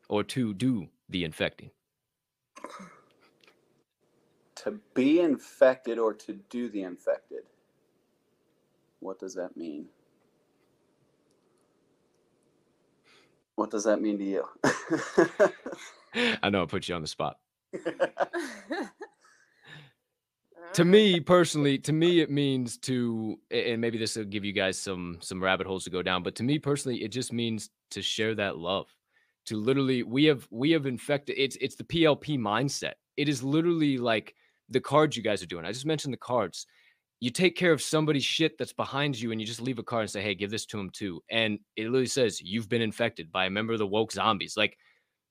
Or 0.07 0.23
to 0.23 0.53
do 0.53 0.87
the 1.09 1.23
infecting? 1.23 1.71
To 4.55 4.79
be 4.93 5.19
infected 5.19 5.97
or 5.97 6.13
to 6.13 6.33
do 6.49 6.69
the 6.69 6.83
infected. 6.83 7.43
What 8.99 9.19
does 9.19 9.33
that 9.35 9.57
mean? 9.57 9.87
What 13.55 13.71
does 13.71 13.85
that 13.85 14.01
mean 14.01 14.19
to 14.19 14.23
you? 14.23 14.45
I 16.15 16.49
know 16.49 16.63
I 16.63 16.65
put 16.65 16.87
you 16.87 16.95
on 16.95 17.01
the 17.01 17.07
spot. 17.07 17.37
to 20.73 20.85
me 20.85 21.19
personally, 21.19 21.77
to 21.79 21.91
me 21.93 22.21
it 22.21 22.29
means 22.29 22.77
to, 22.79 23.37
and 23.51 23.81
maybe 23.81 23.97
this 23.97 24.15
will 24.15 24.25
give 24.25 24.45
you 24.45 24.53
guys 24.53 24.77
some 24.77 25.17
some 25.21 25.41
rabbit 25.41 25.67
holes 25.67 25.83
to 25.85 25.89
go 25.89 26.01
down. 26.01 26.23
But 26.23 26.35
to 26.35 26.43
me 26.43 26.59
personally, 26.59 27.03
it 27.03 27.09
just 27.09 27.33
means 27.33 27.69
to 27.91 28.01
share 28.01 28.35
that 28.35 28.57
love. 28.57 28.87
To 29.47 29.57
literally, 29.57 30.03
we 30.03 30.25
have 30.25 30.47
we 30.51 30.71
have 30.71 30.85
infected. 30.85 31.35
It's 31.37 31.57
it's 31.59 31.75
the 31.75 31.83
PLP 31.83 32.37
mindset. 32.37 32.93
It 33.17 33.29
is 33.29 33.43
literally 33.43 33.97
like 33.97 34.35
the 34.69 34.79
cards 34.79 35.17
you 35.17 35.23
guys 35.23 35.41
are 35.41 35.47
doing. 35.47 35.65
I 35.65 35.71
just 35.71 35.85
mentioned 35.85 36.13
the 36.13 36.17
cards. 36.17 36.67
You 37.19 37.31
take 37.31 37.57
care 37.57 37.73
of 37.73 37.81
somebody's 37.81 38.23
shit 38.23 38.57
that's 38.57 38.71
behind 38.71 39.19
you, 39.19 39.31
and 39.31 39.41
you 39.41 39.47
just 39.47 39.61
leave 39.61 39.79
a 39.79 39.83
card 39.83 40.03
and 40.03 40.09
say, 40.09 40.21
"Hey, 40.21 40.35
give 40.35 40.51
this 40.51 40.65
to 40.67 40.79
him 40.79 40.89
too." 40.91 41.21
And 41.29 41.59
it 41.75 41.85
literally 41.85 42.05
says 42.05 42.41
you've 42.41 42.69
been 42.69 42.81
infected 42.81 43.31
by 43.31 43.45
a 43.45 43.49
member 43.49 43.73
of 43.73 43.79
the 43.79 43.87
woke 43.87 44.11
zombies. 44.11 44.55
Like 44.55 44.77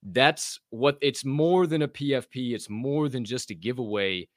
that's 0.02 0.60
what 0.70 0.98
it's 1.00 1.24
more 1.24 1.66
than 1.66 1.82
a 1.82 1.88
PFP. 1.88 2.54
It's 2.54 2.70
more 2.70 3.08
than 3.08 3.24
just 3.24 3.50
a 3.50 3.54
giveaway. 3.54 4.28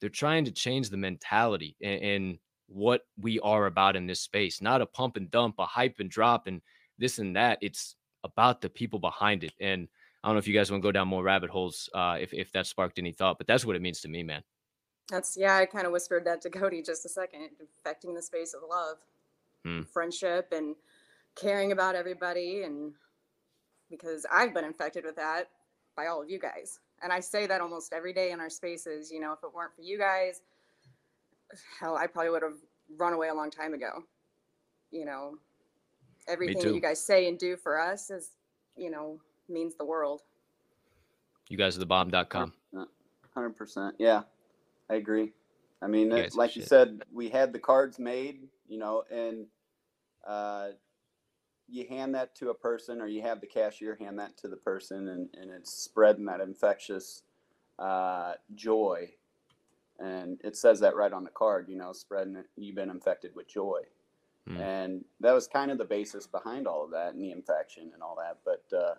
They're 0.00 0.10
trying 0.10 0.44
to 0.44 0.50
change 0.52 0.90
the 0.90 0.96
mentality 0.96 1.76
and, 1.82 2.02
and 2.02 2.38
what 2.68 3.02
we 3.20 3.40
are 3.40 3.66
about 3.66 3.96
in 3.96 4.06
this 4.06 4.20
space, 4.20 4.60
not 4.60 4.82
a 4.82 4.86
pump 4.86 5.16
and 5.16 5.30
dump, 5.30 5.54
a 5.58 5.66
hype 5.66 5.96
and 6.00 6.10
drop, 6.10 6.46
and 6.46 6.60
this 6.98 7.18
and 7.18 7.36
that. 7.36 7.58
It's 7.62 7.94
about 8.24 8.60
the 8.60 8.68
people 8.68 8.98
behind 8.98 9.44
it. 9.44 9.52
And 9.60 9.88
I 10.22 10.28
don't 10.28 10.34
know 10.34 10.38
if 10.38 10.48
you 10.48 10.54
guys 10.54 10.70
want 10.70 10.82
to 10.82 10.86
go 10.86 10.92
down 10.92 11.08
more 11.08 11.22
rabbit 11.22 11.50
holes, 11.50 11.88
uh, 11.94 12.18
if 12.20 12.34
if 12.34 12.52
that 12.52 12.66
sparked 12.66 12.98
any 12.98 13.12
thought, 13.12 13.38
but 13.38 13.46
that's 13.46 13.64
what 13.64 13.76
it 13.76 13.82
means 13.82 14.00
to 14.00 14.08
me, 14.08 14.22
man. 14.22 14.42
That's 15.08 15.36
yeah. 15.36 15.56
I 15.56 15.66
kind 15.66 15.86
of 15.86 15.92
whispered 15.92 16.24
that 16.24 16.40
to 16.42 16.50
Cody 16.50 16.82
just 16.82 17.06
a 17.06 17.08
second. 17.08 17.50
Affecting 17.78 18.12
the 18.14 18.22
space 18.22 18.52
of 18.52 18.62
love, 18.68 18.96
Hmm. 19.64 19.82
friendship, 19.82 20.52
and 20.52 20.74
caring 21.36 21.70
about 21.72 21.94
everybody, 21.94 22.62
and 22.64 22.92
because 23.90 24.26
I've 24.32 24.52
been 24.54 24.64
infected 24.64 25.04
with 25.04 25.16
that 25.16 25.50
by 25.96 26.06
all 26.06 26.22
of 26.22 26.28
you 26.30 26.38
guys, 26.38 26.80
and 27.02 27.12
I 27.12 27.20
say 27.20 27.46
that 27.46 27.60
almost 27.60 27.92
every 27.92 28.12
day 28.12 28.30
in 28.32 28.40
our 28.40 28.50
spaces. 28.50 29.10
You 29.10 29.20
know, 29.20 29.32
if 29.32 29.38
it 29.42 29.52
weren't 29.54 29.74
for 29.74 29.82
you 29.82 29.98
guys, 29.98 30.42
hell, 31.80 31.96
I 31.96 32.06
probably 32.06 32.30
would 32.30 32.42
have 32.42 32.56
run 32.96 33.12
away 33.12 33.28
a 33.28 33.34
long 33.34 33.50
time 33.50 33.74
ago. 33.74 34.02
You 34.90 35.04
know, 35.04 35.38
everything 36.28 36.58
that 36.62 36.74
you 36.74 36.80
guys 36.80 37.00
say 37.04 37.28
and 37.28 37.38
do 37.38 37.56
for 37.56 37.80
us 37.80 38.10
is, 38.10 38.30
you 38.76 38.90
know, 38.90 39.20
means 39.48 39.74
the 39.76 39.84
world. 39.84 40.22
You 41.48 41.56
guys 41.56 41.76
are 41.76 41.80
the 41.80 41.86
bomb.com. 41.86 42.52
Hundred 43.34 43.56
percent. 43.56 43.96
Yeah, 43.98 44.22
I 44.90 44.94
agree. 44.94 45.32
I 45.82 45.86
mean, 45.88 46.10
You 46.10 46.16
it- 46.16 46.34
like 46.34 46.56
you 46.56 46.62
shit. 46.62 46.68
said, 46.70 47.02
we 47.12 47.28
had 47.28 47.52
the 47.52 47.58
cards 47.58 47.98
made, 47.98 48.48
you 48.66 48.78
know, 48.78 49.04
and 49.10 49.46
uh, 50.26 50.68
you 51.68 51.86
hand 51.88 52.14
that 52.14 52.34
to 52.36 52.50
a 52.50 52.54
person, 52.54 53.00
or 53.00 53.06
you 53.06 53.22
have 53.22 53.40
the 53.40 53.46
cashier 53.46 53.96
hand 53.98 54.18
that 54.18 54.36
to 54.38 54.48
the 54.48 54.56
person, 54.56 55.08
and, 55.08 55.28
and 55.40 55.50
it's 55.50 55.72
spreading 55.72 56.26
that 56.26 56.40
infectious 56.40 57.22
uh, 57.78 58.34
joy. 58.54 59.10
And 59.98 60.40
it 60.44 60.56
says 60.56 60.80
that 60.80 60.96
right 60.96 61.12
on 61.12 61.24
the 61.24 61.30
card, 61.30 61.68
you 61.68 61.76
know, 61.76 61.92
spreading 61.92 62.36
it, 62.36 62.46
you've 62.56 62.76
been 62.76 62.90
infected 62.90 63.34
with 63.34 63.48
joy. 63.48 63.80
Hmm. 64.46 64.56
And 64.58 65.04
that 65.20 65.32
was 65.32 65.48
kind 65.48 65.70
of 65.70 65.78
the 65.78 65.84
basis 65.84 66.26
behind 66.26 66.66
all 66.66 66.84
of 66.84 66.90
that 66.90 67.14
and 67.14 67.22
the 67.22 67.32
infection 67.32 67.90
and 67.92 68.02
all 68.02 68.16
that. 68.16 68.38
But, 68.44 68.76
uh, 68.76 68.94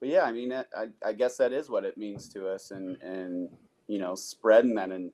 but 0.00 0.08
yeah, 0.08 0.24
I 0.24 0.32
mean, 0.32 0.52
I, 0.52 0.64
I 1.04 1.12
guess 1.14 1.38
that 1.38 1.52
is 1.52 1.70
what 1.70 1.84
it 1.84 1.96
means 1.96 2.28
to 2.30 2.48
us, 2.48 2.72
and 2.72 3.00
and 3.00 3.48
you 3.86 3.98
know, 3.98 4.14
spreading 4.14 4.74
that 4.74 4.90
in, 4.90 5.12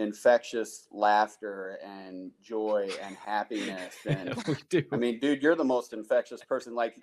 infectious 0.00 0.86
laughter 0.90 1.78
and 1.84 2.30
joy 2.42 2.88
and 3.02 3.16
happiness. 3.16 3.94
And 4.06 4.34
we 4.46 4.56
do. 4.68 4.82
I 4.92 4.96
mean, 4.96 5.20
dude, 5.20 5.42
you're 5.42 5.54
the 5.54 5.64
most 5.64 5.92
infectious 5.92 6.42
person. 6.42 6.74
Like, 6.74 6.96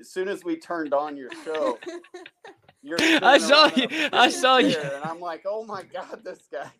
as 0.00 0.10
soon 0.10 0.28
as 0.28 0.44
we 0.44 0.56
turned 0.56 0.92
on 0.94 1.16
your 1.16 1.30
show, 1.44 1.78
you're. 2.82 2.98
I 3.22 3.38
saw 3.38 3.64
around 3.64 3.78
in 3.78 3.92
a 3.92 3.94
you- 3.96 4.08
I 4.12 4.28
saw 4.28 4.58
you. 4.58 4.76
and 4.78 5.04
I'm 5.04 5.20
like, 5.20 5.44
oh 5.46 5.64
my 5.64 5.82
god, 5.82 6.22
this 6.24 6.48
guy. 6.50 6.70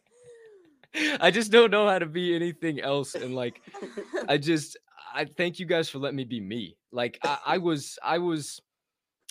I 1.21 1.31
just 1.31 1.53
don't 1.53 1.71
know 1.71 1.87
how 1.89 1.99
to 1.99 2.07
be 2.07 2.35
anything 2.35 2.81
else. 2.81 3.15
And 3.15 3.35
like, 3.35 3.61
I 4.29 4.39
just, 4.39 4.77
I 5.15 5.27
thank 5.27 5.59
you 5.59 5.67
guys 5.67 5.89
for 5.89 5.99
letting 5.99 6.17
me 6.17 6.25
be 6.25 6.41
me. 6.41 6.77
Like, 6.93 7.19
I, 7.25 7.39
I 7.47 7.59
was, 7.59 7.99
I 8.03 8.19
was, 8.19 8.61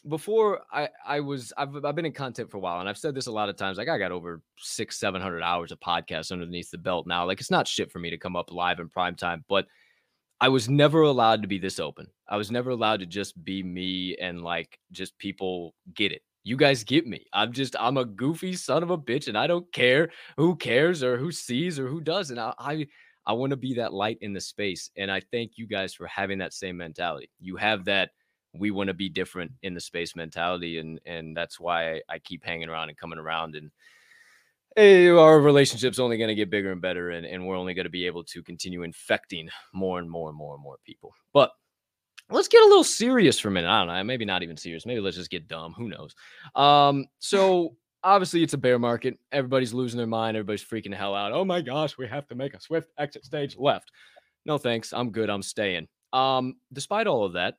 before 0.08 0.62
I, 0.72 0.89
I 1.05 1.20
was, 1.20 1.53
I've, 1.58 1.84
I've 1.86 1.95
been 1.95 2.05
in 2.05 2.14
content 2.14 2.49
for 2.49 2.58
a 2.58 2.60
while, 2.60 2.80
and 2.80 2.89
I've 2.89 2.97
said 2.97 3.16
this 3.16 3.28
a 3.28 3.32
lot 3.32 3.49
of 3.49 3.55
times. 3.55 3.78
Like, 3.78 3.89
I 3.89 3.97
got 3.97 4.12
over 4.12 4.41
six, 4.58 4.99
seven 4.99 5.22
hundred 5.22 5.43
hours 5.43 5.72
of 5.72 5.80
podcasts 5.80 6.32
underneath 6.32 6.72
the 6.72 6.78
belt 6.78 7.08
now. 7.08 7.26
Like, 7.26 7.39
it's 7.39 7.51
not 7.51 7.68
shit 7.68 7.91
for 7.91 7.99
me 7.99 8.10
to 8.10 8.18
come 8.18 8.36
up 8.36 8.51
live 8.51 8.80
in 8.80 8.89
prime 8.89 9.16
time, 9.16 9.43
but 9.47 9.66
I 10.39 10.49
was 10.49 10.70
never 10.70 11.01
allowed 11.01 11.41
to 11.41 11.47
be 11.47 11.58
this 11.58 11.80
open. 11.80 12.08
I 12.30 12.38
was 12.38 12.51
never 12.51 12.70
allowed 12.70 12.99
to 12.99 13.05
just 13.05 13.43
be 13.43 13.64
me 13.64 14.16
and 14.22 14.43
like 14.43 14.80
just 14.91 15.18
people 15.18 15.74
get 15.95 16.12
it. 16.12 16.22
You 16.43 16.55
guys 16.55 16.84
get 16.84 17.08
me. 17.08 17.26
I'm 17.34 17.51
just 17.51 17.76
I'm 17.80 17.97
a 17.97 18.05
goofy 18.05 18.53
son 18.53 18.84
of 18.84 18.91
a 18.91 18.97
bitch 18.97 19.28
and 19.28 19.38
I 19.38 19.47
don't 19.47 19.72
care 19.74 20.10
who 20.38 20.55
cares 20.55 21.03
or 21.03 21.18
who 21.18 21.32
sees 21.32 21.80
or 21.80 21.88
who 21.88 22.01
doesn't. 22.01 22.38
I 22.38 22.53
I, 22.60 22.88
I 23.26 23.34
want 23.34 23.49
to 23.49 23.58
be 23.58 23.74
that 23.76 23.93
light 23.93 24.20
in 24.22 24.34
the 24.34 24.39
space 24.39 24.91
and 24.95 25.12
I 25.12 25.22
thank 25.32 25.53
you 25.55 25.66
guys 25.66 25.93
for 25.93 26.05
having 26.08 26.38
that 26.38 26.53
same 26.53 26.78
mentality. 26.78 27.30
You 27.39 27.55
have 27.58 27.86
that 27.86 28.12
we 28.60 28.72
want 28.72 28.88
to 28.88 28.93
be 28.93 29.10
different 29.10 29.51
in 29.62 29.74
the 29.74 29.80
space 29.80 30.16
mentality 30.16 30.80
and 30.80 30.99
and 31.05 31.36
that's 31.36 31.60
why 31.60 32.01
I, 32.10 32.20
keep 32.20 32.43
hanging 32.43 32.70
around 32.70 32.89
and 32.89 32.97
coming 32.97 33.20
around 33.20 33.55
and 33.55 33.72
eh, 34.78 35.10
our 35.10 35.39
relationship's 35.39 35.99
only 35.99 36.18
going 36.18 36.30
to 36.30 36.36
get 36.36 36.49
bigger 36.49 36.72
and 36.72 36.82
better 36.82 37.12
and, 37.12 37.26
and 37.26 37.45
we're 37.45 37.58
only 37.58 37.74
going 37.74 37.86
to 37.86 37.89
be 37.89 38.05
able 38.05 38.24
to 38.24 38.43
continue 38.43 38.84
infecting 38.84 39.49
more 39.74 39.99
and 39.99 40.10
more 40.10 40.30
and 40.30 40.38
more 40.38 40.53
and 40.53 40.64
more 40.64 40.78
people. 40.86 41.14
But 41.34 41.51
let's 42.30 42.47
get 42.47 42.62
a 42.62 42.68
little 42.68 42.84
serious 42.84 43.39
for 43.39 43.47
a 43.47 43.51
minute. 43.51 43.70
I 43.70 43.80
don't 43.80 43.88
know 43.88 44.03
maybe 44.03 44.26
not 44.26 44.43
even 44.43 44.58
serious 44.58 44.86
maybe 44.86 45.01
let's 45.01 45.18
just 45.18 45.32
get 45.32 45.47
dumb 45.47 45.74
who 45.74 45.89
knows? 45.89 46.16
Um 46.55 47.05
so 47.20 47.76
obviously 48.03 48.43
it's 48.43 48.53
a 48.53 48.58
bear 48.58 48.80
market 48.80 49.18
everybody's 49.32 49.74
losing 49.74 49.97
their 49.97 50.08
mind 50.08 50.38
everybody's 50.38 50.64
freaking 50.64 50.91
the 50.91 50.97
hell 50.97 51.16
out. 51.16 51.32
Oh 51.32 51.45
my 51.45 51.62
gosh 51.62 51.97
we 51.97 52.08
have 52.08 52.28
to 52.28 52.36
make 52.36 52.53
a 52.53 52.62
swift 52.62 52.91
exit 52.97 53.26
stage 53.26 53.58
left. 53.58 53.91
No 54.45 54.58
thanks 54.58 54.93
i'm 54.93 55.12
good 55.12 55.30
i'm 55.30 55.41
staying. 55.41 55.88
Um 56.14 56.55
despite 56.74 57.08
all 57.08 57.26
of 57.26 57.34
that 57.34 57.55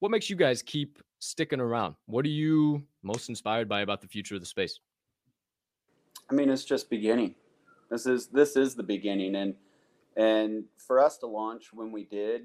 what 0.00 0.10
makes 0.10 0.30
you 0.30 0.36
guys 0.36 0.62
keep 0.62 0.98
sticking 1.20 1.60
around 1.60 1.94
what 2.06 2.24
are 2.24 2.28
you 2.28 2.82
most 3.02 3.28
inspired 3.28 3.68
by 3.68 3.80
about 3.80 4.00
the 4.00 4.08
future 4.08 4.34
of 4.34 4.40
the 4.40 4.46
space 4.46 4.80
I 6.30 6.34
mean, 6.34 6.50
it's 6.50 6.64
just 6.64 6.90
beginning. 6.90 7.34
This 7.90 8.06
is 8.06 8.26
this 8.28 8.56
is 8.56 8.74
the 8.74 8.82
beginning, 8.82 9.34
and 9.34 9.54
and 10.16 10.64
for 10.76 11.00
us 11.00 11.16
to 11.18 11.26
launch 11.26 11.72
when 11.72 11.90
we 11.90 12.04
did, 12.04 12.42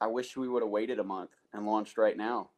I 0.00 0.06
wish 0.06 0.36
we 0.36 0.48
would 0.48 0.62
have 0.62 0.70
waited 0.70 1.00
a 1.00 1.04
month 1.04 1.30
and 1.52 1.66
launched 1.66 1.98
right 1.98 2.16
now. 2.16 2.50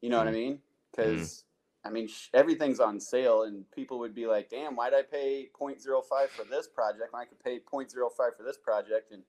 You 0.00 0.08
know 0.08 0.18
what 0.18 0.28
I 0.28 0.30
mm-hmm. 0.30 0.38
mean? 0.38 0.52
Mm-hmm. 0.98 1.12
Because 1.12 1.44
I 1.84 1.90
mean, 1.90 2.08
sh- 2.08 2.30
everything's 2.32 2.80
on 2.80 2.98
sale, 2.98 3.42
and 3.42 3.70
people 3.70 3.98
would 3.98 4.14
be 4.14 4.26
like, 4.26 4.48
"Damn, 4.48 4.76
why'd 4.76 4.94
I 4.94 5.02
pay 5.02 5.48
0.05 5.60 6.28
for 6.30 6.44
this 6.44 6.68
project 6.68 7.12
when 7.12 7.20
I 7.20 7.26
could 7.26 7.42
pay 7.44 7.60
0.05 7.60 8.16
for 8.16 8.42
this 8.44 8.56
project?" 8.56 9.12
And 9.12 9.22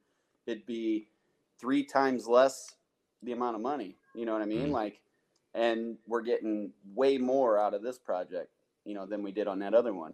it'd 0.46 0.66
be 0.66 1.10
three 1.60 1.84
times 1.84 2.26
less 2.26 2.77
the 3.24 3.32
amount 3.32 3.56
of 3.56 3.62
money. 3.62 3.98
You 4.14 4.26
know 4.26 4.34
what 4.34 4.42
I 4.42 4.46
mean? 4.46 4.70
Mhm. 4.70 4.72
Like, 4.72 5.02
and 5.54 5.98
we're 6.08 6.22
getting 6.22 6.74
way 6.94 7.18
more 7.18 7.58
out 7.60 7.74
of 7.74 7.82
this 7.82 7.98
project, 7.98 8.52
you 8.86 8.94
know, 8.94 9.06
than 9.06 9.24
we 9.24 9.32
did 9.32 9.48
on 9.48 9.60
that 9.60 9.74
other 9.74 9.94
one 9.94 10.14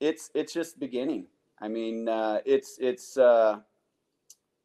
it's 0.00 0.30
it's 0.34 0.52
just 0.52 0.78
beginning. 0.78 1.26
I 1.60 1.68
mean, 1.68 2.08
uh, 2.08 2.40
it's 2.44 2.78
it's 2.78 3.16
uh, 3.16 3.60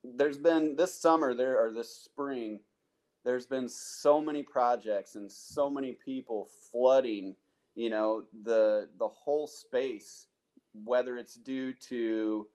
there's 0.04 0.38
been 0.38 0.76
this 0.76 0.94
summer 0.94 1.34
there 1.34 1.60
or 1.60 1.74
this 1.74 1.90
spring, 1.96 2.60
there's 3.24 3.48
been 3.48 3.68
so 3.68 4.22
many 4.22 4.44
projects 4.44 5.16
and 5.16 5.32
so 5.32 5.70
many 5.70 5.94
people 5.94 6.50
flooding, 6.72 7.36
you 7.76 7.90
know, 7.90 8.24
the 8.44 8.90
the 9.00 9.08
whole 9.08 9.48
space, 9.48 10.28
whether 10.84 11.18
it's 11.18 11.36
due 11.36 11.74
to 11.90 12.48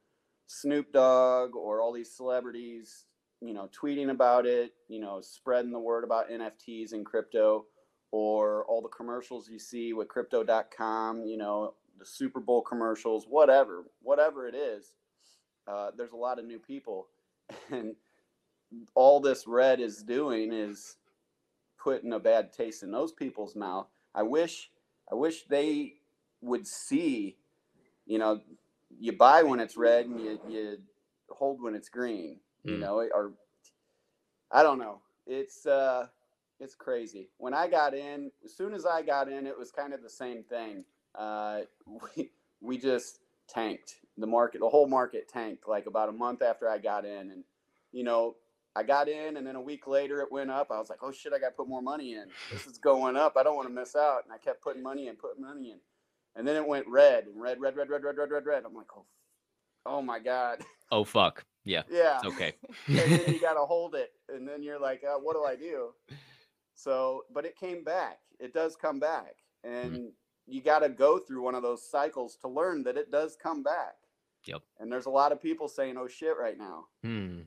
Snoop 0.47 0.93
Dogg 0.93 1.57
or 1.57 1.81
all 1.81 1.93
these 1.93 2.11
celebrities, 2.13 3.07
you 3.41 3.55
know, 3.55 3.69
tweeting 3.73 4.11
about 4.11 4.47
it, 4.47 4.73
you 4.89 5.01
know, 5.01 5.21
spreading 5.21 5.73
the 5.73 5.79
word 5.79 6.05
about 6.05 6.31
NFTs 6.31 6.93
and 6.93 7.05
crypto, 7.05 7.67
or 8.11 8.65
all 8.65 8.83
the 8.83 8.89
commercials 8.89 9.49
you 9.49 9.59
see 9.59 9.93
with 9.93 10.09
crypto.com, 10.09 11.25
you 11.25 11.37
know, 11.37 11.75
the 11.99 12.07
Super 12.07 12.41
Bowl 12.41 12.63
commercials, 12.63 13.27
whatever, 13.29 13.85
whatever 14.03 14.49
it 14.49 14.55
is, 14.55 14.93
uh, 15.67 15.91
there's 15.97 16.13
a 16.13 16.17
lot 16.17 16.39
of 16.39 16.47
new 16.47 16.59
people, 16.59 17.09
and 17.71 17.95
all 18.95 19.21
this 19.21 19.47
red 19.47 19.81
is 19.81 20.03
doing 20.03 20.53
is 20.53 20.97
putting 21.83 22.13
a 22.13 22.19
bad 22.19 22.53
taste 22.53 22.83
in 22.83 22.91
those 22.91 23.13
people's 23.13 23.55
mouth. 23.55 23.87
I 24.15 24.23
wish, 24.23 24.71
I 25.11 25.15
wish 25.15 25.45
they 25.45 25.95
would 26.41 26.67
see, 26.67 27.37
you 28.07 28.19
know, 28.19 28.41
you 28.99 29.13
buy 29.13 29.43
when 29.43 29.61
it's 29.61 29.77
red 29.77 30.07
and 30.07 30.21
you 30.21 30.41
you 30.49 30.79
hold 31.31 31.63
when 31.63 31.75
it's 31.75 31.89
green, 31.89 32.41
you 32.69 32.79
Mm. 32.79 32.81
know, 32.81 33.09
or 33.15 33.33
I 34.53 34.65
don't 34.65 34.81
know. 34.81 35.03
It's 35.27 35.67
uh, 35.67 36.09
it's 36.61 36.77
crazy. 36.77 37.31
When 37.39 37.55
I 37.55 37.69
got 37.69 37.95
in, 37.95 38.33
as 38.45 38.55
soon 38.57 38.75
as 38.75 38.87
I 38.87 39.03
got 39.03 39.31
in, 39.31 39.47
it 39.47 39.59
was 39.59 39.73
kind 39.73 39.95
of 39.95 40.03
the 40.03 40.11
same 40.11 40.45
thing 40.45 40.85
uh, 41.17 41.63
we 42.17 42.31
we 42.63 42.79
just 42.79 43.21
tanked 43.49 43.97
the 44.19 44.29
market. 44.29 44.61
The 44.61 44.71
whole 44.71 44.89
market 44.89 45.29
tanked 45.29 45.69
like 45.69 45.87
about 45.87 46.11
a 46.11 46.15
month 46.15 46.43
after 46.43 46.71
I 46.71 46.79
got 46.79 47.07
in, 47.07 47.33
and 47.33 47.45
you 47.93 48.05
know 48.05 48.37
I 48.77 48.85
got 48.85 49.09
in, 49.11 49.39
and 49.39 49.47
then 49.47 49.57
a 49.57 49.63
week 49.63 49.89
later 49.89 50.23
it 50.23 50.33
went 50.33 50.51
up. 50.53 50.71
I 50.73 50.81
was 50.81 50.91
like, 50.91 51.01
oh 51.03 51.13
shit, 51.13 51.35
I 51.35 51.41
got 51.41 51.51
to 51.51 51.57
put 51.57 51.69
more 51.69 51.83
money 51.83 52.15
in. 52.15 52.31
This 52.51 52.67
is 52.67 52.79
going 52.79 53.17
up. 53.17 53.37
I 53.39 53.45
don't 53.45 53.57
want 53.57 53.69
to 53.69 53.75
miss 53.75 53.97
out, 53.97 54.25
and 54.25 54.35
I 54.35 54.39
kept 54.39 54.63
putting 54.65 54.83
money 54.85 55.09
in, 55.09 55.17
putting 55.17 55.43
money 55.45 55.73
in, 55.73 55.79
and 56.37 56.49
then 56.49 56.57
it 56.57 56.67
went 56.69 56.89
red 56.89 57.27
and 57.27 57.41
red, 57.41 57.61
red, 57.61 57.77
red, 57.77 57.91
red, 57.91 58.05
red, 58.05 58.19
red, 58.19 58.31
red, 58.33 58.47
red. 58.47 58.65
I'm 58.67 58.75
like, 58.75 58.89
oh 58.97 59.07
oh 59.87 60.03
my 60.03 60.21
god, 60.21 60.61
Oh 60.91 61.05
fuck. 61.05 61.45
Yeah. 61.65 61.83
yeah. 61.91 62.17
It's 62.19 62.27
okay. 62.27 62.55
and 62.87 62.97
then 62.97 63.35
you 63.35 63.41
got 63.49 63.55
to 63.55 63.61
hold 63.67 63.95
it, 63.95 64.11
and 64.29 64.49
then 64.49 64.63
you're 64.63 64.81
like, 64.81 65.03
uh, 65.05 65.19
what 65.19 65.35
do 65.35 65.45
I 65.45 65.55
do? 65.57 65.91
So, 66.75 67.25
but 67.33 67.45
it 67.45 67.57
came 67.57 67.85
back. 67.85 68.19
It 68.41 68.55
does 68.55 68.77
come 68.77 68.99
back, 69.01 69.35
Mm-hmm. 69.67 69.95
and 69.95 70.13
you 70.47 70.63
got 70.63 70.79
to 70.79 70.89
go 70.89 71.19
through 71.19 71.43
one 71.43 71.55
of 71.55 71.63
those 71.63 71.91
cycles 71.91 72.37
to 72.37 72.49
learn 72.49 72.83
that 72.85 72.97
it 72.97 73.11
does 73.11 73.37
come 73.43 73.63
back. 73.63 73.97
Yep. 74.45 74.63
And 74.79 74.91
there's 74.91 75.07
a 75.07 75.11
lot 75.11 75.33
of 75.33 75.43
people 75.43 75.69
saying, 75.69 75.97
"Oh 75.99 76.09
shit," 76.09 76.39
right 76.39 76.57
now, 76.57 76.87
Hmm. 77.03 77.41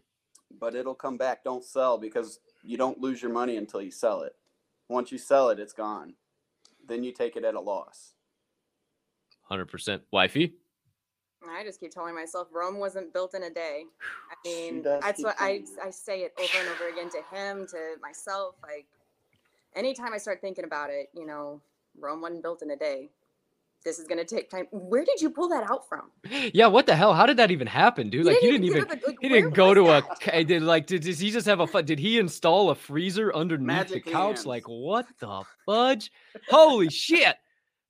but 0.60 0.76
it'll 0.76 0.94
come 0.94 1.18
back. 1.18 1.44
Don't 1.44 1.64
sell 1.64 1.98
because 1.98 2.40
you 2.64 2.78
don't 2.78 3.00
lose 3.00 3.22
your 3.24 3.32
money 3.32 3.58
until 3.58 3.82
you 3.82 3.90
sell 3.92 4.22
it. 4.22 4.34
Once 4.90 5.12
you 5.12 5.18
sell 5.18 5.50
it, 5.50 5.58
it's 5.60 5.74
gone. 5.74 6.14
Then 6.86 7.04
you 7.04 7.12
take 7.14 7.36
it 7.38 7.46
at 7.46 7.56
a 7.56 7.62
loss. 7.62 8.14
Hundred 9.44 9.66
percent. 9.68 10.04
Wifey. 10.12 10.54
I 11.50 11.64
just 11.64 11.80
keep 11.80 11.92
telling 11.92 12.16
myself 12.16 12.48
Rome 12.52 12.78
wasn't 12.80 13.14
built 13.14 13.34
in 13.34 13.44
a 13.44 13.50
day. 13.50 13.84
I 14.30 14.48
mean, 14.48 14.82
that's 14.84 15.22
what 15.24 15.36
I. 15.40 15.64
I 15.84 15.90
say 15.90 16.22
it 16.22 16.34
over 16.40 16.50
and 16.60 16.68
over 16.70 16.90
again 16.90 17.10
to 17.12 17.36
him, 17.36 17.68
to 17.68 17.96
myself. 18.02 18.56
Like 18.64 18.86
anytime 19.76 20.14
I 20.14 20.18
start 20.18 20.40
thinking 20.42 20.66
about 20.66 20.90
it, 20.90 21.10
you 21.14 21.26
know, 21.26 21.62
Rome 22.00 22.22
wasn't 22.22 22.44
built 22.44 22.62
in 22.62 22.72
a 22.72 22.76
day. 22.76 23.10
This 23.84 23.98
is 23.98 24.06
gonna 24.08 24.24
take 24.24 24.48
time. 24.52 24.68
Where 24.72 25.04
did 25.04 25.20
you 25.22 25.32
pull 25.32 25.50
that 25.50 25.70
out 25.70 25.90
from? 25.90 26.12
Yeah. 26.54 26.68
What 26.68 26.86
the 26.86 26.96
hell? 26.96 27.14
How 27.16 27.26
did 27.26 27.38
that 27.38 27.50
even 27.50 27.66
happen, 27.66 28.10
dude? 28.12 28.26
You 28.26 28.32
Like 28.32 28.42
you 28.44 28.52
didn't 28.52 28.62
didn't 28.68 28.78
even 28.78 28.78
even. 28.92 29.00
a- 29.04 29.08
like, 29.08 29.18
He 29.22 29.30
didn't 29.30 29.54
go 29.56 29.74
to 29.74 29.82
a. 29.90 30.02
that? 30.02 30.20
ca- 30.22 30.44
Did 30.44 30.62
like? 30.62 30.86
Did, 30.86 31.02
does 31.02 31.18
he 31.20 31.32
just 31.32 31.48
have 31.48 31.60
a? 31.62 31.66
fu- 31.68 31.82
Did 31.82 31.98
he 31.98 32.20
install 32.20 32.70
a 32.70 32.76
freezer 32.76 33.34
underneath 33.36 33.66
Magic 33.66 34.06
the 34.06 34.12
couch? 34.12 34.36
hands. 34.36 34.46
Like 34.46 34.66
what 34.68 35.08
the 35.20 35.42
fudge? 35.66 36.12
Holy 36.50 36.90
shit! 36.92 37.36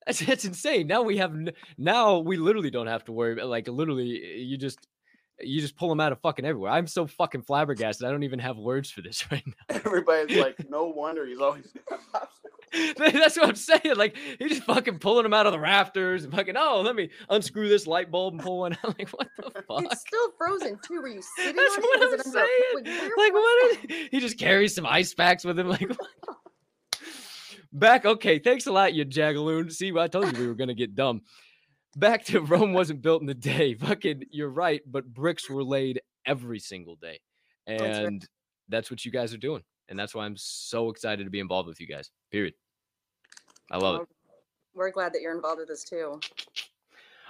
That's 0.08 0.20
that's 0.20 0.46
insane. 0.46 0.88
Now 0.88 1.04
we 1.04 1.18
have. 1.18 1.32
Now 1.78 2.18
we 2.20 2.36
literally 2.38 2.72
don't 2.72 2.88
have 2.88 3.06
to 3.06 3.12
worry. 3.12 3.36
Like 3.44 3.68
literally, 3.68 4.40
you 4.42 4.58
just. 4.58 4.80
You 5.44 5.60
just 5.60 5.76
pull 5.76 5.90
them 5.90 6.00
out 6.00 6.12
of 6.12 6.20
fucking 6.22 6.46
everywhere. 6.46 6.70
I'm 6.72 6.86
so 6.86 7.08
fucking 7.08 7.42
flabbergasted. 7.42 8.08
I 8.08 8.12
don't 8.12 8.22
even 8.22 8.38
have 8.38 8.58
words 8.58 8.92
for 8.92 9.02
this 9.02 9.26
right 9.32 9.42
now. 9.70 9.76
Everybody's 9.84 10.38
like, 10.38 10.70
no 10.70 10.86
wonder 10.86 11.26
he's 11.26 11.40
always. 11.40 11.68
That's 12.98 13.38
what 13.38 13.50
I'm 13.50 13.56
saying. 13.56 13.96
Like 13.96 14.16
he's 14.38 14.50
just 14.50 14.64
fucking 14.64 15.00
pulling 15.00 15.24
them 15.24 15.34
out 15.34 15.48
of 15.48 15.52
the 15.52 15.60
rafters 15.60 16.24
and 16.26 16.32
fucking. 16.34 16.54
Oh, 16.58 16.82
let 16.82 16.96
me 16.96 17.10
unscrew 17.30 17.68
this 17.70 17.88
light 17.88 18.12
bulb 18.12 18.36
and 18.36 18.44
pull 18.44 18.60
one 18.60 18.74
out. 18.84 18.98
Like 19.00 19.10
what 19.10 19.30
the 19.38 19.64
fuck? 19.68 19.84
It's 19.92 20.02
still 20.02 20.32
frozen 20.38 20.78
too. 20.88 21.02
Were 21.02 21.08
you 21.08 21.22
sitting 21.36 21.56
That's 21.56 21.78
what? 21.78 22.02
I'm 22.04 22.12
Was 22.12 22.20
it 22.22 22.26
under 22.28 22.40
a- 22.40 22.42
saying. 22.44 22.76
like, 22.76 22.86
where 22.86 23.18
Like 23.18 23.34
was 23.34 23.78
what? 23.82 23.92
he 24.12 24.20
just 24.20 24.38
carries 24.38 24.76
some 24.76 24.86
ice 24.86 25.14
packs 25.16 25.44
with 25.44 25.58
him. 25.58 25.70
Like 25.70 25.90
what? 25.90 26.38
Back. 27.74 28.06
Okay, 28.06 28.40
thanks 28.40 28.68
a 28.68 28.72
lot, 28.72 28.94
you 28.94 29.06
jagaloon. 29.06 29.72
See, 29.72 29.92
I 29.98 30.08
told 30.08 30.32
you 30.32 30.40
we 30.40 30.48
were 30.48 30.56
gonna 30.56 30.74
get 30.74 30.96
dumb. 30.96 31.22
Back 31.96 32.24
to 32.26 32.40
Rome 32.42 32.74
wasn't 32.74 33.02
built 33.02 33.22
in 33.22 33.30
a 33.30 33.34
day. 33.34 33.74
Fucking, 33.76 34.24
you're 34.32 34.50
right. 34.50 34.82
But 34.86 35.14
bricks 35.14 35.50
were 35.50 35.64
laid 35.64 36.02
every 36.26 36.60
single 36.60 36.96
day, 36.96 37.20
That's 37.68 37.82
right. 37.82 37.92
and 37.92 38.28
that's 38.70 38.90
what 38.90 39.04
you 39.04 39.12
guys 39.12 39.34
are 39.34 39.38
doing. 39.38 39.64
And 39.90 40.00
that's 40.00 40.16
why 40.16 40.26
I'm 40.26 40.38
so 40.38 40.90
excited 40.90 41.26
to 41.26 41.30
be 41.30 41.40
involved 41.40 41.68
with 41.68 41.82
you 41.82 41.88
guys. 41.88 42.12
Period. 42.32 42.54
I 43.70 43.78
love 43.78 44.02
it. 44.02 44.08
We're 44.74 44.92
glad 44.92 45.14
that 45.14 45.22
you're 45.22 45.36
involved 45.36 45.60
with 45.60 45.70
us 45.70 45.84
too. 45.84 46.20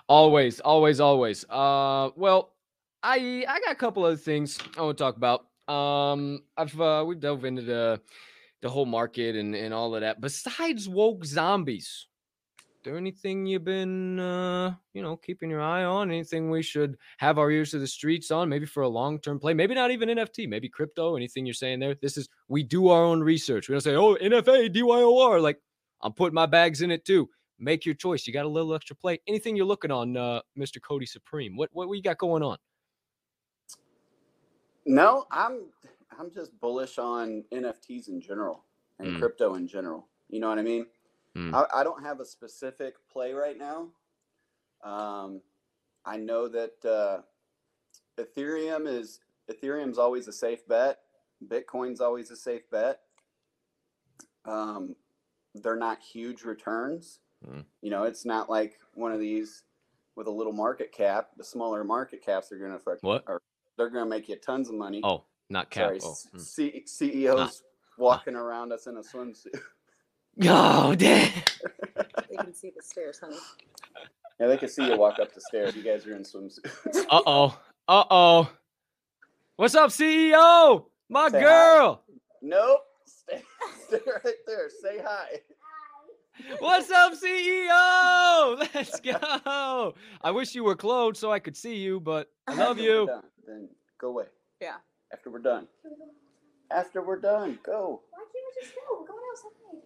Always, 0.08 0.60
always, 0.60 1.00
always. 1.00 1.44
Uh, 1.50 2.10
well, 2.16 2.54
I 3.02 3.46
I 3.48 3.60
got 3.62 3.72
a 3.72 3.76
couple 3.76 4.04
other 4.04 4.16
things 4.16 4.60
I 4.78 4.82
want 4.82 4.98
to 4.98 5.04
talk 5.04 5.18
about. 5.18 5.46
Um, 5.74 6.44
I've 6.58 6.80
uh, 6.80 7.04
we've 7.08 7.20
delved 7.20 7.46
into 7.46 7.62
the 7.62 8.02
the 8.62 8.70
whole 8.70 8.86
market 8.86 9.36
and 9.36 9.56
and 9.56 9.74
all 9.74 9.96
of 9.96 10.02
that. 10.02 10.22
Besides 10.22 10.88
woke 10.88 11.26
zombies, 11.26 12.08
there 12.84 12.98
anything 12.98 13.46
you've 13.46 13.64
been 13.64 14.20
uh 14.20 14.74
you 14.94 15.02
know 15.02 15.18
keeping 15.18 15.50
your 15.50 15.62
eye 15.62 15.84
on? 15.84 16.12
Anything 16.12 16.50
we 16.50 16.62
should 16.62 16.98
have 17.18 17.38
our 17.38 17.52
ears 17.52 17.72
to 17.72 17.80
the 17.80 17.88
streets 17.88 18.32
on? 18.32 18.50
Maybe 18.50 18.66
for 18.66 18.84
a 18.84 18.90
long 18.90 19.20
term 19.20 19.40
play. 19.40 19.54
Maybe 19.54 19.76
not 19.76 19.92
even 19.92 20.10
NFT. 20.10 20.48
Maybe 20.48 20.70
crypto. 20.70 21.16
Anything 21.16 21.46
you're 21.46 21.54
saying 21.54 21.80
there? 21.80 21.96
This 21.96 22.18
is 22.18 22.30
we 22.48 22.64
do 22.64 22.90
our 22.90 23.04
own 23.04 23.22
research. 23.22 23.70
We 23.70 23.74
don't 23.74 23.82
say 23.82 23.96
oh 23.96 24.16
NFA 24.16 24.74
DYOR. 24.74 25.42
Like 25.42 25.60
I'm 26.02 26.14
putting 26.14 26.36
my 26.36 26.46
bags 26.46 26.82
in 26.82 26.92
it 26.92 27.06
too 27.06 27.30
make 27.62 27.86
your 27.86 27.96
choice. 27.96 28.28
You 28.28 28.34
got 28.34 28.46
a 28.46 28.50
little 28.50 28.74
extra 28.74 28.96
play. 28.96 29.20
Anything 29.28 29.56
you're 29.56 29.66
looking 29.66 29.92
on, 29.92 30.18
uh, 30.18 30.42
Mr. 30.58 30.82
Cody 30.82 31.06
Supreme? 31.06 31.56
What 31.56 31.70
what 31.72 31.88
we 31.88 32.02
got 32.02 32.18
going 32.18 32.44
on? 32.44 32.58
No, 34.86 35.26
I'm 35.32 35.62
I'm 36.18 36.32
just 36.32 36.58
bullish 36.60 36.98
on 36.98 37.44
NFTs 37.52 38.08
in 38.10 38.22
general 38.22 38.66
and 39.00 39.10
Mm. 39.10 39.20
crypto 39.20 39.56
in 39.56 39.68
general. 39.68 40.08
You 40.30 40.40
know 40.40 40.50
what 40.50 40.60
I 40.60 40.64
mean? 40.64 40.88
Mm. 41.36 41.54
I, 41.54 41.82
I 41.82 41.84
don't 41.84 42.04
have 42.04 42.20
a 42.20 42.26
specific 42.26 42.96
play 43.12 43.34
right 43.34 43.58
now. 43.58 43.90
Um, 44.84 45.42
I 46.06 46.18
know 46.18 46.48
that 46.48 46.86
uh, 46.86 47.22
Ethereum 48.22 48.88
is 48.88 49.20
Ethereum's 49.50 49.98
always 49.98 50.28
a 50.28 50.32
safe 50.34 50.66
bet. 50.68 51.00
Bitcoin's 51.46 52.02
always 52.02 52.32
a 52.32 52.36
safe 52.36 52.70
bet. 52.70 53.02
Um, 54.46 54.96
they're 55.56 55.76
not 55.76 56.00
huge 56.02 56.44
returns. 56.44 57.20
Mm. 57.48 57.66
You 57.82 57.90
know, 57.90 58.04
it's 58.04 58.26
not 58.26 58.50
like 58.50 58.80
one 58.94 59.12
of 59.12 59.20
these 59.20 59.64
with 60.16 60.28
a 60.28 60.32
little 60.32 60.54
market 60.54 60.92
cap. 60.92 61.30
The 61.38 61.44
smaller 61.44 61.84
market 61.84 62.24
caps 62.24 62.52
are 62.52 62.58
going 62.58 62.72
to 62.72 62.78
affect. 62.78 63.04
What? 63.04 63.24
Or 63.28 63.42
they're 63.78 63.90
going 63.90 64.06
to 64.06 64.10
make 64.10 64.30
you 64.30 64.36
tons 64.36 64.70
of 64.70 64.76
money. 64.76 65.02
Oh, 65.04 65.24
not 65.52 65.70
cap. 65.70 65.88
Sorry, 65.88 66.00
Oh, 66.04 66.14
C- 66.14 66.30
mm. 66.36 66.42
C- 66.42 66.84
CEOs 66.86 67.64
walking 67.98 68.36
around 68.36 68.72
us 68.72 68.88
in 68.88 68.98
a 68.98 69.02
swimsuit. 69.02 69.60
oh 70.48 70.96
damn. 70.96 71.32
They 72.30 72.38
can 72.38 72.54
see 72.54 72.72
the 72.76 72.82
stairs, 72.82 73.20
honey. 73.22 73.36
Yeah, 74.40 74.48
they 74.48 74.58
can 74.58 74.70
see 74.70 74.88
you 74.88 74.98
walk 74.98 75.20
up 75.20 75.34
the 75.36 75.42
stairs. 75.42 75.76
You 75.76 75.84
guys 75.84 76.06
are 76.08 76.16
in 76.16 76.24
swimsuits. 76.24 77.06
Uh 77.10 77.22
oh. 77.26 77.60
Uh 77.88 78.04
oh. 78.10 78.52
What's 79.58 79.76
up, 79.76 79.90
CEO? 79.92 80.86
My 81.10 81.30
Say 81.30 81.40
hi. 81.40 81.44
girl. 81.44 82.04
nope. 82.42 82.80
Stay, 83.06 83.44
stay 83.88 84.00
right 84.08 84.36
there. 84.48 84.70
Say 84.82 85.00
hi. 85.06 85.42
What's 86.60 86.90
up, 86.90 87.14
CEO? 87.14 88.68
Let's 88.74 89.00
go. 89.02 89.94
I 90.24 90.32
wish 90.32 90.56
you 90.56 90.64
were 90.64 90.76
clothed 90.76 91.18
so 91.18 91.32
I 91.32 91.40
could 91.40 91.56
see 91.58 91.76
you, 91.76 92.00
but 92.00 92.32
I 92.48 92.56
love 92.56 92.80
you. 92.80 93.08
then 93.46 93.68
go 94.00 94.08
away. 94.10 94.26
Yeah. 94.62 94.76
After 95.14 95.30
we're 95.30 95.40
done. 95.40 95.68
After 96.72 97.02
we're 97.02 97.20
done, 97.20 97.60
go. 97.64 98.02
Why 98.12 98.20
can't 98.20 98.34
we 98.34 98.62
just 98.62 98.76
go? 98.76 99.00
We're 99.00 99.08
going 99.08 99.20
outside. 99.32 99.82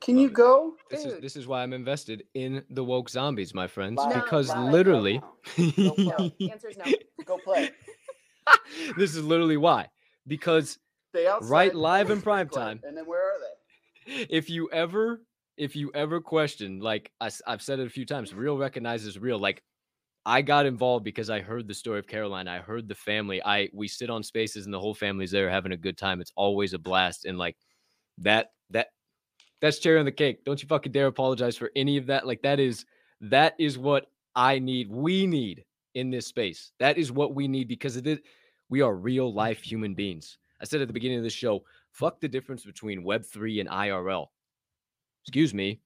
Can 0.00 0.16
you 0.16 0.30
go? 0.30 0.74
This 0.90 1.04
is 1.04 1.12
Dude. 1.14 1.22
this 1.22 1.36
is 1.36 1.46
why 1.46 1.62
I'm 1.62 1.72
invested 1.72 2.24
in 2.34 2.62
the 2.70 2.84
woke 2.84 3.10
zombies, 3.10 3.52
my 3.52 3.66
friends, 3.66 3.98
Live, 3.98 4.14
because 4.14 4.48
live, 4.48 4.72
literally 4.72 5.20
right. 5.58 5.76
Go 5.76 5.94
No. 5.98 6.16
play. 6.16 6.34
The 6.38 6.50
answer 6.52 6.68
is 6.68 6.76
no. 6.76 6.84
Go 7.24 7.38
play. 7.38 7.70
this 8.96 9.16
is 9.16 9.24
literally 9.24 9.56
why. 9.56 9.88
Because 10.26 10.78
Stay 11.10 11.26
outside. 11.26 11.50
Right 11.50 11.74
live 11.74 12.10
in 12.10 12.22
prime 12.22 12.48
time. 12.48 12.80
And 12.84 12.96
then 12.96 13.06
where 13.06 13.22
are 13.22 13.38
they? 13.40 14.26
if 14.30 14.48
you 14.50 14.70
ever 14.70 15.22
if 15.56 15.74
you 15.74 15.90
ever 15.94 16.20
question 16.20 16.80
like 16.80 17.10
I, 17.20 17.30
have 17.46 17.62
said 17.62 17.80
it 17.80 17.86
a 17.86 17.90
few 17.90 18.06
times 18.06 18.32
real 18.32 18.56
recognizes 18.56 19.18
real 19.18 19.38
like 19.38 19.62
i 20.28 20.42
got 20.42 20.66
involved 20.66 21.04
because 21.04 21.30
i 21.30 21.40
heard 21.40 21.66
the 21.66 21.74
story 21.74 21.98
of 21.98 22.06
caroline 22.06 22.46
i 22.46 22.58
heard 22.58 22.86
the 22.86 22.94
family 22.94 23.42
i 23.44 23.68
we 23.72 23.88
sit 23.88 24.10
on 24.10 24.22
spaces 24.22 24.66
and 24.66 24.74
the 24.74 24.78
whole 24.78 24.94
family's 24.94 25.30
there 25.30 25.48
having 25.48 25.72
a 25.72 25.76
good 25.76 25.96
time 25.96 26.20
it's 26.20 26.32
always 26.36 26.74
a 26.74 26.78
blast 26.78 27.24
and 27.24 27.38
like 27.38 27.56
that 28.18 28.50
that 28.68 28.88
that's 29.60 29.78
cherry 29.78 29.98
on 29.98 30.04
the 30.04 30.12
cake 30.12 30.44
don't 30.44 30.62
you 30.62 30.68
fucking 30.68 30.92
dare 30.92 31.06
apologize 31.06 31.56
for 31.56 31.70
any 31.74 31.96
of 31.96 32.06
that 32.06 32.26
like 32.26 32.42
that 32.42 32.60
is 32.60 32.84
that 33.22 33.54
is 33.58 33.78
what 33.78 34.06
i 34.36 34.58
need 34.58 34.90
we 34.90 35.26
need 35.26 35.64
in 35.94 36.10
this 36.10 36.26
space 36.26 36.72
that 36.78 36.98
is 36.98 37.10
what 37.10 37.34
we 37.34 37.48
need 37.48 37.66
because 37.66 37.96
it 37.96 38.06
is 38.06 38.18
we 38.68 38.82
are 38.82 38.94
real 38.94 39.32
life 39.32 39.62
human 39.62 39.94
beings 39.94 40.36
i 40.60 40.64
said 40.66 40.82
at 40.82 40.88
the 40.88 40.94
beginning 40.94 41.16
of 41.18 41.24
the 41.24 41.30
show 41.30 41.64
fuck 41.92 42.20
the 42.20 42.28
difference 42.28 42.64
between 42.66 43.02
web3 43.02 43.60
and 43.60 43.68
irl 43.70 44.26
excuse 45.24 45.54
me 45.54 45.80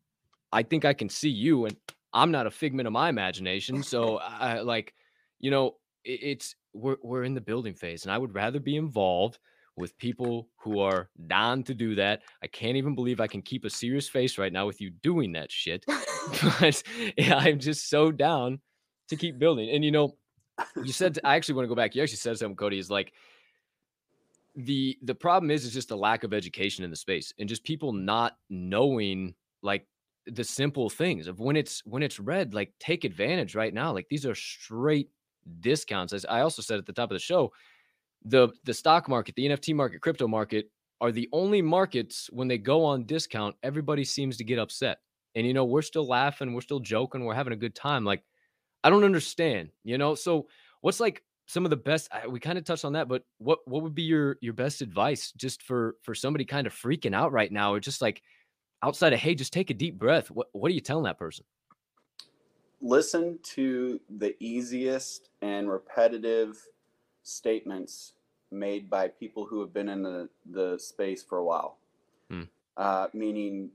i 0.51 0.65
think 0.65 0.85
i 0.85 0.93
can 0.93 1.09
see 1.09 1.31
you 1.31 1.67
and 1.67 1.77
i'm 2.15 2.31
not 2.31 2.47
a 2.47 2.51
figment 2.51 2.87
of 2.87 2.93
my 2.93 3.09
imagination 3.09 3.83
so 3.83 4.19
i 4.19 4.61
like 4.61 4.95
you 5.41 5.51
know 5.51 5.77
it, 6.05 6.21
it's 6.23 6.55
we're, 6.75 6.97
we're 7.03 7.25
in 7.25 7.35
the 7.35 7.41
building 7.41 7.75
phase 7.75 8.05
and 8.05 8.13
i 8.13 8.19
would 8.19 8.35
rather 8.35 8.61
be 8.61 8.77
involved 8.77 9.39
with 9.77 9.97
people 9.99 10.49
who 10.57 10.81
are 10.81 11.09
down 11.29 11.63
to 11.63 11.75
do 11.75 11.95
that. 11.95 12.21
I 12.43 12.47
can't 12.47 12.77
even 12.77 12.95
believe 12.95 13.21
i 13.21 13.27
can 13.27 13.43
keep 13.43 13.65
a 13.65 13.71
serious 13.71 14.09
face 14.09 14.39
right 14.39 14.53
now 14.53 14.67
with 14.67 14.81
you 14.81 14.91
doing 14.91 15.33
that 15.33 15.51
shit 15.51 15.85
but 16.61 16.83
yeah, 17.17 17.37
i'm 17.37 17.59
just 17.59 17.89
so 17.89 18.13
down 18.13 18.61
to 19.09 19.17
keep 19.17 19.39
building 19.39 19.71
and 19.71 19.85
you 19.85 19.91
know 19.91 20.17
you 20.85 20.93
said 20.93 21.19
i 21.25 21.37
actually 21.37 21.55
want 21.55 21.65
to 21.65 21.69
go 21.69 21.75
back 21.75 21.95
you 21.95 22.03
actually 22.03 22.17
said 22.17 22.39
something 22.39 22.57
cody 22.57 22.79
is 22.79 22.91
like 22.91 23.13
the 24.55 24.99
the 25.03 25.15
problem 25.15 25.51
is 25.51 25.65
is 25.65 25.73
just 25.73 25.91
a 25.91 25.97
lack 25.97 26.25
of 26.25 26.35
education 26.35 26.85
in 26.85 26.91
the 26.91 26.97
space 26.97 27.33
and 27.39 27.49
just 27.49 27.65
people 27.65 27.93
not 27.93 28.37
knowing 28.51 29.35
like 29.63 29.87
the 30.27 30.45
simple 30.45 30.89
things 30.89 31.27
of 31.27 31.41
when 31.41 31.57
it's 31.57 31.85
when 31.85 32.03
it's 32.03 32.21
red 32.21 32.55
like 32.55 32.73
take 32.79 33.05
advantage 33.05 33.55
right 33.55 33.75
now 33.75 33.93
like 33.93 34.07
these 34.09 34.25
are 34.25 34.35
straight 34.35 35.11
discounts 35.61 36.13
as 36.13 36.25
i 36.27 36.41
also 36.41 36.63
said 36.63 36.79
at 36.79 36.87
the 36.87 36.93
top 36.93 37.11
of 37.11 37.15
the 37.15 37.19
show 37.19 37.51
the 38.25 38.49
the 38.65 38.75
stock 38.75 39.09
market 39.09 39.35
the 39.35 39.47
nft 39.47 39.75
market 39.75 40.01
crypto 40.01 40.29
market 40.29 40.71
are 41.03 41.11
the 41.11 41.29
only 41.33 41.61
markets 41.61 42.31
when 42.33 42.47
they 42.47 42.57
go 42.57 42.85
on 42.85 43.05
discount 43.05 43.57
everybody 43.65 44.05
seems 44.05 44.37
to 44.37 44.45
get 44.45 44.59
upset. 44.59 44.99
And 45.35 45.47
you 45.47 45.53
know 45.53 45.65
we're 45.65 45.83
still 45.83 46.07
laughing 46.07 46.53
we're 46.53 46.61
still 46.61 46.79
joking 46.79 47.25
we're 47.25 47.35
having 47.35 47.55
a 47.55 47.57
good 47.57 47.75
time 47.75 48.05
like 48.05 48.23
i 48.85 48.91
don't 48.91 49.05
understand 49.05 49.71
you 49.83 49.99
know? 49.99 50.15
So 50.15 50.47
what's 50.83 51.01
like 51.01 51.23
some 51.47 51.65
of 51.65 51.71
the 51.71 51.77
best 51.77 52.09
we 52.29 52.39
kind 52.39 52.59
of 52.59 52.65
touched 52.65 52.85
on 52.85 52.93
that 52.93 53.09
but 53.09 53.25
what 53.39 53.59
what 53.65 53.83
would 53.83 53.95
be 53.95 54.03
your 54.03 54.37
your 54.41 54.53
best 54.53 54.83
advice 54.83 55.33
just 55.33 55.63
for 55.63 55.97
for 56.03 56.15
somebody 56.15 56.45
kind 56.45 56.67
of 56.67 56.75
freaking 56.75 57.15
out 57.15 57.33
right 57.33 57.51
now 57.51 57.73
or 57.73 57.81
just 57.81 58.01
like 58.01 58.23
outside 58.83 59.13
of 59.13 59.19
hey 59.19 59.35
just 59.35 59.53
take 59.53 59.71
a 59.71 59.75
deep 59.75 59.99
breath 59.99 60.31
what 60.31 60.49
what 60.53 60.71
are 60.71 60.75
you 60.75 60.81
telling 60.81 61.05
that 61.05 61.19
person 61.19 61.45
listen 62.81 63.39
to 63.43 64.01
the 64.19 64.35
easiest 64.41 65.31
and 65.41 65.71
repetitive 65.71 66.67
statements 67.23 68.13
made 68.51 68.91
by 68.91 69.09
people 69.09 69.47
who 69.47 69.61
have 69.61 69.73
been 69.73 69.89
in 69.89 70.03
the, 70.03 70.29
the 70.51 70.79
space 70.79 71.23
for 71.23 71.39
a 71.39 71.45
while 71.45 71.79
hmm. 72.29 72.43
uh, 72.77 73.07
meaning 73.13 73.71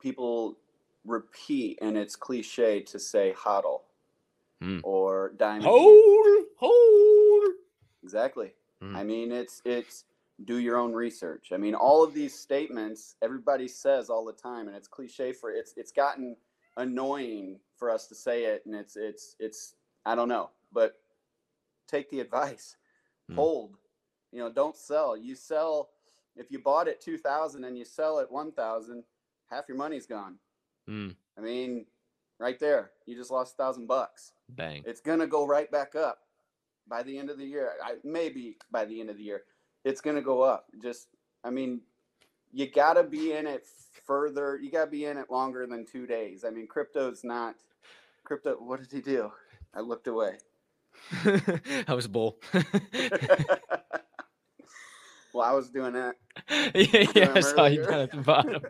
people 0.00 0.56
repeat 1.04 1.78
and 1.80 1.96
it's 1.96 2.14
cliche 2.14 2.80
to 2.80 2.98
say 2.98 3.34
hodl 3.36 3.80
hmm. 4.60 4.78
or 4.82 5.32
diamond 5.38 5.64
hold 5.64 6.44
hold 6.58 7.52
exactly 8.02 8.52
hmm. 8.82 8.94
i 8.94 9.02
mean 9.02 9.32
it's 9.32 9.62
it's 9.64 10.04
do 10.44 10.58
your 10.58 10.76
own 10.76 10.92
research. 10.92 11.48
I 11.52 11.56
mean 11.56 11.74
all 11.74 12.04
of 12.04 12.14
these 12.14 12.38
statements 12.38 13.16
everybody 13.22 13.68
says 13.68 14.08
all 14.08 14.24
the 14.24 14.32
time 14.32 14.68
and 14.68 14.76
it's 14.76 14.88
cliche 14.88 15.32
for 15.32 15.50
it's 15.50 15.74
it's 15.76 15.92
gotten 15.92 16.36
annoying 16.76 17.58
for 17.76 17.90
us 17.90 18.06
to 18.06 18.14
say 18.14 18.44
it 18.44 18.62
and 18.64 18.74
it's 18.74 18.96
it's 18.96 19.34
it's 19.40 19.74
i 20.06 20.14
don't 20.14 20.28
know 20.28 20.50
but 20.72 20.94
take 21.88 22.10
the 22.10 22.20
advice. 22.20 22.76
Mm. 23.30 23.34
hold. 23.34 23.76
You 24.32 24.38
know 24.40 24.52
don't 24.52 24.76
sell. 24.76 25.16
You 25.16 25.34
sell 25.34 25.90
if 26.36 26.50
you 26.50 26.58
bought 26.58 26.88
it 26.88 27.00
2000 27.00 27.64
and 27.64 27.76
you 27.76 27.84
sell 27.84 28.20
at 28.20 28.30
1000 28.30 29.02
half 29.50 29.64
your 29.68 29.76
money's 29.76 30.06
gone. 30.06 30.36
Mm. 30.88 31.14
i 31.36 31.42
mean 31.42 31.84
right 32.40 32.58
there 32.58 32.92
you 33.04 33.14
just 33.14 33.30
lost 33.30 33.54
a 33.54 33.56
thousand 33.56 33.86
bucks. 33.86 34.32
Bang 34.48 34.82
it's 34.86 35.00
gonna 35.00 35.26
go 35.26 35.46
right 35.46 35.70
back 35.70 35.94
up 35.94 36.20
by 36.86 37.02
the 37.02 37.18
end 37.18 37.28
of 37.28 37.36
the 37.36 37.44
year. 37.44 37.72
I, 37.84 37.96
maybe 38.04 38.56
by 38.70 38.86
the 38.86 39.00
end 39.00 39.10
of 39.10 39.18
the 39.18 39.24
year 39.24 39.42
it's 39.84 40.00
gonna 40.00 40.22
go 40.22 40.42
up 40.42 40.66
just 40.82 41.08
i 41.44 41.50
mean 41.50 41.80
you 42.52 42.70
gotta 42.70 43.02
be 43.02 43.32
in 43.32 43.46
it 43.46 43.66
further 44.04 44.58
you 44.62 44.70
gotta 44.70 44.90
be 44.90 45.04
in 45.04 45.16
it 45.16 45.30
longer 45.30 45.66
than 45.66 45.84
two 45.84 46.06
days 46.06 46.44
i 46.44 46.50
mean 46.50 46.66
crypto's 46.66 47.24
not 47.24 47.56
crypto 48.24 48.54
what 48.54 48.80
did 48.80 48.90
he 48.90 49.00
do 49.00 49.30
i 49.74 49.80
looked 49.80 50.06
away 50.06 50.38
I 51.88 51.94
was 51.94 52.06
bull. 52.06 52.38
well, 55.32 55.44
I 55.44 55.52
was 55.52 55.70
doing 55.70 55.94
that. 55.94 56.16
yeah, 56.74 57.10
yeah 57.14 57.32
I 57.34 57.40
saw 57.40 57.66
you 57.66 57.84
down 57.84 58.00
at 58.00 58.10
the 58.12 58.18
bottom. 58.18 58.62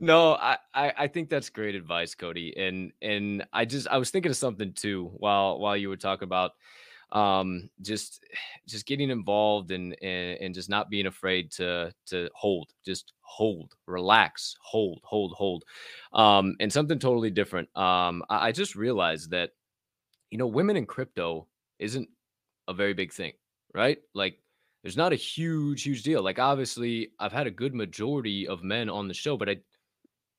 no, 0.00 0.34
I, 0.34 0.58
I, 0.74 0.92
I 0.98 1.06
think 1.08 1.28
that's 1.28 1.50
great 1.50 1.74
advice, 1.74 2.14
Cody. 2.14 2.54
And 2.56 2.92
and 3.02 3.46
I 3.52 3.64
just 3.64 3.88
I 3.88 3.98
was 3.98 4.10
thinking 4.10 4.30
of 4.30 4.36
something 4.36 4.72
too 4.72 5.10
while 5.16 5.58
while 5.58 5.76
you 5.76 5.88
were 5.88 5.96
talking 5.96 6.24
about 6.24 6.52
um 7.12 7.70
just 7.82 8.24
just 8.66 8.86
getting 8.86 9.10
involved 9.10 9.70
and, 9.70 9.96
and 10.02 10.38
and 10.40 10.54
just 10.54 10.68
not 10.68 10.90
being 10.90 11.06
afraid 11.06 11.50
to 11.52 11.92
to 12.04 12.28
hold 12.34 12.72
just 12.84 13.12
hold 13.20 13.74
relax 13.86 14.56
hold 14.60 15.00
hold 15.04 15.32
hold 15.32 15.64
um 16.14 16.56
and 16.58 16.72
something 16.72 16.98
totally 16.98 17.30
different 17.30 17.68
um 17.76 18.24
I, 18.28 18.48
I 18.48 18.52
just 18.52 18.74
realized 18.74 19.30
that 19.30 19.50
you 20.30 20.38
know, 20.38 20.46
women 20.46 20.76
in 20.76 20.86
crypto 20.86 21.46
isn't 21.78 22.08
a 22.68 22.74
very 22.74 22.94
big 22.94 23.12
thing, 23.12 23.32
right? 23.74 23.98
Like, 24.14 24.38
there's 24.82 24.96
not 24.96 25.12
a 25.12 25.16
huge, 25.16 25.82
huge 25.82 26.02
deal. 26.02 26.22
Like, 26.22 26.38
obviously, 26.38 27.10
I've 27.18 27.32
had 27.32 27.46
a 27.46 27.50
good 27.50 27.74
majority 27.74 28.46
of 28.46 28.62
men 28.62 28.88
on 28.88 29.08
the 29.08 29.14
show, 29.14 29.36
but 29.36 29.48
I 29.48 29.56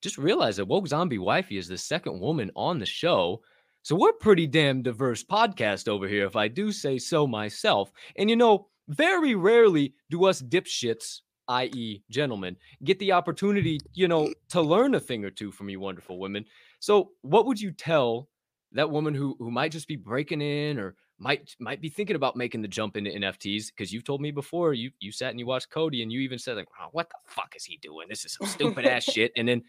just 0.02 0.18
realized 0.18 0.60
that 0.60 0.66
Woke 0.66 0.88
Zombie 0.88 1.18
Wifey 1.18 1.58
is 1.58 1.68
the 1.68 1.78
second 1.78 2.20
woman 2.20 2.52
on 2.56 2.80
the 2.80 2.86
show. 2.86 3.42
So 3.88 3.96
we're 3.96 4.12
pretty 4.12 4.48
damn 4.48 4.82
diverse 4.82 5.24
podcast 5.24 5.88
over 5.88 6.10
here, 6.10 6.26
if 6.26 6.36
I 6.36 6.50
do 6.50 6.74
say 6.74 6.98
so 6.98 7.26
myself. 7.26 7.90
And 8.18 8.30
you 8.30 8.36
know, 8.36 8.68
very 8.90 9.34
rarely 9.34 9.94
do 10.10 10.26
us 10.26 10.42
dipshits, 10.42 11.22
i.e., 11.48 12.04
gentlemen, 12.10 12.58
get 12.84 13.00
the 13.00 13.14
opportunity, 13.14 13.80
you 13.94 14.10
know, 14.10 14.34
to 14.50 14.62
learn 14.62 14.94
a 14.96 15.00
thing 15.00 15.24
or 15.24 15.30
two 15.30 15.54
from 15.54 15.70
you 15.70 15.80
wonderful 15.80 16.20
women. 16.20 16.44
So, 16.80 17.12
what 17.22 17.46
would 17.46 17.62
you 17.62 17.72
tell 17.72 18.28
that 18.74 18.92
woman 18.92 19.16
who 19.16 19.38
who 19.40 19.52
might 19.52 19.72
just 19.72 19.88
be 19.88 19.96
breaking 19.96 20.42
in 20.42 20.80
or 20.80 20.96
might 21.18 21.56
might 21.58 21.80
be 21.80 21.88
thinking 21.88 22.18
about 22.18 22.36
making 22.36 22.64
the 22.64 22.68
jump 22.68 22.98
into 22.98 23.12
NFTs 23.12 23.68
because 23.68 23.94
you've 23.94 24.04
told 24.04 24.20
me 24.20 24.32
before 24.32 24.74
you 24.74 24.92
you 25.00 25.14
sat 25.14 25.30
and 25.30 25.40
you 25.40 25.46
watched 25.46 25.70
Cody 25.70 26.04
and 26.04 26.12
you 26.12 26.20
even 26.20 26.40
said 26.40 26.58
like 26.58 26.78
wow, 26.78 26.90
what 26.92 27.08
the 27.08 27.16
fuck 27.32 27.54
is 27.56 27.64
he 27.64 27.78
doing 27.78 28.08
this 28.10 28.26
is 28.26 28.34
some 28.34 28.48
stupid 28.48 28.86
ass 28.86 29.04
shit 29.14 29.32
and 29.38 29.48
then 29.48 29.64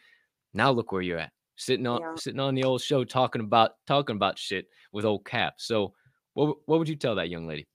now 0.54 0.72
look 0.72 0.90
where 0.90 1.02
you're 1.02 1.20
at 1.20 1.30
sitting 1.58 1.86
on 1.86 2.00
yeah. 2.00 2.14
sitting 2.16 2.40
on 2.40 2.54
the 2.54 2.64
old 2.64 2.80
show 2.80 3.04
talking 3.04 3.42
about 3.42 3.72
talking 3.86 4.16
about 4.16 4.38
shit 4.38 4.66
with 4.92 5.04
old 5.04 5.24
Cap 5.24 5.54
so 5.58 5.92
what 6.34 6.56
what 6.66 6.78
would 6.78 6.88
you 6.88 6.96
tell 6.96 7.14
that 7.14 7.28
young 7.28 7.46
lady 7.46 7.66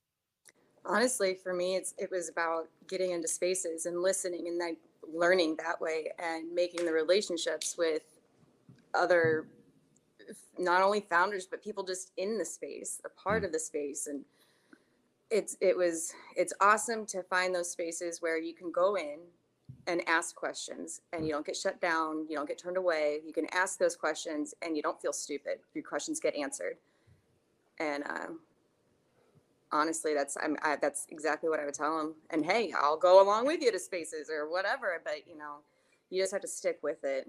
honestly 0.84 1.34
for 1.34 1.54
me 1.54 1.76
it's 1.76 1.94
it 1.98 2.10
was 2.10 2.28
about 2.28 2.64
getting 2.88 3.12
into 3.12 3.28
spaces 3.28 3.86
and 3.86 4.00
listening 4.00 4.48
and 4.48 4.60
then 4.60 4.76
learning 5.12 5.54
that 5.56 5.80
way 5.80 6.10
and 6.18 6.52
making 6.52 6.84
the 6.84 6.92
relationships 6.92 7.76
with 7.78 8.02
other 8.94 9.46
not 10.58 10.82
only 10.82 11.00
founders 11.00 11.46
but 11.46 11.62
people 11.62 11.84
just 11.84 12.12
in 12.16 12.38
the 12.38 12.44
space 12.44 13.00
a 13.04 13.08
part 13.20 13.42
mm. 13.42 13.46
of 13.46 13.52
the 13.52 13.58
space 13.58 14.06
and 14.06 14.24
it's 15.30 15.56
it 15.60 15.76
was 15.76 16.12
it's 16.36 16.52
awesome 16.60 17.04
to 17.04 17.22
find 17.24 17.54
those 17.54 17.70
spaces 17.70 18.22
where 18.22 18.38
you 18.38 18.54
can 18.54 18.70
go 18.72 18.96
in 18.96 19.18
and 19.86 20.02
ask 20.08 20.34
questions 20.34 21.00
and 21.12 21.26
you 21.26 21.32
don't 21.32 21.46
get 21.46 21.56
shut 21.56 21.80
down 21.80 22.26
you 22.28 22.36
don't 22.36 22.48
get 22.48 22.58
turned 22.58 22.76
away 22.76 23.20
you 23.26 23.32
can 23.32 23.46
ask 23.52 23.78
those 23.78 23.96
questions 23.96 24.54
and 24.62 24.76
you 24.76 24.82
don't 24.82 25.00
feel 25.00 25.12
stupid 25.12 25.58
your 25.74 25.84
questions 25.84 26.20
get 26.20 26.34
answered. 26.34 26.76
And 27.80 28.04
um, 28.04 28.40
honestly 29.74 30.14
that's 30.14 30.36
I'm, 30.42 30.56
I, 30.62 30.76
that's 30.76 31.06
exactly 31.10 31.50
what 31.50 31.60
i 31.60 31.64
would 31.64 31.74
tell 31.74 31.98
them 31.98 32.14
and 32.30 32.46
hey 32.46 32.72
i'll 32.80 32.96
go 32.96 33.22
along 33.22 33.46
with 33.46 33.60
you 33.60 33.72
to 33.72 33.78
spaces 33.78 34.30
or 34.30 34.48
whatever 34.48 35.02
but 35.04 35.26
you 35.28 35.36
know 35.36 35.56
you 36.10 36.22
just 36.22 36.32
have 36.32 36.42
to 36.42 36.48
stick 36.48 36.78
with 36.82 37.02
it 37.02 37.28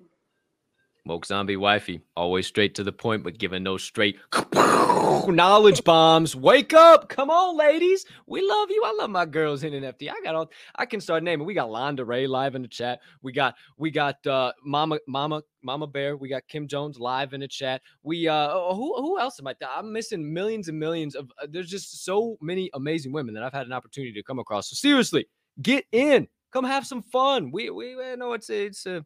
Woke 1.08 1.28
zombie 1.28 1.56
wifey, 1.56 2.02
always 2.18 2.48
straight 2.48 2.74
to 2.76 2.84
the 2.84 2.92
point, 2.92 3.24
but 3.24 3.38
giving 3.38 3.62
no 3.62 3.78
straight 3.78 4.18
knowledge 4.54 5.84
bombs. 5.84 6.36
Wake 6.36 6.74
up. 6.74 7.10
Come 7.10 7.30
on, 7.30 7.56
ladies. 7.56 8.08
We 8.26 8.42
love 8.42 8.72
you. 8.72 8.82
I 8.84 8.92
love 8.92 9.12
my 9.12 9.28
girls 9.28 9.64
in 9.64 9.74
NFT. 9.74 10.10
I 10.10 10.20
got 10.24 10.34
all 10.34 10.50
I 10.76 10.88
can 10.88 11.00
start 11.00 11.22
naming. 11.22 11.46
We 11.46 11.54
got 11.54 11.70
Londa 11.70 12.08
Ray 12.08 12.26
live 12.26 12.56
in 12.56 12.64
the 12.64 12.68
chat. 12.68 13.02
We 13.22 13.32
got 13.32 13.54
we 13.78 13.92
got 13.92 14.26
uh 14.26 14.52
Mama 14.64 14.98
Mama 15.08 15.44
Mama 15.62 15.86
Bear. 15.86 16.18
We 16.18 16.28
got 16.28 16.48
Kim 16.48 16.68
Jones 16.68 17.00
live 17.00 17.34
in 17.34 17.42
the 17.42 17.48
chat. 17.48 17.84
We 18.02 18.28
uh 18.28 18.50
oh, 18.52 18.74
who 18.74 18.96
who 18.96 19.20
else 19.20 19.40
am 19.40 19.46
I? 19.46 19.54
I'm 19.76 19.94
missing 19.94 20.34
millions 20.34 20.70
and 20.70 20.80
millions 20.80 21.14
of 21.14 21.30
uh, 21.40 21.46
there's 21.48 21.70
just 21.70 22.04
so 22.04 22.36
many 22.42 22.72
amazing 22.74 23.12
women 23.12 23.36
that 23.36 23.44
I've 23.44 23.54
had 23.54 23.68
an 23.68 23.74
opportunity 23.74 24.14
to 24.14 24.24
come 24.24 24.40
across. 24.40 24.72
So 24.72 24.74
seriously, 24.74 25.28
get 25.62 25.86
in. 25.92 26.28
Come 26.52 26.66
have 26.66 26.88
some 26.88 27.04
fun. 27.04 27.52
We 27.52 27.70
we 27.70 27.96
know 28.16 28.34
it's 28.34 28.50
it's 28.50 28.88
a 28.88 29.06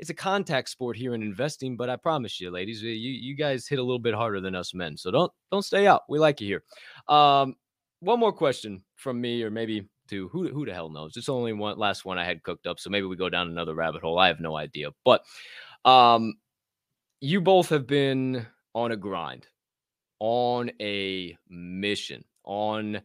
it's 0.00 0.08
a 0.08 0.14
contact 0.14 0.70
sport 0.70 0.96
here 0.96 1.14
in 1.14 1.22
investing, 1.22 1.76
but 1.76 1.90
I 1.90 1.96
promise 1.96 2.40
you, 2.40 2.50
ladies, 2.50 2.82
you 2.82 2.90
you 2.90 3.36
guys 3.36 3.68
hit 3.68 3.78
a 3.78 3.82
little 3.82 3.98
bit 3.98 4.14
harder 4.14 4.40
than 4.40 4.54
us 4.54 4.72
men. 4.72 4.96
So 4.96 5.10
don't 5.10 5.30
don't 5.52 5.62
stay 5.62 5.86
out. 5.86 6.02
We 6.08 6.18
like 6.18 6.40
you 6.40 6.46
here. 6.46 7.14
Um, 7.14 7.54
one 8.00 8.18
more 8.18 8.32
question 8.32 8.82
from 8.96 9.20
me, 9.20 9.42
or 9.42 9.50
maybe 9.50 9.86
two. 10.08 10.28
Who 10.28 10.48
who 10.48 10.64
the 10.64 10.72
hell 10.72 10.88
knows? 10.88 11.18
It's 11.18 11.28
only 11.28 11.52
one 11.52 11.78
last 11.78 12.06
one 12.06 12.16
I 12.16 12.24
had 12.24 12.42
cooked 12.42 12.66
up, 12.66 12.80
so 12.80 12.88
maybe 12.88 13.04
we 13.06 13.14
go 13.14 13.28
down 13.28 13.48
another 13.48 13.74
rabbit 13.74 14.00
hole. 14.00 14.18
I 14.18 14.28
have 14.28 14.40
no 14.40 14.56
idea. 14.56 14.88
But 15.04 15.22
um, 15.84 16.34
you 17.20 17.42
both 17.42 17.68
have 17.68 17.86
been 17.86 18.46
on 18.74 18.92
a 18.92 18.96
grind, 18.96 19.48
on 20.18 20.70
a 20.80 21.36
mission, 21.50 22.24
on 22.44 23.02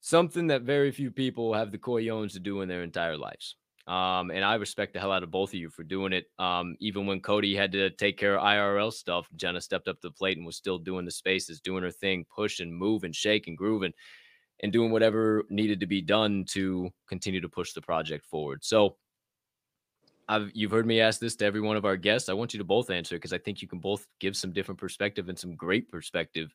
something 0.00 0.48
that 0.48 0.62
very 0.62 0.90
few 0.90 1.12
people 1.12 1.54
have 1.54 1.70
the 1.70 1.78
coyones 1.78 2.32
to 2.32 2.40
do 2.40 2.62
in 2.62 2.68
their 2.68 2.82
entire 2.82 3.16
lives. 3.16 3.54
Um, 3.86 4.32
and 4.32 4.44
I 4.44 4.56
respect 4.56 4.92
the 4.92 5.00
hell 5.00 5.12
out 5.12 5.22
of 5.22 5.30
both 5.30 5.50
of 5.50 5.54
you 5.54 5.70
for 5.70 5.84
doing 5.84 6.12
it. 6.12 6.26
Um, 6.38 6.76
even 6.80 7.06
when 7.06 7.20
Cody 7.20 7.54
had 7.54 7.70
to 7.72 7.90
take 7.90 8.18
care 8.18 8.36
of 8.36 8.42
IRL 8.42 8.92
stuff, 8.92 9.28
Jenna 9.36 9.60
stepped 9.60 9.86
up 9.86 10.00
to 10.00 10.08
the 10.08 10.14
plate 10.14 10.36
and 10.36 10.44
was 10.46 10.56
still 10.56 10.78
doing 10.78 11.04
the 11.04 11.10
spaces, 11.10 11.60
doing 11.60 11.84
her 11.84 11.92
thing, 11.92 12.26
pushing, 12.34 12.72
moving, 12.72 13.12
shaking, 13.12 13.54
grooving, 13.54 13.92
and 14.60 14.72
doing 14.72 14.90
whatever 14.90 15.44
needed 15.50 15.80
to 15.80 15.86
be 15.86 16.02
done 16.02 16.44
to 16.48 16.90
continue 17.08 17.40
to 17.40 17.48
push 17.48 17.74
the 17.74 17.80
project 17.80 18.24
forward. 18.26 18.64
So 18.64 18.96
I've 20.28 20.50
you've 20.54 20.72
heard 20.72 20.86
me 20.86 21.00
ask 21.00 21.20
this 21.20 21.36
to 21.36 21.44
every 21.44 21.60
one 21.60 21.76
of 21.76 21.84
our 21.84 21.96
guests. 21.96 22.28
I 22.28 22.32
want 22.32 22.52
you 22.52 22.58
to 22.58 22.64
both 22.64 22.90
answer 22.90 23.16
because 23.16 23.32
I 23.32 23.38
think 23.38 23.62
you 23.62 23.68
can 23.68 23.78
both 23.78 24.06
give 24.18 24.36
some 24.36 24.52
different 24.52 24.80
perspective 24.80 25.28
and 25.28 25.38
some 25.38 25.54
great 25.54 25.88
perspective 25.88 26.52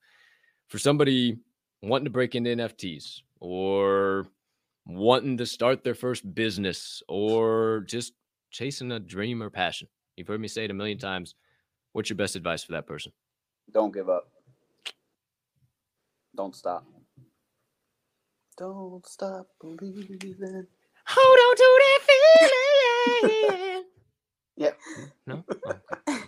for 0.68 0.78
somebody 0.78 1.38
wanting 1.82 2.06
to 2.06 2.12
break 2.12 2.36
into 2.36 2.50
NFTs 2.50 3.22
or 3.40 4.28
wanting 4.86 5.38
to 5.38 5.46
start 5.46 5.84
their 5.84 5.96
first 5.96 6.34
business 6.34 7.02
or 7.08 7.84
just 7.88 8.14
chasing 8.50 8.92
a 8.92 9.00
dream 9.00 9.42
or 9.42 9.50
passion. 9.50 9.88
You've 10.18 10.28
heard 10.28 10.42
me 10.42 10.48
say 10.48 10.66
it 10.66 10.72
a 10.72 10.74
million 10.74 10.98
times. 10.98 11.36
What's 11.94 12.10
your 12.10 12.18
best 12.18 12.36
advice 12.36 12.64
for 12.64 12.74
that 12.74 12.88
person? 12.88 13.12
Don't 13.72 13.94
give 13.94 14.10
up. 14.10 14.30
Don't 16.36 16.56
stop. 16.56 16.86
Don't 18.58 19.06
stop 19.08 19.48
believing. 19.60 20.68
Hold 21.08 21.40
on 21.40 21.56
to 21.56 21.82
that 21.82 22.00
feeling. 23.22 23.84
yeah. 24.58 24.72
No. 25.26 25.44
Oh, 26.08 26.18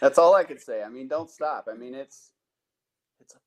That's 0.00 0.18
all 0.18 0.34
I 0.34 0.44
could 0.44 0.60
say. 0.60 0.82
I 0.82 0.88
mean, 0.88 1.08
don't 1.08 1.30
stop. 1.30 1.68
I 1.70 1.74
mean, 1.74 1.94
it's 1.94 2.30
it's 3.20 3.34
a 3.34 3.38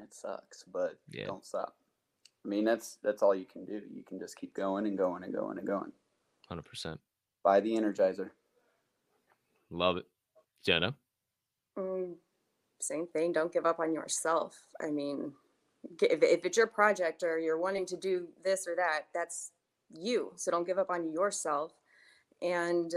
it 0.00 0.14
sucks, 0.14 0.62
but 0.64 0.98
Yeah. 1.10 1.26
don't 1.26 1.44
stop. 1.44 1.76
I 2.44 2.48
mean, 2.48 2.64
that's 2.64 2.96
that's 3.02 3.22
all 3.22 3.34
you 3.34 3.46
can 3.46 3.64
do. 3.64 3.82
You 3.90 4.02
can 4.02 4.18
just 4.18 4.36
keep 4.36 4.54
going 4.54 4.86
and 4.86 4.98
going 4.98 5.22
and 5.24 5.32
going 5.32 5.58
and 5.58 5.66
going. 5.66 5.92
Hundred 6.48 6.64
percent. 6.66 7.00
Buy 7.42 7.60
the 7.60 7.72
Energizer. 7.74 8.30
Love 9.70 9.96
it, 9.96 10.06
Jenna. 10.62 10.94
Mm, 11.78 12.14
same 12.80 13.06
thing. 13.06 13.32
Don't 13.32 13.52
give 13.52 13.66
up 13.66 13.80
on 13.80 13.92
yourself. 13.92 14.62
I 14.80 14.90
mean, 14.90 15.32
if, 16.02 16.22
if 16.22 16.44
it's 16.44 16.56
your 16.56 16.66
project 16.66 17.22
or 17.22 17.38
you're 17.38 17.58
wanting 17.58 17.86
to 17.86 17.96
do 17.96 18.28
this 18.44 18.66
or 18.68 18.76
that, 18.76 19.06
that's 19.14 19.52
you. 19.90 20.32
So 20.36 20.50
don't 20.50 20.66
give 20.66 20.78
up 20.78 20.90
on 20.90 21.10
yourself 21.12 21.72
and 22.42 22.94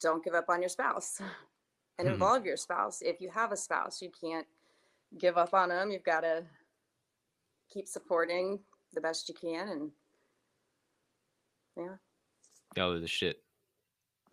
don't 0.00 0.24
give 0.24 0.34
up 0.34 0.48
on 0.48 0.60
your 0.60 0.68
spouse 0.68 1.20
and 1.98 2.08
Mhm. 2.08 2.12
involve 2.14 2.44
your 2.46 2.56
spouse. 2.56 3.00
If 3.00 3.20
you 3.20 3.30
have 3.30 3.52
a 3.52 3.56
spouse, 3.56 4.02
you 4.02 4.10
can't 4.10 4.46
give 5.18 5.36
up 5.36 5.54
on 5.54 5.70
them. 5.70 5.90
You've 5.90 6.04
got 6.04 6.20
to 6.20 6.44
keep 7.72 7.86
supporting 7.86 8.58
the 8.92 9.00
best 9.00 9.28
you 9.28 9.34
can. 9.34 9.68
And 9.68 9.90
yeah. 11.76 11.96
Y'all 12.76 12.92
are 12.92 13.00
the 13.00 13.08
shit. 13.08 13.42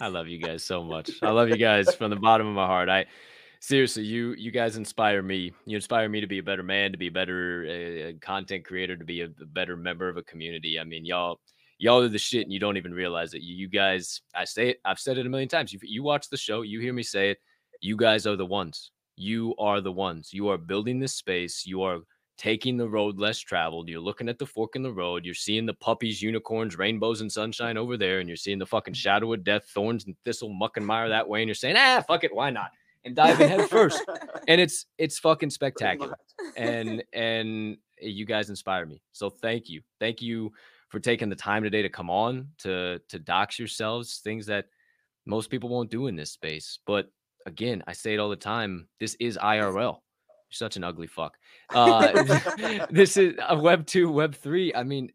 I 0.00 0.08
love 0.08 0.28
you 0.28 0.38
guys 0.38 0.62
so 0.62 0.82
much. 0.82 1.10
I 1.22 1.30
love 1.30 1.48
you 1.48 1.56
guys 1.56 1.94
from 1.94 2.10
the 2.10 2.16
bottom 2.16 2.46
of 2.46 2.54
my 2.54 2.66
heart. 2.66 2.88
I 2.88 3.06
seriously, 3.60 4.04
you 4.04 4.34
you 4.36 4.50
guys 4.50 4.76
inspire 4.76 5.22
me. 5.22 5.52
You 5.64 5.76
inspire 5.76 6.08
me 6.08 6.20
to 6.20 6.26
be 6.26 6.38
a 6.38 6.42
better 6.42 6.62
man, 6.62 6.92
to 6.92 6.98
be 6.98 7.06
a 7.06 7.12
better 7.12 7.66
uh, 7.66 8.18
content 8.24 8.64
creator, 8.64 8.96
to 8.96 9.04
be 9.04 9.22
a, 9.22 9.26
a 9.26 9.46
better 9.46 9.76
member 9.76 10.08
of 10.08 10.18
a 10.18 10.22
community. 10.22 10.78
I 10.78 10.84
mean, 10.84 11.06
y'all 11.06 11.40
y'all 11.78 12.02
are 12.02 12.08
the 12.08 12.18
shit, 12.18 12.42
and 12.42 12.52
you 12.52 12.60
don't 12.60 12.76
even 12.76 12.92
realize 12.92 13.32
it. 13.34 13.42
You, 13.42 13.56
you 13.56 13.68
guys, 13.68 14.20
I 14.34 14.44
say 14.44 14.70
it. 14.70 14.80
I've 14.84 14.98
said 14.98 15.18
it 15.18 15.26
a 15.26 15.30
million 15.30 15.48
times. 15.48 15.72
You 15.72 15.78
you 15.82 16.02
watch 16.02 16.28
the 16.28 16.36
show, 16.36 16.62
you 16.62 16.80
hear 16.80 16.92
me 16.92 17.02
say 17.02 17.30
it. 17.30 17.38
You 17.80 17.96
guys 17.96 18.26
are 18.26 18.36
the 18.36 18.46
ones. 18.46 18.90
You 19.16 19.54
are 19.58 19.80
the 19.80 19.92
ones. 19.92 20.32
You 20.32 20.48
are 20.48 20.58
building 20.58 20.98
this 20.98 21.14
space. 21.14 21.66
You 21.66 21.82
are 21.82 22.00
taking 22.36 22.76
the 22.76 22.88
road 22.88 23.18
less 23.18 23.38
traveled. 23.38 23.88
You're 23.88 24.00
looking 24.00 24.28
at 24.28 24.38
the 24.38 24.46
fork 24.46 24.76
in 24.76 24.82
the 24.82 24.92
road. 24.92 25.24
You're 25.24 25.34
seeing 25.34 25.66
the 25.66 25.74
puppies, 25.74 26.20
unicorns, 26.20 26.76
rainbows, 26.76 27.22
and 27.22 27.32
sunshine 27.32 27.76
over 27.76 27.96
there, 27.96 28.20
and 28.20 28.28
you're 28.28 28.36
seeing 28.36 28.58
the 28.58 28.66
fucking 28.66 28.94
shadow 28.94 29.32
of 29.32 29.42
death, 29.44 29.64
thorns 29.64 30.04
and 30.06 30.14
thistle, 30.24 30.50
muck 30.50 30.76
and 30.76 30.86
mire 30.86 31.08
that 31.08 31.28
way, 31.28 31.40
and 31.40 31.48
you're 31.48 31.54
saying, 31.54 31.76
ah, 31.78 32.04
fuck 32.06 32.24
it, 32.24 32.34
why 32.34 32.50
not? 32.50 32.70
And 33.04 33.16
diving 33.16 33.48
head 33.48 33.68
first. 33.68 34.02
And 34.48 34.60
it's 34.60 34.86
it's 34.96 35.18
fucking 35.18 35.50
spectacular. 35.50 36.16
And 36.56 37.02
and 37.12 37.78
you 38.00 38.24
guys 38.24 38.48
inspire 38.48 38.86
me. 38.86 39.02
So 39.10 39.28
thank 39.28 39.68
you. 39.68 39.82
Thank 39.98 40.22
you 40.22 40.52
for 40.88 41.00
taking 41.00 41.28
the 41.28 41.34
time 41.34 41.64
today 41.64 41.82
to 41.82 41.88
come 41.88 42.10
on 42.10 42.48
to 42.58 43.00
to 43.08 43.18
dox 43.18 43.58
yourselves, 43.58 44.20
things 44.22 44.46
that 44.46 44.66
most 45.24 45.50
people 45.50 45.68
won't 45.68 45.90
do 45.90 46.06
in 46.06 46.14
this 46.14 46.30
space. 46.30 46.78
But 46.86 47.10
again, 47.46 47.82
I 47.86 47.92
say 47.92 48.14
it 48.14 48.18
all 48.18 48.28
the 48.28 48.36
time. 48.36 48.88
This 49.00 49.16
is 49.18 49.38
IRL. 49.38 49.74
You're 49.74 50.50
such 50.50 50.76
an 50.76 50.84
ugly 50.84 51.06
fuck. 51.06 51.36
Uh, 51.70 52.24
this 52.90 53.16
is 53.16 53.34
a 53.48 53.56
Web 53.56 53.86
two, 53.86 54.10
Web 54.10 54.34
three. 54.34 54.74
I 54.74 54.82
mean, 54.82 55.10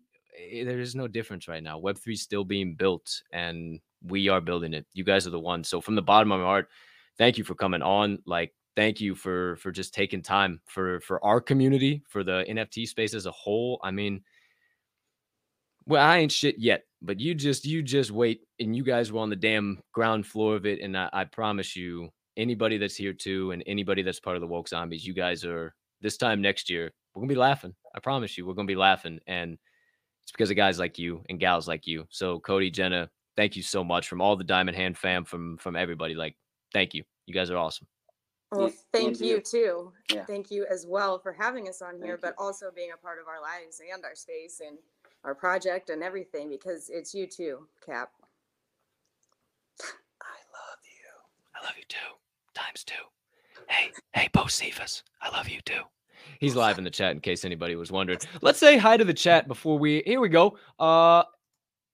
eh, 0.52 0.64
there 0.64 0.80
is 0.80 0.96
no 0.96 1.08
difference 1.08 1.48
right 1.48 1.62
now. 1.62 1.78
Web 1.78 1.98
three 1.98 2.14
is 2.14 2.22
still 2.22 2.44
being 2.44 2.74
built, 2.74 3.22
and 3.32 3.80
we 4.04 4.30
are 4.30 4.42
building 4.42 4.74
it. 4.74 4.86
You 4.94 5.04
guys 5.04 5.28
are 5.28 5.32
the 5.32 5.40
ones. 5.40 5.70
So 5.70 5.80
from 5.82 5.96
the 5.96 6.02
bottom 6.02 6.32
of 6.32 6.40
my 6.40 6.46
heart, 6.46 6.70
thank 7.18 7.38
you 7.38 7.44
for 7.44 7.54
coming 7.54 7.82
on. 7.82 8.20
Like, 8.26 8.54
thank 8.76 9.00
you 9.00 9.14
for 9.14 9.58
for 9.58 9.72
just 9.72 9.94
taking 9.94 10.22
time 10.22 10.62
for 10.66 11.00
for 11.02 11.24
our 11.24 11.42
community, 11.42 12.02
for 12.08 12.24
the 12.24 12.46
NFT 12.50 12.88
space 12.88 13.14
as 13.14 13.26
a 13.26 13.32
whole. 13.32 13.80
I 13.84 13.92
mean, 13.92 14.22
well, 15.86 16.06
I 16.06 16.18
ain't 16.18 16.32
shit 16.32 16.60
yet, 16.60 16.84
but 17.02 17.20
you 17.20 17.36
just 17.36 17.66
you 17.66 17.84
just 17.84 18.12
wait, 18.12 18.42
and 18.60 18.76
you 18.76 18.84
guys 18.84 19.12
were 19.12 19.22
on 19.22 19.30
the 19.30 19.36
damn 19.36 19.80
ground 19.94 20.26
floor 20.26 20.56
of 20.56 20.66
it, 20.66 20.82
and 20.82 20.98
I, 20.98 21.10
I 21.12 21.24
promise 21.26 21.76
you, 21.76 22.10
anybody 22.38 22.78
that's 22.78 22.96
here 22.96 23.14
too, 23.14 23.52
and 23.52 23.64
anybody 23.66 24.02
that's 24.02 24.20
part 24.20 24.36
of 24.36 24.42
the 24.42 24.48
woke 24.48 24.68
zombies, 24.68 25.06
you 25.06 25.14
guys 25.14 25.44
are 25.46 25.74
this 26.02 26.18
time 26.18 26.42
next 26.42 26.70
year, 26.70 26.92
we're 27.14 27.22
gonna 27.22 27.30
be 27.30 27.36
laughing. 27.36 27.74
I 27.96 28.00
promise 28.00 28.38
you, 28.38 28.46
we're 28.46 28.54
gonna 28.54 28.66
be 28.66 28.76
laughing, 28.76 29.20
and 29.28 29.58
it's 30.24 30.32
because 30.32 30.50
of 30.50 30.58
guys 30.58 30.80
like 30.80 30.98
you 30.98 31.24
and 31.30 31.40
gals 31.40 31.68
like 31.68 31.88
you. 31.88 32.06
So 32.10 32.40
Cody, 32.40 32.70
Jenna, 32.70 33.10
thank 33.36 33.56
you 33.56 33.64
so 33.64 33.84
much 33.84 34.08
from 34.08 34.22
all 34.22 34.36
the 34.36 34.44
Diamond 34.44 34.78
Hand 34.78 34.98
fam, 34.98 35.26
from 35.26 35.58
from 35.58 35.76
everybody. 35.76 36.16
Like, 36.16 36.36
thank 36.74 36.94
you. 36.94 37.04
You 37.26 37.34
guys 37.34 37.52
are 37.52 37.58
awesome. 37.58 37.88
Well, 38.52 38.72
thank 38.92 39.22
you 39.22 39.36
you. 39.36 39.42
too. 39.42 39.94
Yeah. 40.12 40.26
Thank 40.26 40.52
you 40.52 40.66
as 40.70 40.86
well 40.86 41.18
for 41.20 41.32
having 41.32 41.70
us 41.70 41.82
on 41.82 41.96
here, 41.96 42.18
Thank 42.18 42.36
but 42.36 42.36
also 42.38 42.70
being 42.76 42.92
a 42.94 42.98
part 42.98 43.18
of 43.20 43.28
our 43.28 43.42
lives 43.42 43.82
and 43.94 44.04
our 44.04 44.16
space 44.16 44.62
and 44.66 44.78
our 45.24 45.34
project 45.34 45.90
and 45.90 46.04
everything 46.04 46.50
because 46.50 46.90
it's 46.90 47.14
you 47.14 47.28
too, 47.28 47.68
Cap. 47.86 48.12
I 49.82 50.38
love 50.52 50.82
you. 50.84 51.10
I 51.56 51.66
love 51.66 51.78
you 51.78 51.86
too. 51.88 52.21
Times 52.54 52.84
two. 52.84 52.96
Hey, 53.70 53.92
hey, 54.14 54.30
Bo 54.34 54.48
Cephas. 54.48 55.04
I 55.22 55.30
love 55.30 55.48
you 55.48 55.62
too. 55.62 55.82
He's 56.40 56.56
live 56.56 56.78
in 56.78 56.84
the 56.84 56.90
chat 56.90 57.12
in 57.12 57.20
case 57.20 57.46
anybody 57.46 57.76
was 57.76 57.92
wondering. 57.92 58.20
Let's 58.42 58.60
say 58.60 58.78
hi 58.78 58.98
to 58.98 59.06
the 59.06 59.14
chat 59.14 59.48
before 59.48 59.78
we 59.80 60.04
here 60.06 60.20
we 60.20 60.30
go. 60.30 60.58
Uh 60.80 61.24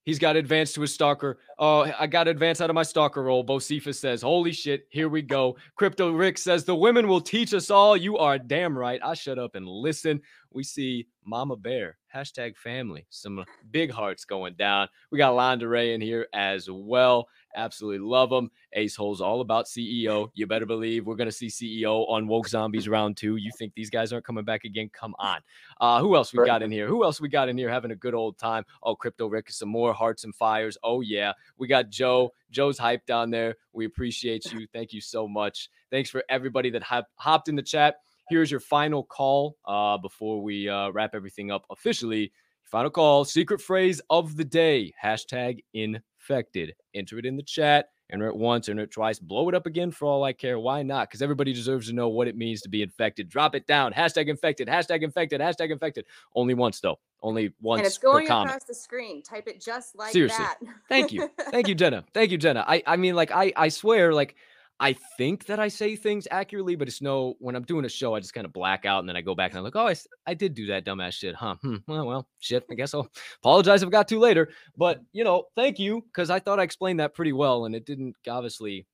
he's 0.05 0.19
got 0.19 0.35
advanced 0.35 0.75
to 0.75 0.81
his 0.81 0.93
stalker. 0.93 1.39
Uh 1.59 1.91
I 1.99 2.07
got 2.07 2.27
advanced 2.27 2.61
out 2.61 2.69
of 2.69 2.73
my 2.73 2.83
stalker 2.83 3.23
role. 3.23 3.43
Bo 3.43 3.59
Cephas 3.59 3.99
says, 3.99 4.21
Holy 4.21 4.51
shit, 4.51 4.87
here 4.89 5.09
we 5.09 5.21
go. 5.21 5.57
Crypto 5.75 6.11
Rick 6.11 6.37
says, 6.37 6.63
The 6.63 6.75
women 6.75 7.07
will 7.07 7.21
teach 7.21 7.53
us 7.53 7.69
all. 7.69 7.95
You 7.95 8.17
are 8.17 8.39
damn 8.39 8.77
right. 8.77 8.99
I 9.03 9.13
shut 9.13 9.37
up 9.37 9.55
and 9.55 9.67
listen. 9.67 10.21
We 10.51 10.63
see 10.63 11.07
Mama 11.27 11.57
Bear, 11.57 11.97
hashtag 12.15 12.55
family. 12.55 13.05
Some 13.09 13.43
big 13.69 13.91
hearts 13.91 14.23
going 14.23 14.53
down. 14.53 14.87
We 15.11 15.17
got 15.17 15.33
Londa 15.33 15.69
Ray 15.69 15.93
in 15.93 15.99
here 15.99 16.27
as 16.33 16.69
well. 16.71 17.27
Absolutely 17.53 17.99
love 17.99 18.29
them. 18.29 18.49
Ace 18.73 18.95
Hole's 18.95 19.19
all 19.19 19.41
about 19.41 19.65
CEO. 19.65 20.29
You 20.33 20.47
better 20.47 20.65
believe 20.65 21.05
we're 21.05 21.15
gonna 21.15 21.31
see 21.31 21.47
CEO 21.47 22.09
on 22.09 22.27
Woke 22.27 22.47
Zombies 22.47 22.87
round 22.87 23.17
two. 23.17 23.35
You 23.35 23.51
think 23.57 23.73
these 23.75 23.89
guys 23.89 24.13
aren't 24.13 24.25
coming 24.25 24.45
back 24.45 24.63
again? 24.63 24.89
Come 24.93 25.15
on. 25.19 25.41
Uh, 25.81 25.99
who 25.99 26.15
else 26.15 26.33
we 26.33 26.45
got 26.45 26.63
in 26.63 26.71
here? 26.71 26.87
Who 26.87 27.03
else 27.03 27.19
we 27.19 27.27
got 27.27 27.49
in 27.49 27.57
here 27.57 27.69
having 27.69 27.91
a 27.91 27.95
good 27.95 28.13
old 28.13 28.37
time? 28.37 28.63
Oh, 28.81 28.95
Crypto 28.95 29.27
Rick, 29.27 29.51
some 29.51 29.69
more 29.69 29.93
hearts 29.93 30.23
and 30.23 30.33
fires. 30.33 30.77
Oh 30.81 31.01
yeah, 31.01 31.33
we 31.57 31.67
got 31.67 31.89
Joe. 31.89 32.31
Joe's 32.51 32.77
hype 32.77 33.05
down 33.05 33.29
there. 33.31 33.55
We 33.73 33.85
appreciate 33.85 34.45
you. 34.53 34.65
Thank 34.71 34.93
you 34.93 35.01
so 35.01 35.27
much. 35.27 35.69
Thanks 35.91 36.09
for 36.09 36.23
everybody 36.29 36.69
that 36.69 36.83
hop- 36.83 37.09
hopped 37.15 37.49
in 37.49 37.55
the 37.57 37.61
chat. 37.61 37.97
Here's 38.29 38.51
your 38.51 38.59
final 38.59 39.03
call 39.03 39.57
uh, 39.65 39.97
before 39.97 40.41
we 40.41 40.67
uh, 40.67 40.89
wrap 40.89 41.11
everything 41.13 41.51
up 41.51 41.65
officially. 41.69 42.31
Final 42.65 42.91
call, 42.91 43.23
secret 43.23 43.61
phrase 43.61 44.01
of 44.09 44.35
the 44.35 44.43
day, 44.43 44.91
hashtag 45.01 45.59
infected. 45.73 46.75
Enter 46.93 47.17
it 47.17 47.25
in 47.25 47.37
the 47.37 47.43
chat, 47.43 47.87
enter 48.11 48.27
it 48.27 48.35
once, 48.35 48.67
enter 48.67 48.83
it 48.83 48.91
twice, 48.91 49.19
blow 49.19 49.47
it 49.47 49.55
up 49.55 49.65
again 49.65 49.89
for 49.89 50.05
all 50.05 50.25
I 50.25 50.33
care. 50.33 50.59
Why 50.59 50.83
not? 50.83 51.07
Because 51.07 51.21
everybody 51.21 51.53
deserves 51.53 51.87
to 51.87 51.93
know 51.93 52.09
what 52.09 52.27
it 52.27 52.35
means 52.35 52.59
to 52.63 52.69
be 52.69 52.81
infected. 52.81 53.29
Drop 53.29 53.55
it 53.55 53.65
down, 53.67 53.93
hashtag 53.93 54.27
infected, 54.27 54.67
hashtag 54.67 55.03
infected, 55.03 55.39
hashtag 55.39 55.71
infected. 55.71 56.05
Only 56.35 56.55
once, 56.55 56.81
though. 56.81 56.99
Only 57.23 57.53
once 57.61 57.79
and 57.79 57.87
it's 57.87 57.97
going 57.97 58.25
across 58.25 58.65
the 58.65 58.75
screen. 58.75 59.23
Type 59.23 59.47
it 59.47 59.61
just 59.63 59.95
like 59.95 60.11
Seriously. 60.11 60.43
that. 60.43 60.57
Thank 60.89 61.13
you. 61.13 61.29
Thank 61.49 61.69
you, 61.69 61.75
Jenna. 61.75 62.03
Thank 62.13 62.31
you, 62.31 62.37
Jenna. 62.37 62.65
I, 62.67 62.83
I 62.85 62.97
mean, 62.97 63.15
like, 63.15 63.31
I, 63.31 63.53
I 63.55 63.69
swear, 63.69 64.13
like, 64.13 64.35
I 64.79 64.93
think 65.17 65.45
that 65.47 65.59
I 65.59 65.69
say 65.69 65.95
things 65.95 66.27
accurately, 66.29 66.75
but 66.75 66.87
it's 66.87 67.01
no, 67.01 67.35
when 67.39 67.55
I'm 67.55 67.63
doing 67.63 67.85
a 67.85 67.89
show, 67.89 68.13
I 68.13 68.19
just 68.19 68.33
kind 68.33 68.45
of 68.45 68.53
black 68.53 68.85
out 68.85 68.99
and 68.99 69.09
then 69.09 69.15
I 69.15 69.21
go 69.21 69.33
back 69.33 69.51
and 69.51 69.57
I'm 69.57 69.63
like, 69.63 69.75
oh, 69.75 69.87
I, 69.87 69.95
I 70.27 70.35
did 70.35 70.53
do 70.53 70.67
that 70.67 70.85
dumbass 70.85 71.13
shit, 71.13 71.33
huh? 71.33 71.55
Hmm. 71.61 71.77
Well, 71.87 72.05
well, 72.05 72.27
shit. 72.39 72.63
I 72.69 72.75
guess 72.75 72.93
I'll 72.93 73.09
apologize 73.41 73.81
if 73.81 73.87
I 73.87 73.91
got 73.91 74.07
to 74.09 74.19
later. 74.19 74.49
But, 74.77 75.01
you 75.13 75.23
know, 75.23 75.45
thank 75.55 75.79
you 75.79 76.01
because 76.01 76.29
I 76.29 76.39
thought 76.39 76.59
I 76.59 76.63
explained 76.63 76.99
that 76.99 77.15
pretty 77.15 77.33
well 77.33 77.65
and 77.65 77.73
it 77.73 77.85
didn't 77.85 78.15
obviously 78.29 78.85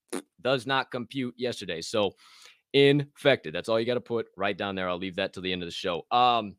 does 0.41 0.65
not 0.65 0.89
compute 0.89 1.35
yesterday. 1.37 1.81
So, 1.81 2.15
infected. 2.73 3.53
That's 3.53 3.69
all 3.69 3.79
you 3.79 3.85
got 3.85 3.93
to 3.95 4.01
put 4.01 4.27
right 4.35 4.57
down 4.57 4.75
there. 4.75 4.89
I'll 4.89 4.97
leave 4.97 5.17
that 5.17 5.33
to 5.33 5.41
the 5.41 5.51
end 5.51 5.63
of 5.63 5.67
the 5.67 5.73
show. 5.73 6.05
Um, 6.11 6.55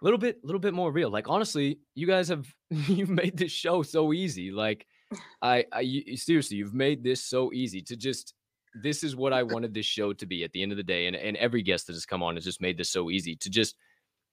a 0.00 0.04
little 0.04 0.18
bit, 0.18 0.44
little 0.44 0.60
bit 0.60 0.74
more 0.74 0.90
real. 0.90 1.10
Like 1.10 1.28
honestly, 1.28 1.80
you 1.94 2.06
guys 2.06 2.28
have 2.28 2.46
you've 2.70 3.10
made 3.10 3.36
this 3.36 3.52
show 3.52 3.82
so 3.82 4.12
easy. 4.12 4.50
Like 4.50 4.86
I, 5.42 5.64
I 5.72 5.80
you- 5.80 6.16
seriously, 6.16 6.56
you've 6.56 6.74
made 6.74 7.02
this 7.02 7.22
so 7.24 7.52
easy 7.52 7.82
to 7.82 7.96
just. 7.96 8.34
This 8.82 9.04
is 9.04 9.14
what 9.14 9.32
I 9.32 9.42
wanted 9.54 9.74
this 9.74 9.86
show 9.86 10.12
to 10.14 10.26
be 10.26 10.44
at 10.44 10.52
the 10.52 10.62
end 10.62 10.72
of 10.72 10.76
the 10.76 10.82
day, 10.82 11.06
and 11.06 11.16
and 11.16 11.36
every 11.36 11.62
guest 11.62 11.86
that 11.86 11.94
has 11.94 12.06
come 12.06 12.22
on 12.22 12.36
has 12.36 12.44
just 12.44 12.60
made 12.60 12.76
this 12.78 12.90
so 12.90 13.10
easy 13.10 13.34
to 13.36 13.50
just 13.50 13.76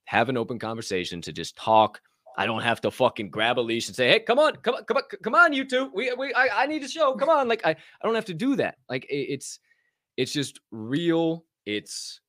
have 0.06 0.30
an 0.30 0.38
open 0.38 0.60
conversation, 0.60 1.22
to 1.22 1.32
just 1.32 1.56
talk. 1.56 2.02
I 2.38 2.46
don't 2.46 2.62
have 2.62 2.80
to 2.82 2.92
fucking 2.92 3.32
grab 3.32 3.60
a 3.60 3.62
leash 3.62 3.88
and 3.88 3.96
say, 3.96 4.10
"Hey, 4.10 4.20
come 4.20 4.40
on, 4.40 4.56
come 4.58 4.76
on, 4.76 4.84
come 4.86 4.98
on, 4.98 5.04
come 5.24 5.36
on, 5.36 5.52
you 5.54 5.66
two. 5.66 5.92
We, 5.94 6.14
we, 6.14 6.34
I, 6.34 6.64
I 6.64 6.66
need 6.68 6.84
a 6.84 6.88
show. 6.88 7.16
Come 7.16 7.30
on!" 7.30 7.48
Like 7.48 7.66
I, 7.66 7.72
I 7.72 7.78
don't 8.04 8.16
have 8.16 8.26
to 8.26 8.34
do 8.34 8.56
that. 8.58 8.78
Like 8.90 9.06
it, 9.06 9.34
it's, 9.34 9.60
it's 10.16 10.32
just 10.32 10.60
real. 10.72 11.46
It's 11.66 12.22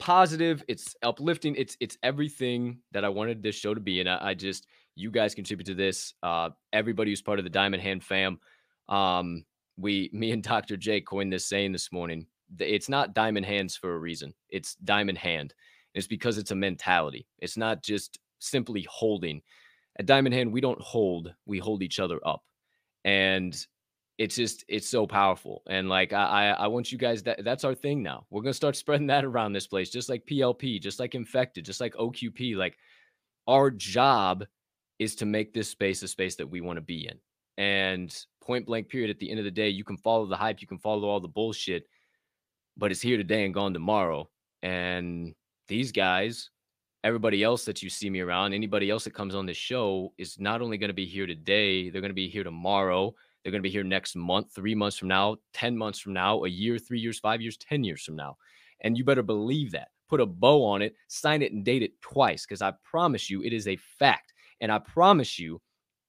positive 0.00 0.64
it's 0.66 0.96
uplifting 1.02 1.54
it's 1.56 1.76
it's 1.78 1.98
everything 2.02 2.78
that 2.90 3.04
i 3.04 3.08
wanted 3.08 3.42
this 3.42 3.54
show 3.54 3.74
to 3.74 3.80
be 3.80 4.00
and 4.00 4.08
i, 4.08 4.30
I 4.30 4.34
just 4.34 4.66
you 4.94 5.10
guys 5.10 5.34
contribute 5.34 5.66
to 5.66 5.74
this 5.74 6.14
uh 6.22 6.50
everybody 6.72 7.10
who's 7.10 7.22
part 7.22 7.38
of 7.38 7.44
the 7.44 7.50
diamond 7.50 7.82
hand 7.82 8.02
fam 8.02 8.38
um 8.88 9.44
we 9.76 10.10
me 10.14 10.32
and 10.32 10.42
dr 10.42 10.76
Jake 10.76 11.06
coined 11.06 11.32
this 11.32 11.46
saying 11.46 11.72
this 11.72 11.92
morning 11.92 12.26
it's 12.58 12.88
not 12.88 13.14
diamond 13.14 13.46
hands 13.46 13.76
for 13.76 13.94
a 13.94 13.98
reason 13.98 14.34
it's 14.48 14.74
diamond 14.76 15.18
hand 15.18 15.54
it's 15.94 16.06
because 16.06 16.38
it's 16.38 16.50
a 16.50 16.56
mentality 16.56 17.26
it's 17.38 17.56
not 17.56 17.82
just 17.82 18.18
simply 18.40 18.86
holding. 18.90 19.42
At 19.98 20.06
diamond 20.06 20.34
hand 20.34 20.52
we 20.52 20.60
don't 20.60 20.80
hold 20.80 21.34
we 21.46 21.58
hold 21.58 21.82
each 21.82 22.00
other 22.00 22.20
up 22.26 22.42
and 23.04 23.54
it's 24.18 24.36
just 24.36 24.64
it's 24.68 24.88
so 24.88 25.06
powerful 25.06 25.62
and 25.68 25.88
like 25.88 26.12
I, 26.12 26.50
I 26.50 26.68
want 26.68 26.90
you 26.92 26.96
guys 26.96 27.22
that 27.24 27.44
that's 27.44 27.64
our 27.64 27.74
thing 27.74 28.02
now 28.02 28.24
we're 28.30 28.40
gonna 28.40 28.54
start 28.54 28.76
spreading 28.76 29.08
that 29.08 29.24
around 29.24 29.52
this 29.52 29.66
place 29.66 29.90
just 29.90 30.08
like 30.08 30.24
plp 30.26 30.80
just 30.80 31.00
like 31.00 31.14
infected 31.14 31.66
just 31.66 31.80
like 31.80 31.94
oqp 31.94 32.56
like 32.56 32.78
our 33.46 33.70
job 33.70 34.46
is 35.00 35.16
to 35.16 35.26
make 35.26 35.52
this 35.52 35.68
space 35.68 36.00
a 36.04 36.08
space 36.08 36.36
that 36.36 36.46
we 36.46 36.60
want 36.60 36.76
to 36.76 36.82
be 36.82 37.08
in 37.08 37.18
and 37.58 38.24
point 38.40 38.66
blank 38.66 38.88
period 38.88 39.10
at 39.10 39.18
the 39.18 39.28
end 39.28 39.40
of 39.40 39.44
the 39.44 39.50
day 39.50 39.68
you 39.68 39.82
can 39.82 39.96
follow 39.96 40.26
the 40.26 40.36
hype 40.36 40.60
you 40.60 40.68
can 40.68 40.78
follow 40.78 41.08
all 41.08 41.18
the 41.18 41.26
bullshit 41.26 41.88
but 42.76 42.92
it's 42.92 43.00
here 43.00 43.16
today 43.16 43.44
and 43.44 43.52
gone 43.52 43.74
tomorrow 43.74 44.28
and 44.62 45.34
these 45.66 45.90
guys 45.90 46.50
everybody 47.02 47.42
else 47.42 47.64
that 47.64 47.82
you 47.82 47.90
see 47.90 48.08
me 48.08 48.20
around 48.20 48.52
anybody 48.52 48.88
else 48.90 49.02
that 49.02 49.14
comes 49.14 49.34
on 49.34 49.46
this 49.46 49.56
show 49.56 50.12
is 50.18 50.38
not 50.38 50.62
only 50.62 50.78
going 50.78 50.88
to 50.88 50.94
be 50.94 51.06
here 51.06 51.26
today 51.26 51.90
they're 51.90 52.00
going 52.00 52.10
to 52.10 52.14
be 52.14 52.28
here 52.28 52.44
tomorrow 52.44 53.12
they're 53.42 53.52
going 53.52 53.60
to 53.62 53.66
be 53.66 53.70
here 53.70 53.84
next 53.84 54.16
month, 54.16 54.52
three 54.54 54.74
months 54.74 54.98
from 54.98 55.08
now, 55.08 55.36
10 55.54 55.76
months 55.76 55.98
from 55.98 56.12
now, 56.12 56.44
a 56.44 56.48
year, 56.48 56.78
three 56.78 57.00
years, 57.00 57.18
five 57.18 57.40
years, 57.40 57.56
10 57.56 57.84
years 57.84 58.02
from 58.02 58.16
now. 58.16 58.36
And 58.80 58.96
you 58.96 59.04
better 59.04 59.22
believe 59.22 59.72
that. 59.72 59.88
Put 60.08 60.20
a 60.20 60.26
bow 60.26 60.64
on 60.64 60.82
it, 60.82 60.94
sign 61.08 61.40
it, 61.40 61.52
and 61.52 61.64
date 61.64 61.82
it 61.82 62.00
twice 62.00 62.44
because 62.44 62.62
I 62.62 62.72
promise 62.82 63.30
you 63.30 63.42
it 63.42 63.52
is 63.52 63.68
a 63.68 63.76
fact. 63.76 64.32
And 64.60 64.70
I 64.70 64.78
promise 64.78 65.38
you, 65.38 65.60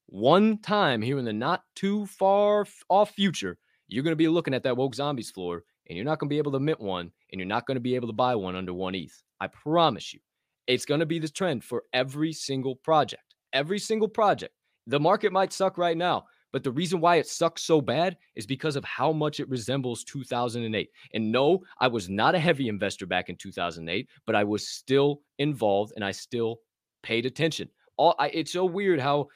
one 0.07 0.57
time 0.57 1.01
here 1.01 1.17
in 1.17 1.25
the 1.25 1.33
not 1.33 1.63
too 1.75 2.05
far 2.05 2.65
off 2.89 3.11
future, 3.11 3.57
you're 3.87 4.03
going 4.03 4.11
to 4.11 4.17
be 4.17 4.27
looking 4.27 4.53
at 4.53 4.63
that 4.63 4.77
woke 4.77 4.95
zombies 4.95 5.31
floor 5.31 5.63
and 5.87 5.95
you're 5.95 6.05
not 6.05 6.19
going 6.19 6.29
to 6.29 6.33
be 6.33 6.37
able 6.37 6.51
to 6.53 6.59
mint 6.59 6.79
one 6.79 7.11
and 7.31 7.39
you're 7.39 7.47
not 7.47 7.65
going 7.65 7.75
to 7.75 7.81
be 7.81 7.95
able 7.95 8.07
to 8.07 8.13
buy 8.13 8.35
one 8.35 8.55
under 8.55 8.73
one 8.73 8.95
ETH. 8.95 9.23
I 9.39 9.47
promise 9.47 10.13
you. 10.13 10.19
It's 10.67 10.85
going 10.85 10.99
to 10.99 11.05
be 11.05 11.19
the 11.19 11.29
trend 11.29 11.63
for 11.63 11.83
every 11.93 12.33
single 12.33 12.75
project. 12.75 13.35
Every 13.53 13.79
single 13.79 14.07
project. 14.07 14.53
The 14.87 14.99
market 14.99 15.31
might 15.31 15.53
suck 15.53 15.77
right 15.77 15.97
now, 15.97 16.25
but 16.51 16.63
the 16.63 16.71
reason 16.71 16.99
why 16.99 17.17
it 17.17 17.27
sucks 17.27 17.63
so 17.63 17.81
bad 17.81 18.17
is 18.35 18.45
because 18.45 18.75
of 18.75 18.83
how 18.83 19.11
much 19.11 19.39
it 19.39 19.49
resembles 19.49 20.03
2008. 20.03 20.89
And 21.13 21.31
no, 21.31 21.61
I 21.79 21.87
was 21.87 22.09
not 22.09 22.35
a 22.35 22.39
heavy 22.39 22.67
investor 22.67 23.05
back 23.05 23.29
in 23.29 23.35
2008, 23.35 24.07
but 24.25 24.35
I 24.35 24.43
was 24.43 24.67
still 24.67 25.21
involved 25.39 25.93
and 25.95 26.05
I 26.05 26.11
still 26.11 26.59
paid 27.03 27.25
attention. 27.25 27.69
All 28.01 28.15
I, 28.17 28.27
it's 28.29 28.53
so 28.53 28.65
weird 28.65 28.99
how 28.99 29.27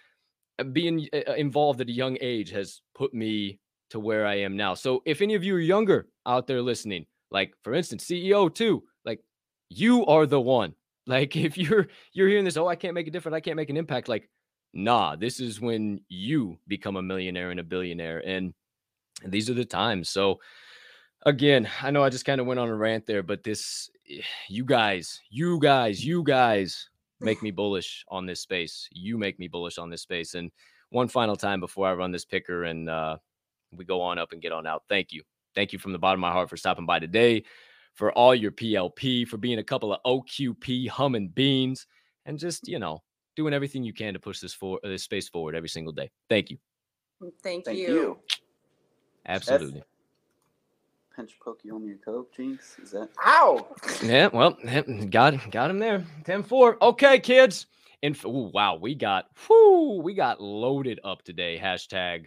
uh, 0.59 0.63
being 0.63 1.07
uh, 1.13 1.33
involved 1.33 1.81
at 1.81 1.89
a 1.89 1.91
young 1.91 2.17
age 2.21 2.49
has 2.51 2.81
put 2.95 3.13
me 3.13 3.59
to 3.91 3.99
where 3.99 4.25
I 4.25 4.35
am 4.35 4.57
now. 4.57 4.73
So 4.73 5.03
if 5.05 5.21
any 5.21 5.35
of 5.35 5.43
you 5.43 5.55
are 5.55 5.59
younger 5.59 6.07
out 6.25 6.47
there 6.47 6.61
listening, 6.61 7.05
like 7.29 7.53
for 7.63 7.73
instance, 7.73 8.05
CEO 8.05 8.53
too, 8.53 8.83
like 9.05 9.21
you 9.69 10.05
are 10.05 10.25
the 10.25 10.41
one. 10.41 10.73
Like 11.07 11.35
if 11.35 11.55
you're 11.55 11.85
you're 12.13 12.27
hearing 12.27 12.45
this, 12.45 12.57
oh, 12.57 12.67
I 12.67 12.75
can't 12.75 12.95
make 12.95 13.07
a 13.07 13.11
difference, 13.11 13.35
I 13.35 13.39
can't 13.39 13.57
make 13.57 13.69
an 13.69 13.77
impact. 13.77 14.07
Like 14.07 14.27
nah, 14.73 15.15
this 15.15 15.39
is 15.39 15.61
when 15.61 16.01
you 16.09 16.57
become 16.67 16.95
a 16.95 17.01
millionaire 17.01 17.51
and 17.51 17.59
a 17.59 17.63
billionaire. 17.63 18.23
And, 18.25 18.55
these 19.23 19.49
are 19.49 19.53
the 19.53 19.65
times. 19.65 20.09
So, 20.09 20.39
again, 21.25 21.69
I 21.81 21.91
know 21.91 22.03
I 22.03 22.09
just 22.09 22.25
kind 22.25 22.41
of 22.41 22.47
went 22.47 22.59
on 22.59 22.69
a 22.69 22.75
rant 22.75 23.05
there, 23.05 23.23
but 23.23 23.43
this, 23.43 23.89
eh, 24.09 24.21
you 24.49 24.65
guys, 24.65 25.21
you 25.29 25.59
guys, 25.59 26.03
you 26.05 26.23
guys 26.23 26.89
make 27.21 27.41
me 27.41 27.51
bullish 27.51 28.05
on 28.09 28.25
this 28.25 28.41
space. 28.41 28.87
You 28.91 29.17
make 29.17 29.39
me 29.39 29.47
bullish 29.47 29.77
on 29.77 29.89
this 29.89 30.01
space. 30.01 30.35
And 30.35 30.51
one 30.89 31.07
final 31.07 31.35
time 31.35 31.59
before 31.59 31.87
I 31.87 31.93
run 31.93 32.11
this 32.11 32.25
picker 32.25 32.63
and 32.63 32.89
uh, 32.89 33.17
we 33.75 33.85
go 33.85 34.01
on 34.01 34.17
up 34.17 34.31
and 34.31 34.41
get 34.41 34.51
on 34.51 34.67
out. 34.67 34.83
Thank 34.89 35.11
you. 35.11 35.23
Thank 35.55 35.73
you 35.73 35.79
from 35.79 35.93
the 35.93 35.99
bottom 35.99 36.19
of 36.19 36.27
my 36.27 36.31
heart 36.31 36.49
for 36.49 36.57
stopping 36.57 36.85
by 36.85 36.99
today, 36.99 37.43
for 37.93 38.11
all 38.11 38.35
your 38.35 38.51
PLP, 38.51 39.27
for 39.27 39.37
being 39.37 39.59
a 39.59 39.63
couple 39.63 39.93
of 39.93 40.01
OQP 40.05 40.89
humming 40.89 41.29
beans, 41.29 41.87
and 42.25 42.37
just, 42.37 42.67
you 42.67 42.79
know, 42.79 43.01
doing 43.35 43.53
everything 43.53 43.83
you 43.83 43.93
can 43.93 44.13
to 44.13 44.19
push 44.19 44.39
this 44.39 44.53
for 44.53 44.79
this 44.83 45.03
space 45.03 45.29
forward 45.29 45.55
every 45.55 45.69
single 45.69 45.93
day. 45.93 46.11
Thank 46.29 46.49
you. 46.49 46.57
Thank, 47.41 47.65
Thank 47.65 47.77
you. 47.77 47.87
you. 47.87 48.19
Absolutely. 49.25 49.83
Pinch 51.15 51.37
poke 51.39 51.61
you 51.63 51.75
on 51.75 51.85
your 51.85 51.97
coke, 51.97 52.33
Jinx. 52.35 52.77
Is 52.81 52.91
that? 52.91 53.09
Ow! 53.25 53.67
Yeah, 54.03 54.27
well, 54.33 54.57
got 55.09 55.49
got 55.49 55.69
him 55.69 55.79
there. 55.79 56.03
10-4. 56.23 56.81
Okay, 56.81 57.19
kids. 57.19 57.67
And 58.03 58.17
ooh, 58.25 58.51
wow, 58.53 58.75
we 58.75 58.95
got 58.95 59.27
whoo, 59.47 60.01
we 60.01 60.13
got 60.13 60.41
loaded 60.41 60.99
up 61.03 61.23
today. 61.23 61.59
Hashtag 61.61 62.25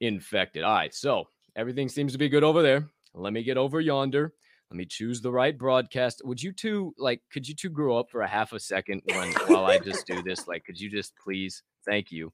infected. 0.00 0.64
All 0.64 0.74
right, 0.74 0.94
so 0.94 1.24
everything 1.54 1.88
seems 1.88 2.12
to 2.12 2.18
be 2.18 2.28
good 2.28 2.44
over 2.44 2.62
there. 2.62 2.88
Let 3.14 3.32
me 3.32 3.42
get 3.42 3.58
over 3.58 3.80
yonder. 3.80 4.32
Let 4.70 4.76
me 4.76 4.86
choose 4.86 5.20
the 5.20 5.32
right 5.32 5.56
broadcast. 5.56 6.22
Would 6.24 6.42
you 6.42 6.52
two 6.52 6.94
like? 6.96 7.20
Could 7.32 7.46
you 7.46 7.54
two 7.54 7.70
grow 7.70 7.98
up 7.98 8.10
for 8.10 8.22
a 8.22 8.28
half 8.28 8.52
a 8.52 8.60
second 8.60 9.02
when 9.12 9.32
while 9.48 9.66
I 9.66 9.78
just 9.78 10.06
do 10.06 10.22
this? 10.22 10.46
Like, 10.48 10.64
could 10.64 10.80
you 10.80 10.88
just 10.90 11.12
please? 11.22 11.62
Thank 11.84 12.10
you. 12.10 12.32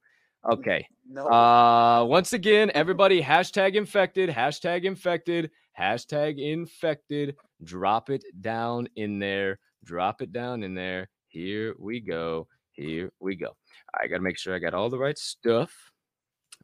Okay. 0.51 0.87
No. 1.09 1.27
Uh, 1.27 2.05
once 2.05 2.33
again, 2.33 2.71
everybody, 2.75 3.23
hashtag 3.23 3.75
infected, 3.75 4.31
hashtag 4.31 4.85
infected, 4.85 5.51
hashtag 5.79 6.39
infected. 6.39 7.37
Drop 7.65 8.11
it 8.11 8.23
down 8.41 8.89
in 8.97 9.19
there. 9.19 9.59
Drop 9.85 10.23
it 10.23 10.33
down 10.33 10.63
in 10.63 10.75
there. 10.75 11.09
Here 11.29 11.75
we 11.79 12.01
go. 12.01 12.47
Here 12.73 13.11
we 13.21 13.37
go. 13.37 13.57
I 13.99 14.07
got 14.07 14.17
to 14.17 14.23
make 14.23 14.39
sure 14.39 14.55
I 14.55 14.59
got 14.59 14.75
all 14.75 14.91
the 14.91 14.99
right 14.99 15.19
stuff. 15.19 15.73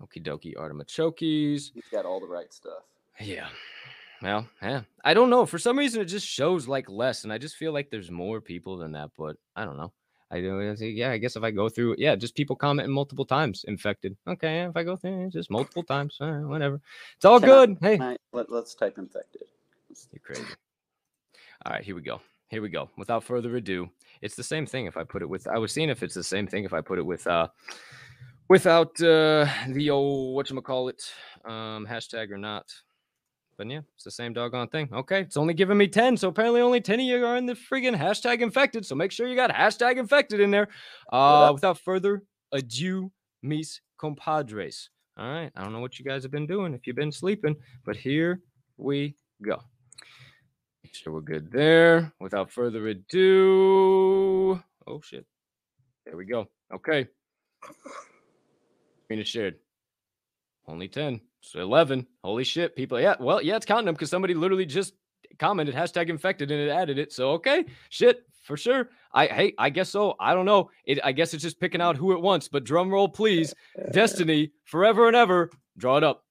Okie 0.00 0.24
dokie, 0.24 0.54
artichokes. 0.58 1.20
He's 1.20 1.72
got 1.90 2.04
all 2.04 2.20
the 2.20 2.26
right 2.26 2.52
stuff. 2.52 2.82
Yeah. 3.20 3.48
Well, 4.22 4.46
yeah. 4.62 4.82
I 5.04 5.14
don't 5.14 5.30
know. 5.30 5.46
For 5.46 5.58
some 5.58 5.78
reason, 5.78 6.00
it 6.00 6.06
just 6.06 6.26
shows 6.26 6.68
like 6.68 6.88
less, 6.88 7.24
and 7.24 7.32
I 7.32 7.38
just 7.38 7.56
feel 7.56 7.72
like 7.72 7.90
there's 7.90 8.10
more 8.10 8.40
people 8.40 8.76
than 8.76 8.92
that. 8.92 9.10
But 9.18 9.36
I 9.56 9.64
don't 9.64 9.76
know. 9.76 9.92
I 10.32 10.40
do. 10.40 10.74
Yeah, 10.80 11.10
I 11.10 11.18
guess 11.18 11.36
if 11.36 11.42
I 11.42 11.50
go 11.50 11.68
through, 11.68 11.96
yeah, 11.98 12.16
just 12.16 12.34
people 12.34 12.56
commenting 12.56 12.92
multiple 12.92 13.26
times, 13.26 13.64
infected. 13.68 14.16
Okay, 14.26 14.62
if 14.62 14.74
I 14.74 14.82
go 14.82 14.96
through, 14.96 15.28
just 15.30 15.50
multiple 15.50 15.82
times, 15.82 16.16
whatever. 16.20 16.80
It's 17.16 17.26
all 17.26 17.38
Can 17.38 17.48
good. 17.48 17.78
I, 17.82 17.86
hey, 17.86 17.98
I, 18.00 18.16
let, 18.32 18.48
us 18.50 18.74
type 18.74 18.96
infected. 18.96 19.42
you're 20.10 20.20
crazy. 20.24 20.42
All 21.66 21.72
right, 21.72 21.84
here 21.84 21.94
we 21.94 22.00
go. 22.00 22.22
Here 22.48 22.62
we 22.62 22.70
go. 22.70 22.88
Without 22.96 23.22
further 23.22 23.54
ado, 23.56 23.90
it's 24.22 24.34
the 24.34 24.42
same 24.42 24.64
thing. 24.64 24.86
If 24.86 24.96
I 24.96 25.04
put 25.04 25.20
it 25.20 25.28
with, 25.28 25.46
I 25.46 25.58
was 25.58 25.70
seeing 25.70 25.90
if 25.90 26.02
it's 26.02 26.14
the 26.14 26.24
same 26.24 26.46
thing 26.46 26.64
if 26.64 26.72
I 26.72 26.80
put 26.80 26.98
it 26.98 27.04
with, 27.04 27.26
uh, 27.26 27.48
without 28.48 29.00
uh 29.02 29.46
the 29.68 29.90
old 29.90 30.34
what 30.34 30.48
you 30.48 30.58
call 30.62 30.88
it, 30.88 31.12
um, 31.44 31.86
hashtag 31.86 32.30
or 32.30 32.38
not. 32.38 32.72
But 33.62 33.70
yeah, 33.70 33.80
it's 33.94 34.02
the 34.02 34.10
same 34.10 34.32
doggone 34.32 34.66
thing. 34.70 34.88
Okay, 34.92 35.20
it's 35.20 35.36
only 35.36 35.54
giving 35.54 35.78
me 35.78 35.86
10. 35.86 36.16
So 36.16 36.26
apparently 36.30 36.60
only 36.60 36.80
10 36.80 36.98
of 36.98 37.06
you 37.06 37.24
are 37.24 37.36
in 37.36 37.46
the 37.46 37.54
friggin' 37.54 37.96
hashtag 37.96 38.40
infected. 38.40 38.84
So 38.84 38.96
make 38.96 39.12
sure 39.12 39.28
you 39.28 39.36
got 39.36 39.52
hashtag 39.52 39.98
infected 39.98 40.40
in 40.40 40.50
there. 40.50 40.66
Uh 41.12 41.52
without 41.54 41.78
further 41.78 42.24
ado, 42.50 43.12
mis 43.40 43.80
compadres. 43.98 44.90
All 45.16 45.30
right. 45.30 45.52
I 45.54 45.62
don't 45.62 45.72
know 45.72 45.78
what 45.78 45.96
you 45.96 46.04
guys 46.04 46.24
have 46.24 46.32
been 46.32 46.48
doing 46.48 46.74
if 46.74 46.88
you've 46.88 46.96
been 46.96 47.12
sleeping, 47.12 47.54
but 47.86 47.94
here 47.94 48.40
we 48.78 49.14
go. 49.40 49.62
Make 50.82 50.96
sure 50.96 51.12
we're 51.12 51.20
good 51.20 51.52
there. 51.52 52.12
Without 52.18 52.50
further 52.50 52.88
ado. 52.88 54.60
Oh 54.88 55.00
shit. 55.04 55.24
There 56.04 56.16
we 56.16 56.24
go. 56.24 56.48
Okay. 56.74 57.06
Screen 59.04 59.20
is 59.20 59.28
shared. 59.28 59.54
Only 60.66 60.88
10. 60.88 61.20
So 61.42 61.60
11. 61.60 62.06
Holy 62.24 62.44
shit, 62.44 62.74
people. 62.74 63.00
Yeah, 63.00 63.16
well, 63.20 63.42
yeah, 63.42 63.56
it's 63.56 63.66
counting 63.66 63.86
them 63.86 63.94
because 63.94 64.10
somebody 64.10 64.32
literally 64.32 64.64
just 64.64 64.94
commented 65.38 65.74
hashtag 65.74 66.08
infected 66.08 66.50
and 66.50 66.60
it 66.60 66.70
added 66.70 66.98
it. 66.98 67.12
So, 67.12 67.32
okay, 67.32 67.64
shit, 67.90 68.24
for 68.44 68.56
sure. 68.56 68.90
I 69.12 69.26
hey, 69.26 69.54
I 69.58 69.68
guess 69.68 69.90
so. 69.90 70.14
I 70.18 70.34
don't 70.34 70.46
know. 70.46 70.70
It, 70.84 71.00
I 71.04 71.12
guess 71.12 71.34
it's 71.34 71.42
just 71.42 71.60
picking 71.60 71.80
out 71.80 71.96
who 71.96 72.12
it 72.12 72.20
wants, 72.20 72.48
but 72.48 72.64
drum 72.64 72.90
roll, 72.90 73.08
please. 73.08 73.54
Destiny, 73.90 74.52
forever 74.64 75.08
and 75.08 75.16
ever. 75.16 75.50
Draw 75.76 75.98
it 75.98 76.04
up. 76.04 76.24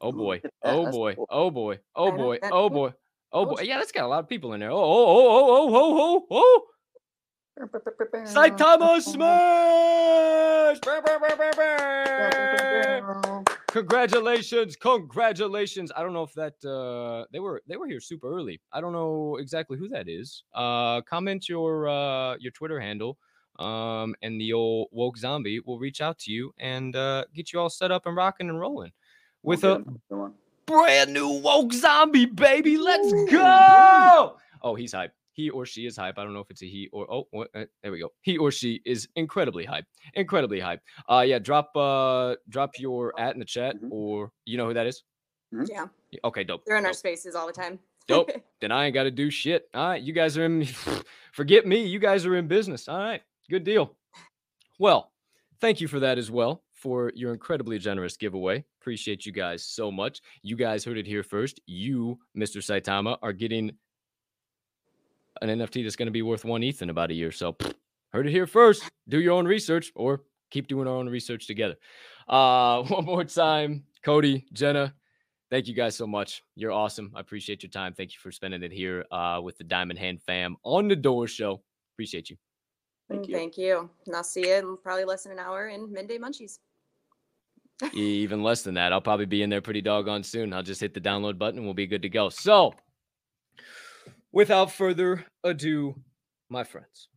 Oh 0.00 0.12
boy. 0.12 0.42
Oh 0.62 0.90
boy. 0.90 1.16
Oh 1.28 1.50
boy. 1.50 1.78
Oh 1.94 2.12
boy. 2.12 2.38
Oh 2.42 2.68
boy. 2.70 2.92
Oh 3.32 3.46
boy. 3.46 3.62
Yeah, 3.62 3.78
that's 3.78 3.92
got 3.92 4.04
a 4.04 4.08
lot 4.08 4.20
of 4.20 4.28
people 4.28 4.52
in 4.52 4.60
there. 4.60 4.70
Oh, 4.70 4.76
oh, 4.76 4.80
oh, 4.80 5.26
oh, 5.26 5.74
oh, 5.74 5.74
oh, 5.74 5.98
oh, 5.98 6.26
oh. 6.30 6.62
oh. 6.62 6.66
Saitama 8.26 9.00
Smash! 9.00 10.80
Congratulations, 13.74 14.76
congratulations. 14.76 15.90
I 15.96 16.02
don't 16.04 16.12
know 16.12 16.22
if 16.22 16.32
that 16.34 16.64
uh 16.64 17.24
they 17.32 17.40
were 17.40 17.60
they 17.66 17.76
were 17.76 17.88
here 17.88 17.98
super 17.98 18.32
early. 18.32 18.60
I 18.72 18.80
don't 18.80 18.92
know 18.92 19.38
exactly 19.40 19.76
who 19.76 19.88
that 19.88 20.08
is. 20.08 20.44
Uh 20.54 21.00
comment 21.00 21.48
your 21.48 21.88
uh 21.88 22.36
your 22.36 22.52
Twitter 22.52 22.78
handle. 22.78 23.18
Um 23.58 24.14
and 24.22 24.40
the 24.40 24.52
old 24.52 24.90
woke 24.92 25.16
zombie 25.16 25.58
will 25.58 25.80
reach 25.80 26.00
out 26.00 26.20
to 26.20 26.30
you 26.30 26.54
and 26.56 26.94
uh 26.94 27.24
get 27.34 27.52
you 27.52 27.58
all 27.58 27.68
set 27.68 27.90
up 27.90 28.06
and 28.06 28.14
rocking 28.14 28.48
and 28.48 28.60
rolling 28.60 28.92
with 29.42 29.64
a 29.64 29.84
brand 30.66 31.12
new 31.12 31.30
woke 31.30 31.72
zombie, 31.72 32.26
baby. 32.26 32.78
Let's 32.78 33.12
go. 33.28 34.36
Oh, 34.62 34.76
he's 34.76 34.92
hype 34.92 35.12
he 35.34 35.50
or 35.50 35.66
she 35.66 35.84
is 35.84 35.96
hype. 35.96 36.18
I 36.18 36.24
don't 36.24 36.32
know 36.32 36.40
if 36.40 36.50
it's 36.50 36.62
a 36.62 36.66
he 36.66 36.88
or 36.92 37.10
oh, 37.12 37.26
what, 37.32 37.50
uh, 37.54 37.64
there 37.82 37.92
we 37.92 37.98
go. 37.98 38.10
He 38.22 38.38
or 38.38 38.50
she 38.50 38.80
is 38.86 39.08
incredibly 39.16 39.64
hype, 39.64 39.84
incredibly 40.14 40.60
hype. 40.60 40.80
Uh, 41.10 41.24
yeah, 41.26 41.38
drop 41.38 41.76
uh, 41.76 42.36
drop 42.48 42.70
your 42.78 43.12
at 43.18 43.34
in 43.34 43.40
the 43.40 43.44
chat, 43.44 43.76
mm-hmm. 43.76 43.92
or 43.92 44.30
you 44.46 44.56
know 44.56 44.66
who 44.66 44.74
that 44.74 44.86
is? 44.86 45.02
Mm-hmm. 45.52 45.64
Yeah. 45.70 45.86
Okay, 46.24 46.44
dope. 46.44 46.64
They're 46.64 46.76
in 46.76 46.84
dope. 46.84 46.90
our 46.90 46.94
spaces 46.94 47.34
all 47.34 47.46
the 47.46 47.52
time. 47.52 47.78
dope. 48.08 48.30
Then 48.60 48.72
I 48.72 48.86
ain't 48.86 48.94
got 48.94 49.02
to 49.02 49.10
do 49.10 49.30
shit. 49.30 49.68
All 49.74 49.88
right, 49.88 50.02
you 50.02 50.14
guys 50.14 50.38
are 50.38 50.44
in. 50.44 50.64
Forget 51.32 51.66
me. 51.66 51.84
You 51.84 51.98
guys 51.98 52.24
are 52.24 52.36
in 52.36 52.46
business. 52.46 52.88
All 52.88 52.98
right, 52.98 53.20
good 53.50 53.64
deal. 53.64 53.94
Well, 54.78 55.12
thank 55.60 55.80
you 55.80 55.88
for 55.88 56.00
that 56.00 56.16
as 56.16 56.30
well 56.30 56.62
for 56.72 57.12
your 57.14 57.32
incredibly 57.32 57.78
generous 57.78 58.16
giveaway. 58.16 58.64
Appreciate 58.80 59.24
you 59.24 59.32
guys 59.32 59.64
so 59.64 59.90
much. 59.90 60.20
You 60.42 60.56
guys 60.56 60.84
heard 60.84 60.98
it 60.98 61.06
here 61.06 61.22
first. 61.22 61.60
You, 61.66 62.18
Mr. 62.36 62.58
Saitama, 62.58 63.16
are 63.22 63.32
getting 63.32 63.72
an 65.42 65.48
NFT 65.48 65.82
that's 65.82 65.96
going 65.96 66.06
to 66.06 66.12
be 66.12 66.22
worth 66.22 66.44
one 66.44 66.62
ETH 66.62 66.82
in 66.82 66.90
about 66.90 67.10
a 67.10 67.14
year. 67.14 67.32
So 67.32 67.56
heard 68.12 68.26
it 68.26 68.30
here 68.30 68.46
first. 68.46 68.84
Do 69.08 69.20
your 69.20 69.32
own 69.34 69.46
research 69.46 69.92
or 69.94 70.22
keep 70.50 70.68
doing 70.68 70.86
our 70.86 70.94
own 70.94 71.08
research 71.08 71.46
together. 71.46 71.76
Uh, 72.28 72.82
one 72.88 73.04
more 73.04 73.24
time, 73.24 73.84
Cody, 74.04 74.46
Jenna, 74.52 74.94
thank 75.50 75.66
you 75.66 75.74
guys 75.74 75.96
so 75.96 76.06
much. 76.06 76.42
You're 76.54 76.72
awesome. 76.72 77.12
I 77.14 77.20
appreciate 77.20 77.62
your 77.62 77.70
time. 77.70 77.92
Thank 77.94 78.12
you 78.12 78.18
for 78.20 78.30
spending 78.30 78.62
it 78.62 78.72
here 78.72 79.04
uh, 79.10 79.40
with 79.42 79.58
the 79.58 79.64
Diamond 79.64 79.98
Hand 79.98 80.22
fam 80.22 80.56
on 80.62 80.88
the 80.88 80.96
Door 80.96 81.28
Show. 81.28 81.62
Appreciate 81.94 82.30
you. 82.30 82.36
Thank 83.10 83.26
Mm, 83.26 83.28
you. 83.28 83.34
Thank 83.36 83.58
you. 83.58 83.90
And 84.06 84.16
I'll 84.16 84.24
see 84.24 84.48
you 84.48 84.54
in 84.54 84.76
probably 84.82 85.04
less 85.04 85.24
than 85.24 85.32
an 85.32 85.38
hour 85.38 85.68
in 85.68 85.92
Midday 85.92 86.18
Munchies. 86.18 86.58
Even 87.92 88.42
less 88.42 88.62
than 88.62 88.74
that. 88.74 88.92
I'll 88.92 89.00
probably 89.00 89.26
be 89.26 89.42
in 89.42 89.50
there 89.50 89.60
pretty 89.60 89.82
doggone 89.82 90.22
soon. 90.22 90.52
I'll 90.52 90.62
just 90.62 90.80
hit 90.80 90.94
the 90.94 91.00
download 91.00 91.38
button 91.38 91.58
and 91.58 91.66
we'll 91.66 91.74
be 91.74 91.86
good 91.88 92.02
to 92.02 92.08
go. 92.08 92.28
So, 92.28 92.72
without 94.34 94.70
further 94.72 95.24
ado, 95.44 95.94
my 96.50 96.64
friends. 96.64 97.08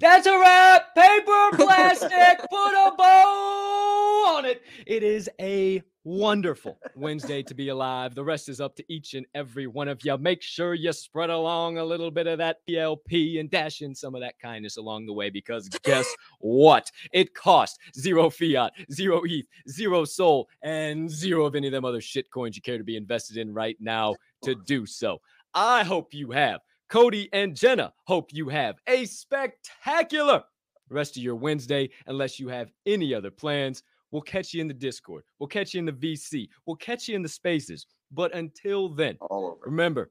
That's 0.00 0.26
a 0.26 0.38
wrap. 0.38 0.94
Paper, 0.94 1.56
plastic, 1.56 2.10
put 2.50 2.72
a 2.72 2.94
bow 2.96 4.34
on 4.36 4.44
it. 4.46 4.62
It 4.86 5.02
is 5.02 5.28
a 5.40 5.82
wonderful 6.04 6.78
Wednesday 6.94 7.42
to 7.42 7.54
be 7.54 7.68
alive. 7.68 8.14
The 8.14 8.24
rest 8.24 8.48
is 8.48 8.60
up 8.60 8.76
to 8.76 8.92
each 8.92 9.14
and 9.14 9.26
every 9.34 9.66
one 9.66 9.88
of 9.88 10.00
you. 10.04 10.16
Make 10.18 10.42
sure 10.42 10.74
you 10.74 10.92
spread 10.92 11.30
along 11.30 11.78
a 11.78 11.84
little 11.84 12.10
bit 12.10 12.26
of 12.26 12.38
that 12.38 12.58
PLP 12.68 13.40
and 13.40 13.50
dash 13.50 13.82
in 13.82 13.94
some 13.94 14.14
of 14.14 14.20
that 14.20 14.38
kindness 14.38 14.76
along 14.76 15.06
the 15.06 15.12
way 15.12 15.30
because 15.30 15.68
guess 15.82 16.06
what? 16.40 16.90
It 17.12 17.34
costs 17.34 17.78
zero 17.98 18.30
fiat, 18.30 18.72
zero 18.92 19.22
ETH, 19.24 19.46
zero 19.68 20.04
soul, 20.04 20.48
and 20.62 21.10
zero 21.10 21.44
of 21.44 21.54
any 21.54 21.66
of 21.68 21.72
them 21.72 21.84
other 21.84 22.00
shit 22.00 22.30
coins 22.30 22.56
you 22.56 22.62
care 22.62 22.78
to 22.78 22.84
be 22.84 22.96
invested 22.96 23.36
in 23.36 23.52
right 23.52 23.76
now 23.80 24.14
to 24.44 24.54
do 24.54 24.86
so. 24.86 25.20
I 25.54 25.84
hope 25.84 26.14
you 26.14 26.30
have. 26.30 26.60
Cody 26.88 27.28
and 27.32 27.54
Jenna 27.54 27.92
hope 28.04 28.32
you 28.32 28.48
have 28.48 28.76
a 28.88 29.04
spectacular 29.04 30.42
rest 30.90 31.16
of 31.16 31.22
your 31.22 31.36
Wednesday, 31.36 31.90
unless 32.06 32.38
you 32.38 32.48
have 32.48 32.70
any 32.84 33.14
other 33.14 33.30
plans. 33.30 33.82
We'll 34.10 34.22
catch 34.22 34.52
you 34.52 34.60
in 34.60 34.68
the 34.68 34.74
Discord. 34.74 35.24
We'll 35.38 35.48
catch 35.48 35.74
you 35.74 35.78
in 35.78 35.86
the 35.86 35.92
VC. 35.92 36.48
We'll 36.66 36.76
catch 36.76 37.08
you 37.08 37.16
in 37.16 37.22
the 37.22 37.28
spaces. 37.28 37.86
But 38.10 38.34
until 38.34 38.88
then, 38.88 39.16
remember, 39.60 40.10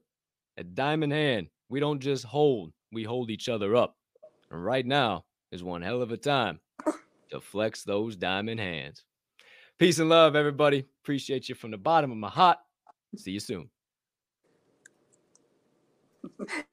at 0.56 0.74
Diamond 0.74 1.12
Hand, 1.12 1.48
we 1.68 1.80
don't 1.80 2.00
just 2.00 2.24
hold, 2.24 2.72
we 2.92 3.04
hold 3.04 3.30
each 3.30 3.48
other 3.48 3.76
up. 3.76 3.96
And 4.50 4.64
right 4.64 4.86
now 4.86 5.24
is 5.52 5.62
one 5.62 5.82
hell 5.82 6.02
of 6.02 6.12
a 6.12 6.16
time 6.16 6.60
to 7.30 7.40
flex 7.40 7.84
those 7.84 8.16
diamond 8.16 8.58
hands. 8.60 9.04
Peace 9.78 9.98
and 9.98 10.08
love, 10.08 10.34
everybody. 10.36 10.84
Appreciate 11.02 11.48
you 11.48 11.54
from 11.54 11.70
the 11.70 11.78
bottom 11.78 12.10
of 12.10 12.18
my 12.18 12.28
heart. 12.28 12.58
See 13.16 13.32
you 13.32 13.40
soon. 13.40 13.70